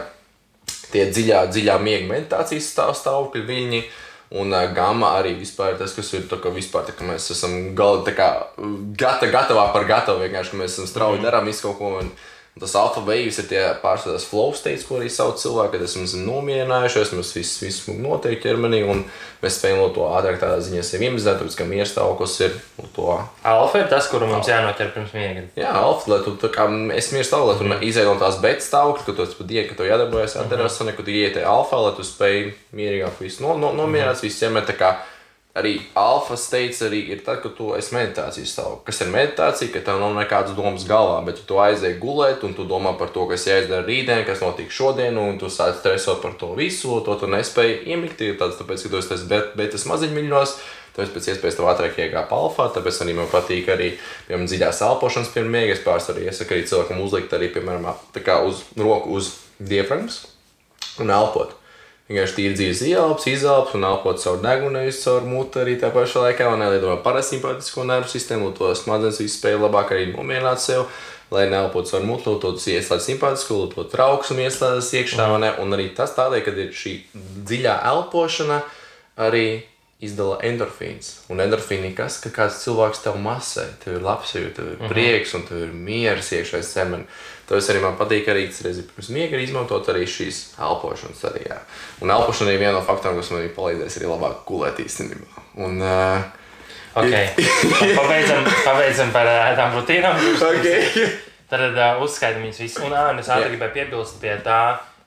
[0.93, 3.85] tie dziļā, dziļā miega meditācijas stāv, stāvokļi viņi.
[4.35, 7.53] Un uh, gama arī vispār tas, kas ir tā, ka, vispār, tā, ka mēs esam
[7.77, 8.27] gal, tā kā,
[8.99, 10.25] gata, gatavā par gatavu.
[10.25, 11.27] Vienkārši, mēs esam strauji mm.
[11.29, 11.93] darām visu kaut ko.
[12.01, 12.11] Un,
[12.61, 17.13] Tas alfa veidus ir tie pārstāvjās flow states, ko arī sauc cilvēki, kad esam nomierinājušies,
[17.13, 19.03] mums viss, viss notiek ķermenī, un
[19.43, 22.55] mēs spējam to ātrāk tādā ziņā sev iemizēt, tāpēc, ka miera stāvoklis ir
[22.95, 23.09] to.
[23.47, 25.43] Alfa ir tas, kuru mums jānoķer pirms miega.
[25.59, 26.65] Jā, alfa, lai tu tā kā
[26.97, 27.83] es miera stāvoklī, lai tu mm.
[27.91, 31.05] izēj no tās beta stāvokļa, ka tu pat iet, ka tev jādarbojas atderās, un, ka
[31.05, 32.41] tu iet alfa, lai tu spēj
[32.77, 34.25] mierīgāk visu no, no, nomierināt, mm.
[34.25, 34.69] visu ķermeni
[35.57, 38.85] arī alfa steigts arī ir tad, kad tu esi meditācijas stāvoklī.
[38.89, 42.67] Kas ir meditācija, ka tev nav nekādas domas galvā, bet tu aizēji gulēt un tu
[42.69, 46.53] domā par to, kas jāizdara rītdien, kas notiks šodien, un tu sāc stresot par to
[46.57, 48.21] visu, to tu nespēji iemigt.
[48.37, 50.57] Tas tāpēc, ka tu esi bet, betas maziņmiņos.
[50.97, 53.91] Tāpēc pēc iespējas ātrāk iegāja alfa, tāpēc arī man patīk arī
[54.25, 55.75] piemēram, dziļās elpošanas pirms miega.
[55.75, 57.85] Es pārsvarā iesaku arī cilvēkam uzlikt arī, piemēram,
[58.49, 59.29] uz roku uz
[59.61, 60.23] diafragmas
[60.97, 61.53] un elpot.
[62.07, 66.23] Vienkārši tīri dzīves ieelpas, izelpas un elpot caur degunu, nevis caur mutu arī tā pašā
[66.23, 70.85] laikā, un nelietojot parasimpātisko nervu sistēmu, to smadzenes visu spēju labāk arī nomierināt sev,
[71.35, 75.59] lai neelpotu caur mutu, to ieslēdz simpātisko, to trauksmu ieslēdzas iekšā, mm.
[75.65, 76.93] un arī tas tādēļ, ka ir šī
[77.49, 78.61] dziļā elpošana
[79.27, 79.47] arī
[80.03, 81.23] izdala endorfīns.
[81.33, 84.91] Un endorfīni ir kas, ka kāds cilvēks tev masē, tev ir labsajūta, tev ir mhm.
[84.93, 87.25] prieks un tev ir miers iekšējais ķermenis.
[87.47, 91.45] Tāpēc arī man patīk arī reizes pirms miega izmantot arī šīs elpošanas arī.
[91.47, 91.61] Jā.
[92.03, 95.45] Un elpošana ir viena no faktoriem, kas man arī palīdzēs arī labāk gulēt īstenībā.
[95.63, 96.25] Un, uh,
[96.99, 97.29] okay.
[97.95, 100.19] pabeidzam, pabeidzam par uh, tām rutīnām.
[100.49, 101.07] Okay.
[101.47, 102.83] Tad uh, uzskaitām viņas visas.
[102.83, 104.59] Un uh, es ātri gribēju piebilst pie tā,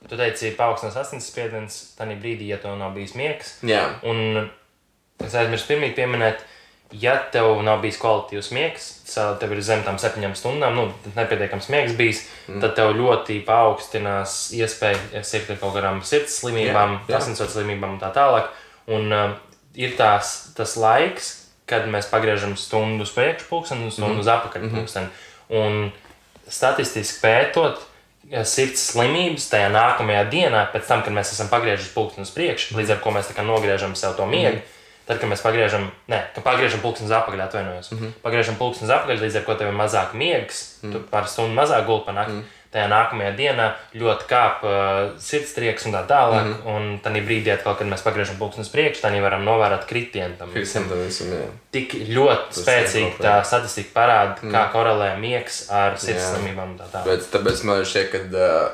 [0.08, 3.58] tu teici, paaugstinās asinsspiediens, tad brīdī, ja tev nav bijis miegs.
[3.68, 3.84] Jā.
[4.08, 4.46] Un
[5.20, 6.40] es aizmirsu pirmīt pieminēt,
[6.92, 8.86] ja tev nav bijis kvalitīvs miegs,
[9.40, 12.60] tev ir zem tam septiņām stundām, nu, nepietiekams miegs bijis, mm.
[12.62, 18.10] tad tev ļoti paaugstinās iespēja sirgt ar kaut kādām sirds slimībām, asinsvads slimībām un tā
[18.14, 18.50] tālāk.
[18.90, 19.36] Un uh,
[19.78, 21.36] ir tās, tas laiks,
[21.70, 24.24] kad mēs pagriežam stundu uz priekšu pulksteni un stundu mm.
[24.24, 24.32] uz
[24.66, 24.74] mhm.
[24.74, 25.06] pulksteni.
[25.06, 25.60] Mm -hmm.
[25.60, 25.92] Un
[26.50, 27.78] statistiski pētot,
[28.44, 32.90] sirds slimības tajā nākamajā dienā, pēc tam, kad mēs esam pagriežuši pulksteni uz priekšu, līdz
[32.90, 34.56] ar to mēs nogriežam sev to miegu.
[34.56, 34.79] Mm -hmm
[35.10, 37.90] Tad, kad mēs pagriežam, ne, ka pagriežam pulksteni uz apakšu, atvainojos.
[37.90, 38.10] Mm -hmm.
[38.22, 40.92] Pagriežam pulksteni uz apakšu, līdz ar to tev ir mazāk miegs, mm -hmm.
[40.92, 42.32] tu par stundu mazāk gulpi pa nakti.
[42.32, 42.58] Mm -hmm.
[42.70, 46.44] Tajā nākamajā dienā ļoti kāp uh, sirdsprieks un tā tālāk.
[46.44, 46.76] Mm -hmm.
[46.76, 50.50] Un tad brīdī, atkal, kad mēs pagriežam pulksteni uz priekšu, tad varam novērot kritienu tam
[50.54, 50.84] visam.
[51.06, 51.26] visam
[51.70, 54.52] Tik ļoti Tas spēcīgi tā statistika parāda, mm.
[54.52, 57.04] kā korelē miegs ar sirds slimībām un tā tālāk.
[57.04, 58.70] Bet tāpēc man šķiet, ka uh,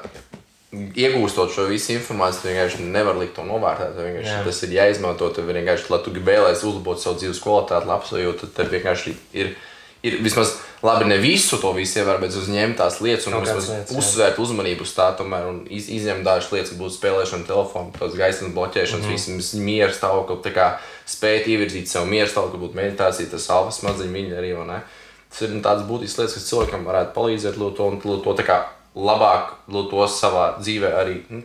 [0.75, 4.27] iegūstot šo visu informāciju, vienkārši nevar likt to novērtēt.
[4.47, 5.31] Tas ir jāizmanto.
[5.35, 9.57] Tev vienkārši, lai tu vēlēsies uzlabot savu dzīves kvalitāti, labsajūtu, tad tev vienkārši ir.
[10.05, 10.53] Ir vismaz
[10.85, 14.93] labi, ne visu to visu ievērt, bet uzņemt tās lietas un lietas, uzsvērt uzmanību uz
[14.95, 19.41] tā, tomēr, iz, izņemt dažas lietas, būtu spēlēšana, telefona, tās gaismas bloķēšanas, mm -hmm.
[19.41, 20.53] visas miera stāvokli,
[21.11, 24.55] spēt ievirzīt sev miera stāvokli, būtu meditācija, tas alfa smadzeņu viņa arī.
[25.31, 29.53] Tas ir tāds būtisks lietas, kas cilvēkam varētu palīdzēt, lūdzu, to, to, to labāk
[29.91, 31.43] to savā dzīvē arī nu,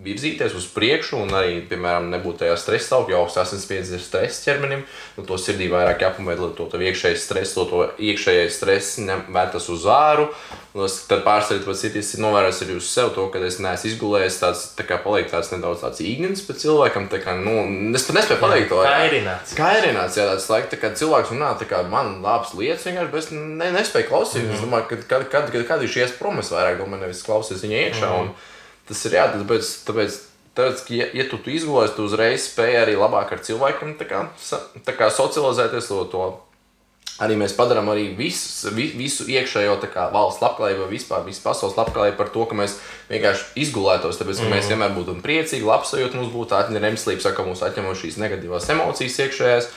[0.00, 4.44] virzīties uz priekšu, un arī, piemēram, nebūt tajā stresa stāvoklī, jo augsts asinsspiediens ir stress
[4.46, 4.84] ķermenim,
[5.18, 9.68] un to sirdī vairāk jāpamaina, lai to, to iekšējais stress, to, to iekšējais stress ņemtas
[9.74, 10.30] uz āru.
[10.78, 14.60] Tad pārsteigts pats citis ir novērojis arī uz sevi to, ka es neesmu izgulējis tāds,
[14.78, 17.56] tā kā paliek tāds nedaudz tāds īgnis pēc cilvēkam, tā kā, nu,
[17.98, 18.78] es pat nespēju pateikt to.
[18.84, 19.56] Kairināts.
[19.58, 23.24] Kairināts, jā, tāds laik, tā kā cilvēks runā, tā kā man labas lietas vienkārši, bet
[23.24, 24.44] es ne, nespēju klausīties.
[24.44, 24.60] Mm -hmm.
[24.60, 27.62] Es domāju, ka kad, kad, kad, kad viņš ies prom, es vairāk domāju, nevis klausies
[27.64, 28.10] viņa iekšā.
[28.16, 28.34] Mm.
[28.88, 30.18] Tas ir jā, tāpēc, tāpēc,
[30.56, 34.08] tāpēc ka, ja, ja tu, tu izgulēsi, tu uzreiz spēj arī labāk ar cilvēkiem tā
[34.08, 34.26] kā,
[34.86, 36.04] tā kā socializēties to.
[36.12, 36.28] to
[37.22, 42.30] arī mēs padarām arī visu, visu iekšējo kā, valsts labklājību, vispār visu pasaules labklājību par
[42.34, 42.78] to, ka mēs
[43.10, 44.20] vienkārši izgulētos.
[44.20, 44.54] Tāpēc, ka mm.
[44.54, 49.18] mēs vienmēr būtu priecīgi, labsajūti, mums būtu atņemta remslība, saka, mums atņemot šīs negatīvās emocijas
[49.26, 49.70] iekšējās.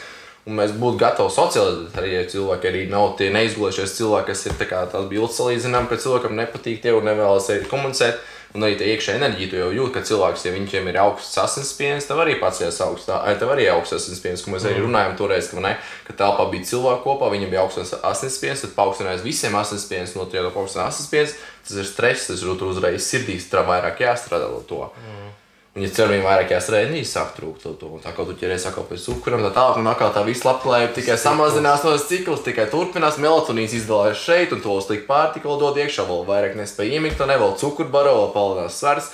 [0.50, 4.56] Un mēs būtu gatavi socializēt, arī ja cilvēki arī nav tie neizgulējušies cilvēki, kas ir
[4.58, 8.24] tā kā tāds bildes salīdzinām, ka cilvēkam nepatīk tie un nevēlas arī komunicēt.
[8.52, 12.08] Un arī tā iekšā enerģija, tu jau jūti, ka cilvēks, ja viņiem ir augsts asinsspiediens,
[12.10, 13.08] tev arī paceļas augsts.
[13.40, 14.88] Tev arī ir augsts asinsspiediens, ko mēs arī mm.
[14.90, 15.72] runājām toreiz, ka, ne,
[16.04, 20.52] ka telpā bija cilvēki kopā, viņiem bija augsts asinsspiediens, tad paaugstinājās visiem asinsspiediens, no trijām
[20.52, 21.38] augstām asinsspiediens.
[21.64, 24.84] Tas ir stress, tas ir uzreiz sirdīs, tur vairāk jāstrādā to.
[25.00, 25.32] Mm.
[25.72, 27.88] Un, ja ceļā vien vairāk jāsarēģi, sāk trūkt to.
[27.96, 30.98] Un tā kā tu ķeries atkal pie cukuriem, tā tālāk, un atkal tā viss labklājība
[30.98, 35.80] tikai samazinās no cikls, tikai turpinās melatonīns izdalās šeit, un to slikti pārtika vēl dod
[35.80, 39.10] iekšā, vēl vairāk nespēja iemigt, to nevēl cukurbaro, vēl palielinās svars.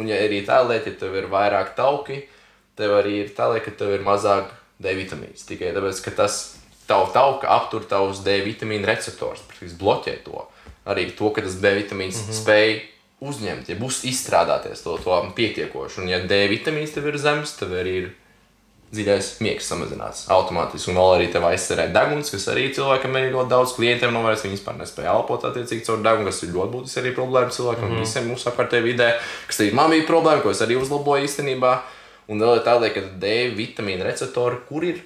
[0.00, 2.22] Un, ja arī tā lieta, ja tev ir vairāk tauki,
[2.80, 5.44] tev arī ir tā lieta, ka tev ir mazāk D vitamīns.
[5.44, 6.40] Tikai tāpēc, ka tas
[6.88, 10.46] tavu tauka aptur tavus D vitamīnu receptors, kas bloķē to.
[10.88, 12.38] Arī to, ka tas D vitamīns mm -hmm.
[12.40, 12.80] spēj
[13.24, 16.02] uzņemt, ja būs izstrādāties to, to pietiekoši.
[16.02, 18.08] Un, ja D vitamīns tev ir zems, tad arī ir
[18.94, 20.92] dziļais miegs samazināts automātiski.
[20.92, 24.46] Un vēl arī tev aizsarē deguns, kas arī cilvēkam ir ļoti daudz klientiem novērst.
[24.46, 28.06] Viņi vispār nespēja elpot attiecīgi caur degunu, kas ir ļoti būtisks arī problēma cilvēkam, mm.
[28.06, 29.10] visiem mūsu apkārtējā vidē,
[29.50, 31.74] kas arī man bija problēma, ko es arī uzlaboju īstenībā.
[32.28, 35.02] Un vēl ir tāda, ka D vitamīna receptori, kur ir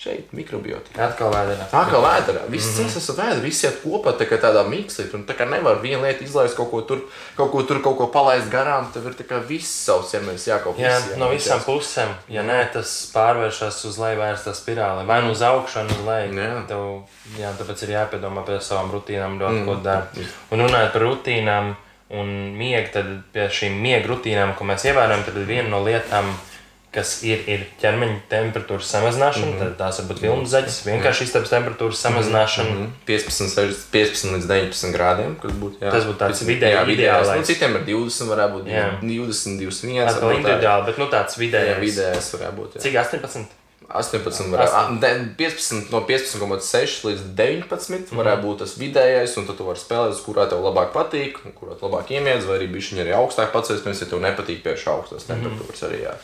[0.00, 0.94] šeit mikrobiota.
[1.04, 1.66] Atkal vēdā.
[1.76, 2.46] Atkal vēdā.
[2.48, 2.94] Viss mm -hmm.
[2.94, 3.40] tas ir vēdā.
[3.44, 5.04] Viss iet kopā tā tādā mikslī.
[5.14, 7.02] Un tā kā nevar viena lieta izlaist kaut ko tur,
[7.36, 8.88] kaut ko tur, kaut ko palaist garām.
[8.94, 10.78] Tev ir tā kā viss savs ķermenis jākaut.
[10.78, 12.14] Jā, jā, no visām pusēm.
[12.28, 15.06] Ja nē, tas pārvēršas uz leju vērsta spirāli.
[15.06, 16.40] Vai nu uz augšu, vai uz leju.
[16.40, 16.64] Jā.
[16.68, 17.02] Tev,
[17.38, 19.66] jā, tāpēc ir jāpiedomā par savām rutīnām, ļoti mm.
[19.66, 20.08] ko dara.
[20.50, 21.74] Un runājot par rutīnām
[22.10, 22.28] un
[22.58, 26.32] miegu, tad pie šīm miega rutīnām, ko mēs ievērojam, tad viena no lietām,
[26.94, 29.60] kas ir, ir ķermeņa temperatūras samazināšana, mm -hmm.
[29.62, 32.70] tad tās var būt vilnu zaļas, vienkārši istabas temperatūras samazināšana.
[32.70, 32.90] Mm -hmm.
[33.06, 35.92] 15, 6, 15 līdz 19 grādiem, kas būtu jā.
[35.94, 37.36] Tas būtu tāds vidēji, jā, ideālais.
[37.36, 38.90] Nu, citiem ir 20, varētu būt jā.
[39.02, 40.04] 20, 21.
[40.06, 41.76] Tas ir individuāli, bet nu, tāds vidējais.
[41.76, 42.74] Jā, vidējais varētu būt.
[42.74, 42.80] Jā.
[42.82, 43.60] Cik 18?
[43.90, 44.98] 18, varētu,
[45.38, 48.18] 15, no 15,6 līdz 19 mm.
[48.20, 51.88] varētu būt tas vidējais, un tad tu vari spēlēt, kurā tev labāk patīk, kurā tu
[51.88, 55.82] labāk iemiedz, vai arī bišķiņi arī augstāk pacēst, ja tev nepatīk pie šā augstās temperatūras
[55.88, 56.04] arī.
[56.04, 56.14] Jā.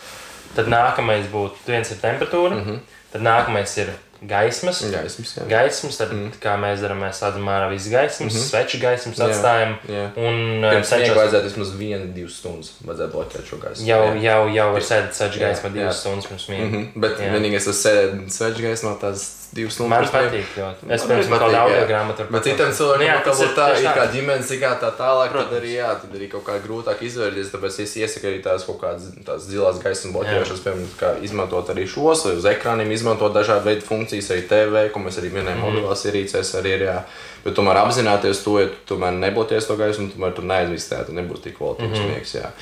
[0.55, 2.79] Tad nākamais būtu viens ir temperatūra, mm -hmm.
[3.13, 3.91] tad nākamais ir
[4.23, 4.81] gaismas.
[4.91, 5.45] Gaismas, jā.
[5.49, 6.37] gaismas tad, mm.
[6.41, 8.49] kā mēs darām, mēs slēdzam ārā visas gaismas, mm -hmm.
[8.51, 9.77] sveču gaismas atstājam.
[9.89, 10.07] Jā, jā.
[10.17, 11.17] Un pirms tam cenšos...
[11.17, 13.87] vajadzētu vismaz vienu, divas stundas vajadzētu bloķēt šo gaismu.
[13.87, 14.23] Jau, jā.
[14.23, 16.01] jau, jau var sēdēt sveču gaismā divas jā.
[16.01, 16.65] stundas pirms miega.
[16.65, 17.01] Mm -hmm.
[17.01, 17.33] Bet jā.
[17.33, 20.11] vienīgais, kas sēž sveču gaismā, tās divas stundas.
[20.13, 20.89] Man patīk ļoti.
[20.95, 22.27] Es pirms tam kādu audio grāmatu.
[22.33, 25.91] Bet citam cilvēkam tā būtu tā, ir kā ģimenes, kā tā tālāk, tad arī, jā,
[26.03, 29.81] tad arī kaut kā grūtāk izvērties, tāpēc es iesaku arī tās kaut kādas tās zilās
[29.83, 34.47] gaismas bloķēšanas, piemēram, kā izmantot arī šos, lai uz ekrāniem izmantot dažādu veidu funkcijas, arī
[34.53, 35.67] TV, ko mēs arī minējām, mm.
[35.67, 36.99] mobilās ierīcēs arī ir, jā.
[37.47, 41.45] Bet tomēr apzināties to, ja tu tomēr nebloķēsi to gaismu, tomēr tur neaizvistē, tad nebūs
[41.45, 42.53] tik kvalitīvs mm miegs, jā.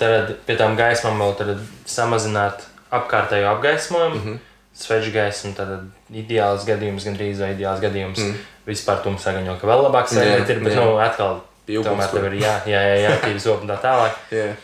[0.00, 1.58] Tad pie tām gaismām vēl
[1.88, 4.16] samazināt apkārtējo apgaismojumu.
[4.16, 4.46] Mm -hmm
[4.82, 5.76] sveču gaismu, tad
[6.14, 8.22] ideāls gadījums, gandrīz vai ideāls gadījums.
[8.24, 8.40] Mm.
[8.70, 10.82] Vispār tumsā jau ka vēl labāk sēdēt, ir, bet, jā.
[10.82, 11.40] nu, atkal,
[11.70, 14.20] tomēr tev ir jā, jā, jā, jā tīri zobu un tā tālāk.
[14.36, 14.58] yeah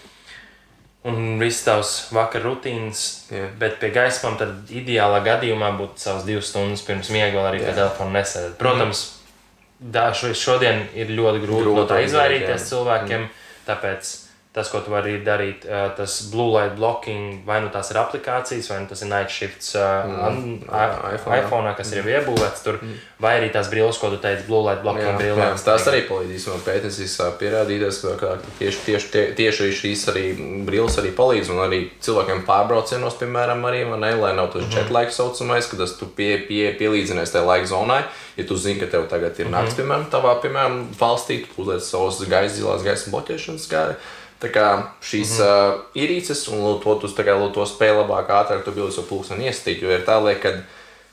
[1.06, 3.02] un viss tavs vakar rutīnas.
[3.30, 3.50] Yeah.
[3.60, 7.70] Bet pie gaismām tad ideālā gadījumā būtu savas divas stundas pirms miega, arī yeah.
[7.70, 8.56] pie telefona nesēdēt.
[8.60, 9.90] Protams, mm.
[9.94, 12.70] da, šodien ir ļoti grūti, grūti no tā izvairīties jā.
[12.72, 13.26] cilvēkiem.
[13.26, 13.44] Mm.
[13.66, 14.12] Tāpēc
[14.56, 15.66] tas, ko tu vari darīt,
[15.98, 19.74] tas blue light blocking, vai nu tās ir aplikācijas, vai nu tas ir night shifts
[19.76, 20.62] mm.
[20.64, 23.02] iPhone, iPhone, kas ir jau iebūvēts tur, mm.
[23.20, 25.66] vai arī tās brilles, ko tu teici, blue light blocking brilles.
[25.66, 30.24] Tās arī palīdzīs man pētniecīs pierādīties, ka tieši, tieši, tie, tieši šīs arī
[30.64, 34.80] brilles arī palīdz, un arī cilvēkiem pārbraucienos, piemēram, arī, ne, lai nav tas mm -hmm.
[34.80, 38.02] jet laika saucamais, kad tas tu pie, pie, pielīdzinies tajā laika zonai,
[38.36, 39.84] ja tu zini, ka tev tagad ir nakts, mm -hmm.
[39.84, 43.94] piemēram, tavā, piemēram, valstī, tu uzliec savus gaisa zilās gaisa bloķēšanas gāri,
[44.40, 44.66] Tā kā
[45.00, 45.74] šīs mm -hmm.
[45.74, 47.08] uh, ierīces, un to, tu,
[47.54, 49.82] to spēj labāk, ātrāk, tu bildes jau pulksteni iestīt.
[49.82, 50.62] Jo ir tā, lai, kad,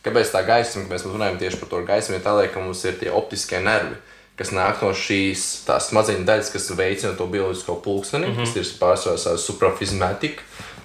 [0.04, 3.00] kāpēc tā gaisma, mēs runājam tieši par to gaismu, ir tā, lai, ka mums ir
[3.00, 3.96] tie optiskie nervi,
[4.36, 8.54] kas nāk no šīs smadzeņu daļas, kas veicina to bioloģisko pulksteni, mm -hmm.
[8.54, 10.42] kas ir pārsvarā suprafizmētika,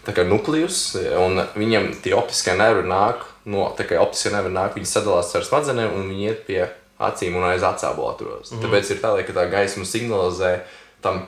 [0.06, 0.97] tā kā nukleus,
[1.27, 5.47] un viņam tie optiskie nervi nāk no, tā kā optiskie nervi nāk, viņi sadalās ar
[5.47, 8.51] smadzenēm, un viņi iet pie acīm un aiz acābu atrodas.
[8.51, 8.65] Mm -hmm.
[8.65, 10.60] Tāpēc ir tā, ka tā gaisma signalizē
[11.01, 11.27] tam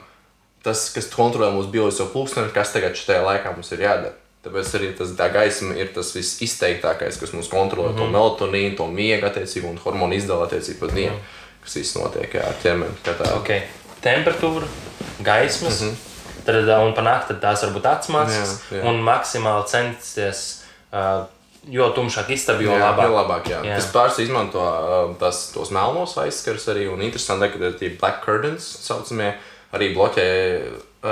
[0.63, 4.17] tas, kas kontrolē mūsu bioloģisko plūsmu, kas tagad šajā laikā mums ir jādara.
[4.41, 7.97] Tāpēc arī tas, tā gaisma ir tas visizteiktākais, kas mums kontrolē mm -hmm.
[7.97, 8.15] to mhm.
[8.15, 11.63] melatonīnu, to miega attiecību un hormonu izdala attiecību pa dienu, mm -hmm.
[11.63, 12.93] kas viss notiek ar ķermeni.
[13.41, 13.61] Okay.
[14.01, 14.65] Temperatūra,
[15.23, 16.45] gaismas, mm -hmm.
[16.45, 16.55] tad,
[16.87, 20.63] un panākt tās varbūt atsmācas un maksimāli censties.
[20.93, 21.25] Uh,
[21.69, 23.05] jo tumšāk istaba, jo jā, labāk.
[23.05, 23.59] Jo labāk jā.
[23.65, 23.75] Jā.
[23.75, 28.77] Tas pārsvarā izmanto uh, tas, tos melnos aizskars arī, un interesanti, ka tie black curtains
[28.81, 29.33] saucamie,
[29.71, 30.27] arī bloķē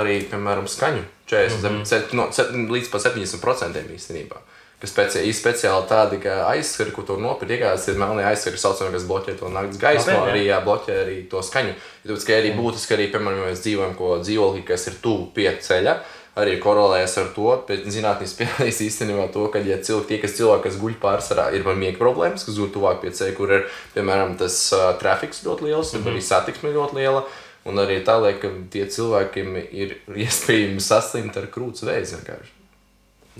[0.00, 2.14] arī, piemēram, skaņu 40, mm -hmm.
[2.14, 2.28] no,
[2.74, 4.40] līdz pat 70% īstenībā.
[4.80, 9.04] Kas ir speciāli tādi, ka aizskari, ko tur nopirkt, iegājas, ir melnie aizskari, saucamie, kas
[9.04, 11.74] bloķē to naktas gaismu, no, arī jā, bloķē arī to skaņu.
[12.06, 15.52] Tāpēc, ka arī būtiski, arī, piemēram, ja mēs dzīvojam ko dzīvokli, kas ir tuvu pie
[15.60, 15.98] ceļa,
[16.40, 20.64] arī korelējas ar to, bet zinātnīs pierādījis īstenībā to, ka, ja cilvēki, tie, kas cilvēki,
[20.70, 24.38] kas guļ pārsvarā, ir ar miega problēmas, kas guļ tuvāk pie ceļa, kur ir, piemēram,
[24.40, 26.08] tas uh, trafiks ļoti liels, mm -hmm.
[26.14, 27.26] arī satiksme ļoti liela,
[27.68, 32.56] Un arī tādēļ, ka tie cilvēkiem ir iespējams saslimt ar krūts vēzi vienkārši.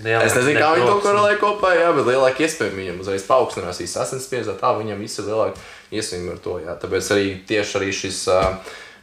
[0.01, 3.81] Lielāks Es nezinu, kā viņi to korelē kopā, jā, bet lielāka iespēja viņam uzreiz paaugstinās
[3.81, 6.55] šīs asinsspiedzes, tā viņam viss ir lielāka iespēja ar to.
[6.63, 6.77] Jā.
[6.81, 8.39] Tāpēc arī tieši arī šis ā,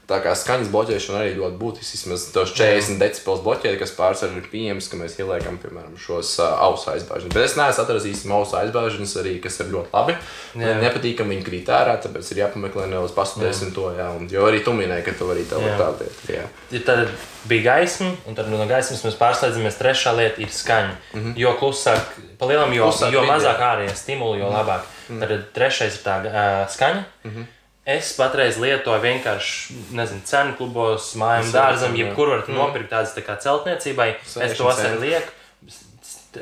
[0.07, 1.97] tā kā skaņas bloķēšana arī ļoti būtiski.
[1.97, 6.53] Vismaz tos 40 decibels bloķēt, kas pārsvarā ir pieejams, ka mēs ieliekam, piemēram, šos uh,
[6.67, 7.34] ausu aizbāžņus.
[7.34, 10.15] Bet es neesmu īstenībā ausu aizbāžņus arī, kas ir ļoti labi.
[10.61, 14.07] Man nepatīk, ka viņi krīt ārā, tāpēc ir jāpameklē nedaudz pastudēsim to, jā.
[14.15, 16.31] Un, jo arī tu minēji, ka tu arī tev ir tāda lieta.
[16.38, 16.45] Jā.
[16.71, 17.11] Ja tad
[17.47, 19.81] bija gaisma, un tad no gaismas mēs pārslēdzamies.
[19.81, 20.95] Trešā lieta ir skaņa.
[21.13, 21.35] Mm -hmm.
[21.43, 24.88] Jo klusāk, pa lielam, jo, Klusāk jo mazāk ārējie stimuli, jo labāk.
[25.09, 25.27] Mm -hmm.
[25.27, 27.03] Tad trešais ir tā uh, skaņa.
[27.23, 27.56] Mm -hmm.
[27.88, 33.38] Es patreiz lietoju vienkārši, nezinu, cenu klubos, mājām, dārzam, jebkur var nopirkt tādas tā kā
[33.39, 34.09] celtniecībai.
[34.26, 35.05] Es 60 tos arī centi.
[35.05, 35.31] lieku.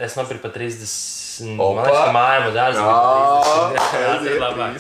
[0.08, 0.96] Es nopirku par 30.
[1.62, 1.76] Opa!
[1.78, 2.98] Man liekas, ka mājām un dārzam ir
[3.76, 4.00] 30.
[4.02, 4.80] Jā, tas ir labāk.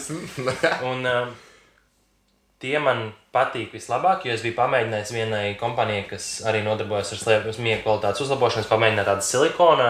[0.89, 1.29] Un uh,
[2.63, 3.05] tie man
[3.35, 8.25] patīk vislabāk, jo es biju pamēģinājis vienai kompānijai, kas arī nodarbojas ar slēpšanas miega kvalitātes
[8.25, 8.65] uzlabošanu.
[8.65, 9.89] Es pamēģināju tādu silikona,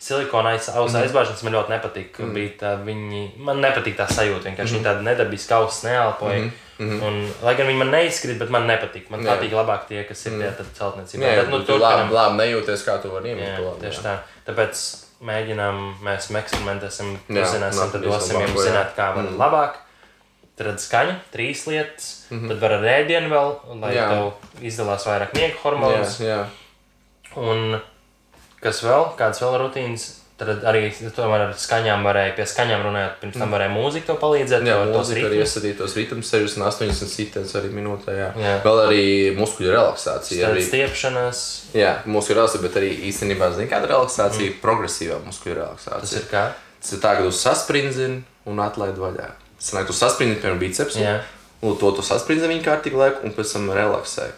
[0.00, 0.96] silikona aiz, mm.
[1.02, 1.44] aizbāžņas.
[1.44, 2.18] Man ļoti nepatīk.
[2.24, 2.40] Mm.
[2.60, 4.48] Tā, viņi, man nepatīk tā sajūta.
[4.48, 4.78] Vienkārši mm.
[4.78, 6.46] viņa tāda nedabiska auss neelpoja.
[6.46, 6.50] Mm.
[6.80, 7.02] -hmm.
[7.04, 9.10] Un, lai gan viņi man neizkrīt, bet man nepatīk.
[9.12, 9.34] Man Jā.
[9.34, 10.56] patīk labāk tie, kas ir mm.
[10.56, 11.26] tie celtniecībā.
[11.26, 13.80] Jā, Bet, nu, tu labi, labi nejūties, kā tu vari Jā, iemest to labi.
[13.84, 14.04] tieši jā.
[14.06, 14.14] tā.
[14.48, 14.84] Tāpēc
[15.20, 18.66] mēģinām, mēs eksperimentēsim, Jā, uzzināsim, tad dosim jums jā.
[18.70, 19.36] zināt, kā var mm.
[19.36, 19.78] labāk.
[20.56, 22.48] Tad skaņa, trīs lietas, mm -hmm.
[22.48, 24.08] tad var ar rēdienu vēl, lai Jā.
[24.08, 26.20] tev izdalās vairāk miega hormonus.
[26.20, 26.44] Jā, jā.
[27.36, 27.80] Un
[28.64, 30.06] kas vēl, kādas vēl rutīnas,
[30.40, 34.64] tad arī tomēr ar skaņām varēja, pie skaņām runājot, pirms tam varēja mūzika tev palīdzēt.
[34.64, 38.14] Jā, to- tos mūzika arī iesaistīja tos ritmus, 60 sitiens arī minūtē.
[38.16, 38.30] Jā.
[38.40, 38.54] Jā.
[38.64, 39.04] Vēl arī
[39.36, 40.46] muskuļu relaksācija.
[40.46, 41.42] Tad Arī, stiepšanās,
[41.76, 44.58] jā, muskuļu relaksācija, bet arī īstenībā, zini, kāda relaksācija mm.
[44.64, 46.00] progresīvā muskuļu relaksācija.
[46.00, 46.48] tas ir kā.
[46.80, 49.28] Tas ir tā, ka tu sasprindzini un atlaidi vaļā.
[49.60, 51.02] Tas nāk, tu sasprindzini, piemēram, bicepsu.
[51.04, 51.18] Jā.
[51.60, 54.30] Un to tu sasprindzini viņa kārtīgi laiku, un pēc tam relaksē.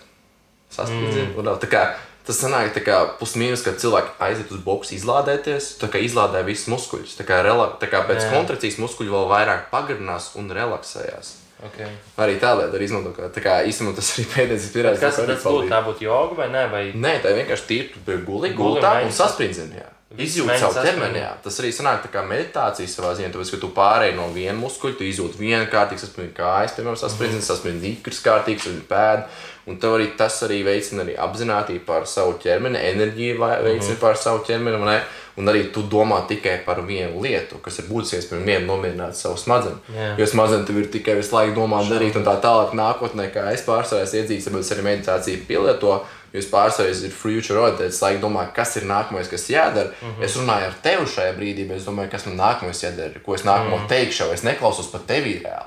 [0.75, 1.29] Sasprindzini.
[1.31, 1.39] Mm.
[1.39, 1.85] Un, tā kā,
[2.27, 6.69] tas sanāk, tā kā pusmīnus, kad cilvēki aiziet uz boku izlādēties, tā kā izlādē visus
[6.73, 7.17] muskuļus.
[7.19, 8.33] Tā kā, rela, tā kā pēc Jā.
[8.35, 11.39] kontrakcijas muskuļi vēl vairāk pagarinās un relaksējās.
[11.63, 11.87] Okay.
[12.19, 15.03] Arī tādēļ arī izmanto, ka tā kā īstenībā tas arī pēdējais ir pierādījis.
[15.05, 15.69] Kas tas būtu?
[15.71, 16.63] Tā būtu joga vai nē?
[16.73, 16.85] Vai...
[16.99, 19.79] Nē, tā ir vienkārši tīri guli, Guli gultā un un mēģini sasprindzini.
[19.79, 19.89] jā.
[20.13, 21.21] Viss Izjūt mēģini savu ķermeni.
[21.41, 24.99] Tas arī sanāk tā kā meditācija savā ziņā, tāpēc, ka tu pārēji no viena muskuļa,
[24.99, 27.47] tu izjūti vienu kārtīgu sasprindzi kājas, piemēram, sasprindzi, Mhm.
[27.47, 29.25] sasprindzi ikras kārtīgs un pēdu.
[29.67, 33.65] Un tev arī tas arī veicina arī apzinātību par savu ķermeni, enerģiju Mhm.
[33.65, 34.85] veicina par savu ķermeni.
[34.85, 35.03] ne?
[35.37, 39.79] Un arī tu domā tikai par vienu lietu, kas ir būtiskais, piemēram, nomierināt savu smadzenes.
[39.97, 40.19] Jā.
[40.19, 43.63] Jo smadzenes tev ir tikai visu laiku domāt, darīt un tā tālāk nākotnē, kā es
[43.63, 46.05] pārsvarā iedzīts, tāpēc arī meditācija pielieto.
[46.33, 49.91] Jo es pārsvarā esmu future orientēts, es laiku domāju, kas ir nākamais, kas jādara.
[50.03, 50.09] Mm.
[50.09, 50.25] -hmm.
[50.25, 53.43] Es runāju ar tevi šajā brīdī, bet es domāju, kas man nākamais jādara, ko es
[53.43, 53.89] nākamo mm -hmm.
[53.89, 55.67] teikšu, es neklausos par tevi reāli.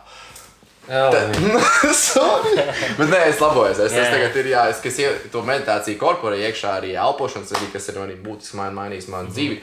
[2.07, 2.55] Sorry.
[2.97, 3.79] Bet nē, es labojos.
[3.87, 4.03] Es, Jā.
[4.03, 7.89] es tagad ir jā, es, kas ie, to meditāciju korporēju iekšā arī elpošanas, arī, kas
[7.89, 9.57] ir arī būtiski man mainījis manu dzīvi.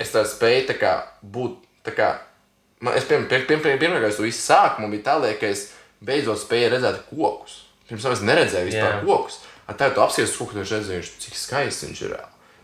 [0.00, 2.08] Es tā spēju tā kā būt, tā kā,
[2.80, 5.38] man, es pirmā, pirmā, pirmā, pirmā, kad es to visu sāku, man bija tā lieta,
[5.42, 5.68] ka es
[6.00, 7.60] beidzot spēju redzēt kokus.
[7.90, 8.98] Pirms tam es neredzēju vispār Jā.
[9.04, 9.40] kokus.
[9.70, 12.18] Ar tā tu apsies koku, tu redzēji, cik skaists viņš ir.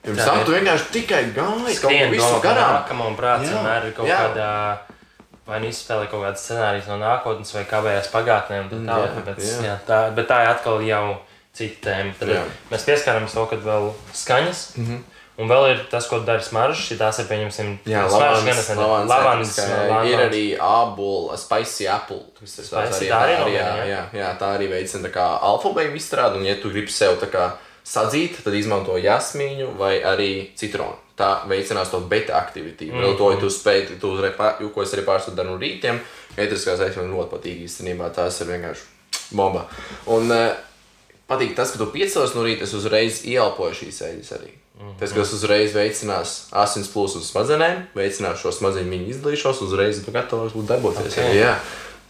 [0.07, 0.45] Pirms tam ir.
[0.47, 2.77] tu vienkārši tikai gāji kaut ko visu garām.
[2.79, 4.21] nākamo un prāts vienmēr ir kaut Jā.
[4.25, 4.51] kādā.
[5.47, 9.13] Vai nu izspēlē kaut kādas scenārijas no nākotnes, vai kavējās pagātnē, un tā tālāk.
[9.13, 9.59] Jā, Tāpēc, jā.
[9.69, 11.05] jā, tā, bet tā ir atkal jau
[11.57, 12.15] cita tēma.
[12.19, 12.41] Tad Jā.
[12.73, 14.65] mēs pieskaramies to, ka vēl skaņas.
[14.77, 15.05] Mm -hmm.
[15.37, 16.91] Un vēl ir tas, ko dara smaržas.
[16.91, 19.59] Ja tās ir, pieņemsim, Jā, lavans.
[20.09, 22.23] ir arī apple, spicy apple.
[22.41, 25.93] Tas ir arī, tā arī arī, jā, jā, jā, tā arī veicina tā kā alfabēta
[25.95, 27.51] izstrādi, un ja tu gribi sev tā kā
[27.85, 30.97] sadzīt, tad izmanto jasmīņu vai arī citronu.
[31.17, 32.91] Tā veicinās to beta aktivitāti.
[32.93, 33.01] Mm.
[33.01, 34.37] Vēl to, ja tu spēj, tu uzreiz,
[34.75, 36.03] ko es arī pārstāvu daru no rītiem,
[36.37, 39.65] ētriskās eļļas man ļoti patīk īstenībā, tās ir vienkārši bomba.
[40.13, 40.51] Un uh,
[41.31, 44.53] patīk tas, ka tu piecēlies no rīta, es uzreiz ieelpoju šīs eļļas arī.
[44.77, 44.99] Mm -hmm.
[45.01, 50.69] Tas, kas uzreiz veicinās asins plūsmu smadzenēm, veicinās šo smadzeņu viņu izdalīšanos, uzreiz gatavs būt
[50.69, 51.17] darboties.
[51.17, 51.23] Ok.
[51.23, 51.39] Okay.
[51.41, 51.57] Jā,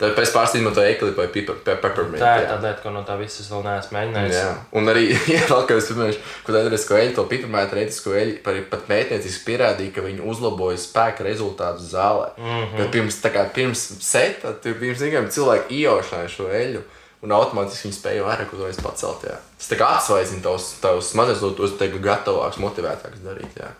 [0.00, 2.20] tāpēc pārstāvjam to eklipu vai peppermint.
[2.20, 4.36] Tā ir tā lieta, ko no tā visas vēl neesmu mēģinājis.
[4.36, 8.36] Jā, un arī, ja vēl kāds piemērs, ko tā ētisko eļļu, to piparmēta ētisko eļļu,
[8.44, 12.28] par- pat pētnieciski pierādīja, ka viņi uzlaboja spēka rezultātus zālē.
[12.36, 12.52] Mm.
[12.52, 12.76] -hmm.
[12.76, 16.84] Kad pirms, tā kā pirms seta, tur pirms zinām, cilvēki ieaušāja šo eļļu.
[17.24, 19.24] Un automātiski viņi spēja vairāk es pacelt.
[19.24, 19.38] Jā.
[19.56, 23.56] Tas tā kā atsvaizina tavus, tavus smadzenes, to tu teiktu gatavāks, motivētāks darīt.
[23.56, 23.72] Jā.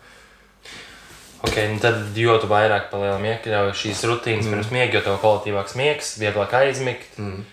[1.45, 4.55] Ok, nu tad, jo tu vairāk palielam iekļauj šīs rutīnas mm.
[4.55, 7.19] pirms miega, jo tev kvalitīvāks miegs, vieglāk aizmigt.
[7.21, 7.43] Mm.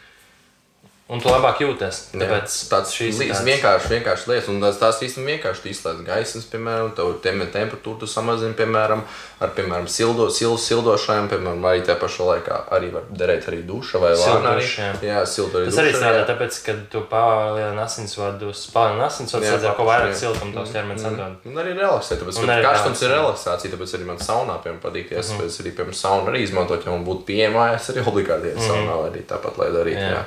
[1.06, 1.97] Un tu labāk jūties.
[2.16, 6.44] Tāpēc tāds šīs li- ir tādas- vienkārši, vienkārši lietas, un tās, īstenībā vienkārši izslēdz gaismas,
[6.48, 9.02] piemēram, tev tem, temperatūru tu samazini, piemēram,
[9.44, 14.01] ar, piemēram, sildo, sil, sildošajiem, piemēram, arī tajā pašā laikā arī var derēt arī duša
[14.01, 14.64] vai arī.
[14.64, 14.93] duša, jā.
[15.10, 16.26] Jā, silta arī Tas arī duša, strādā, jā.
[16.32, 20.16] tāpēc, ka tu palielini asinsvadus, palielini asinsvadus, Jā, ar ko vairāk jā.
[20.24, 21.36] siltuma tavs ķermenis atdod.
[21.44, 25.10] Un arī relaksēt, tāpēc, ka arī karstums ir relaksācija, tāpēc arī man saunā, piemēram, patīk,
[25.12, 25.44] ja es -huh.
[25.60, 29.20] arī, piemēram, saunu arī izmantot, ja man būtu pieejama, es arī obligāti iet saunā, arī
[29.28, 30.16] tāpat, lai darītu, Jā.
[30.16, 30.24] jā.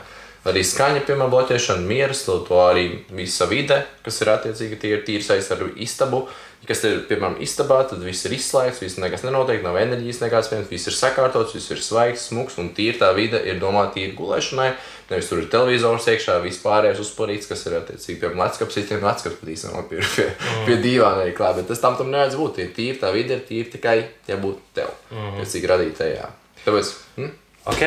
[0.48, 5.26] Arī skaņa, piemēram, bloķēšana, mieras, to, arī visa vide, kas ir attiecīgi tie ir tīri
[5.26, 6.28] saistīti ar istabu.
[6.68, 10.68] Kas ir, piemēram, istabā, tad viss ir izslēgts, viss nekas nenotiek, nav enerģijas nekāds, viens,
[10.72, 14.72] viss ir sakārtots, viss ir svaigs, smuks un tīri tā vide ir domāta tīri gulēšanai.
[15.12, 19.54] Nevis tur ir televizors iekšā, vispārējais uzparīts, kas ir attiecīgi, piemēram, leckapis, citiem leckapis pat
[19.54, 20.28] īstenībā pie, pie,
[20.68, 22.60] pie divām arī klāt, bet tas tam tam nevajadz būt.
[22.66, 23.98] Ir tīri tā vide, ir tīri tikai,
[24.28, 25.52] ja būtu tev, mm -hmm.
[25.54, 26.32] cik radītājā.
[26.66, 27.32] Tāpēc, hm?
[27.72, 27.86] Ok,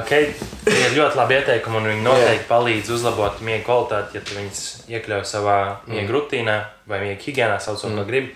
[0.00, 0.12] ok.
[0.64, 4.64] Tie ir ļoti labi ieteikumi, un viņi noteikti palīdz uzlabot miega kvalitāti, ja tu viņus
[4.90, 5.58] iekļauj savā
[5.90, 6.58] miega rutīnā
[6.90, 7.98] vai miega higiēnā, saucot mm.
[8.00, 8.34] no gribi.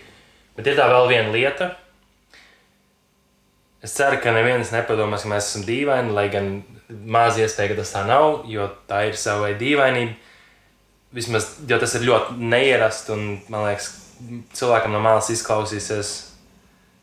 [0.58, 1.72] Bet ir tā vēl viena lieta.
[3.84, 6.48] Es ceru, ka neviens nepadomās, ka mēs esam dīvaini, lai gan
[6.88, 10.16] maz iespēja, ka tas tā nav, jo tā ir sava veida dīvainība.
[11.14, 13.92] Vismaz, jo tas ir ļoti neierasts, un man liekas,
[14.58, 16.10] cilvēkam no malas izklausīsies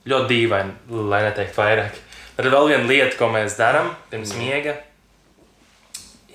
[0.06, 0.76] ļoti dīvaini,
[1.10, 2.02] lai neteiktu vairāk.
[2.36, 4.76] Tad vēl viena lieta, ko mēs darām pirms miega,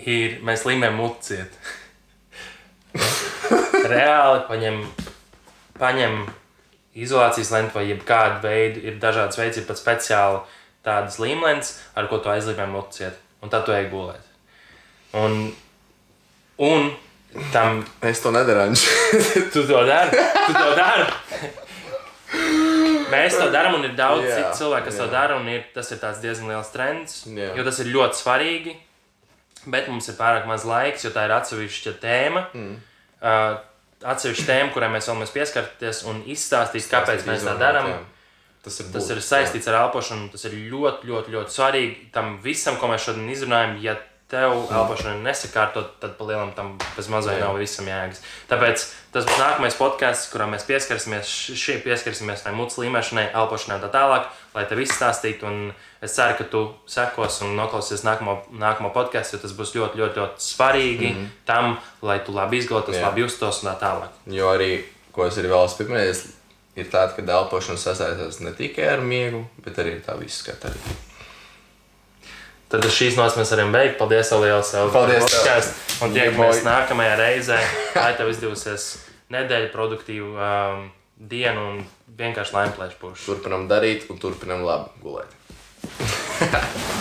[0.01, 1.59] ir mēs līmējam muciet.
[3.93, 4.81] Reāli paņem,
[5.77, 6.17] paņem
[7.05, 10.41] izolācijas lentu vai kādu veidu, ir dažādas veids, ir pat speciāli
[10.87, 13.21] tādas līmlentes, ar ko tu aizlīmē muciet.
[13.45, 14.25] Un tad tu ej gulēt.
[15.17, 15.51] Un,
[16.61, 16.91] un
[17.53, 18.73] tam Es to nedaru.
[19.53, 20.17] Tu to dari?
[20.47, 21.11] Tu to dari?
[23.13, 25.13] Mēs to darām, un ir daudz Jā, citu cilvēku, kas to jā.
[25.15, 25.39] dara.
[25.41, 27.51] un Ir, tas ir diezgan liels trends, Jā.
[27.59, 28.77] jo tas ir ļoti svarīgi.
[29.67, 32.47] Bet mums ir pārāk maz laiks, jo tā ir atsevišķa tēma.
[32.57, 32.79] Mm.
[33.21, 33.59] Uh,
[34.09, 37.91] atsevišķa tēma, kurai mēs vēlamies pieskarties un izstāstīt, kāpēc mēs tā darām.
[38.65, 40.29] Tas ir, Tas būt, ir saistīts ar elpošanu.
[40.33, 43.79] Tas ir ļoti, ļoti, ļoti svarīgi tam visam, ko mēs šodien izrunājam.
[43.85, 43.97] Ja
[44.31, 47.37] tev elpošana nesakārtot, tad palielam tam bez Jā.
[47.43, 48.23] nav visam jēgas.
[48.51, 48.85] Tāpēc
[49.15, 53.91] tas būs nākamais podkāsts, kurā mēs pieskarsimies šī pieskarsimies tai mutes līmēšanai, elpošanai un tā
[53.95, 55.51] tālāk, lai tev izstāstītu.
[55.51, 55.75] Un
[56.05, 60.23] es ceru, ka tu sekos un noklausies nākamo, nākamo podkāstu, jo tas būs ļoti, ļoti,
[60.23, 61.37] ļoti svarīgi mm -hmm.
[61.51, 64.15] tam, lai tu labi izglītos, labi justos un tā tālāk.
[64.27, 66.27] Jo arī, ko es arī vēlos pieminēt,
[66.77, 70.71] ir tāda, ka elpošana sasaistās ne tikai ar miegu, bet arī ar tā visu skatu.
[72.71, 73.97] Tad šīs nots mēs varam beigt.
[73.99, 74.71] Paldies, Liels!
[74.95, 76.05] Paldies podcastu.
[76.07, 77.59] Un tiekamies nākamajā reizē.
[77.99, 78.87] Lai tev izdevusies
[79.35, 80.87] nedēļa, produktīva um,
[81.19, 81.83] diena un
[82.21, 83.27] vienkārši laimplēš pušu.
[83.33, 85.39] Turpinam darīt un turpinam labi gulēt.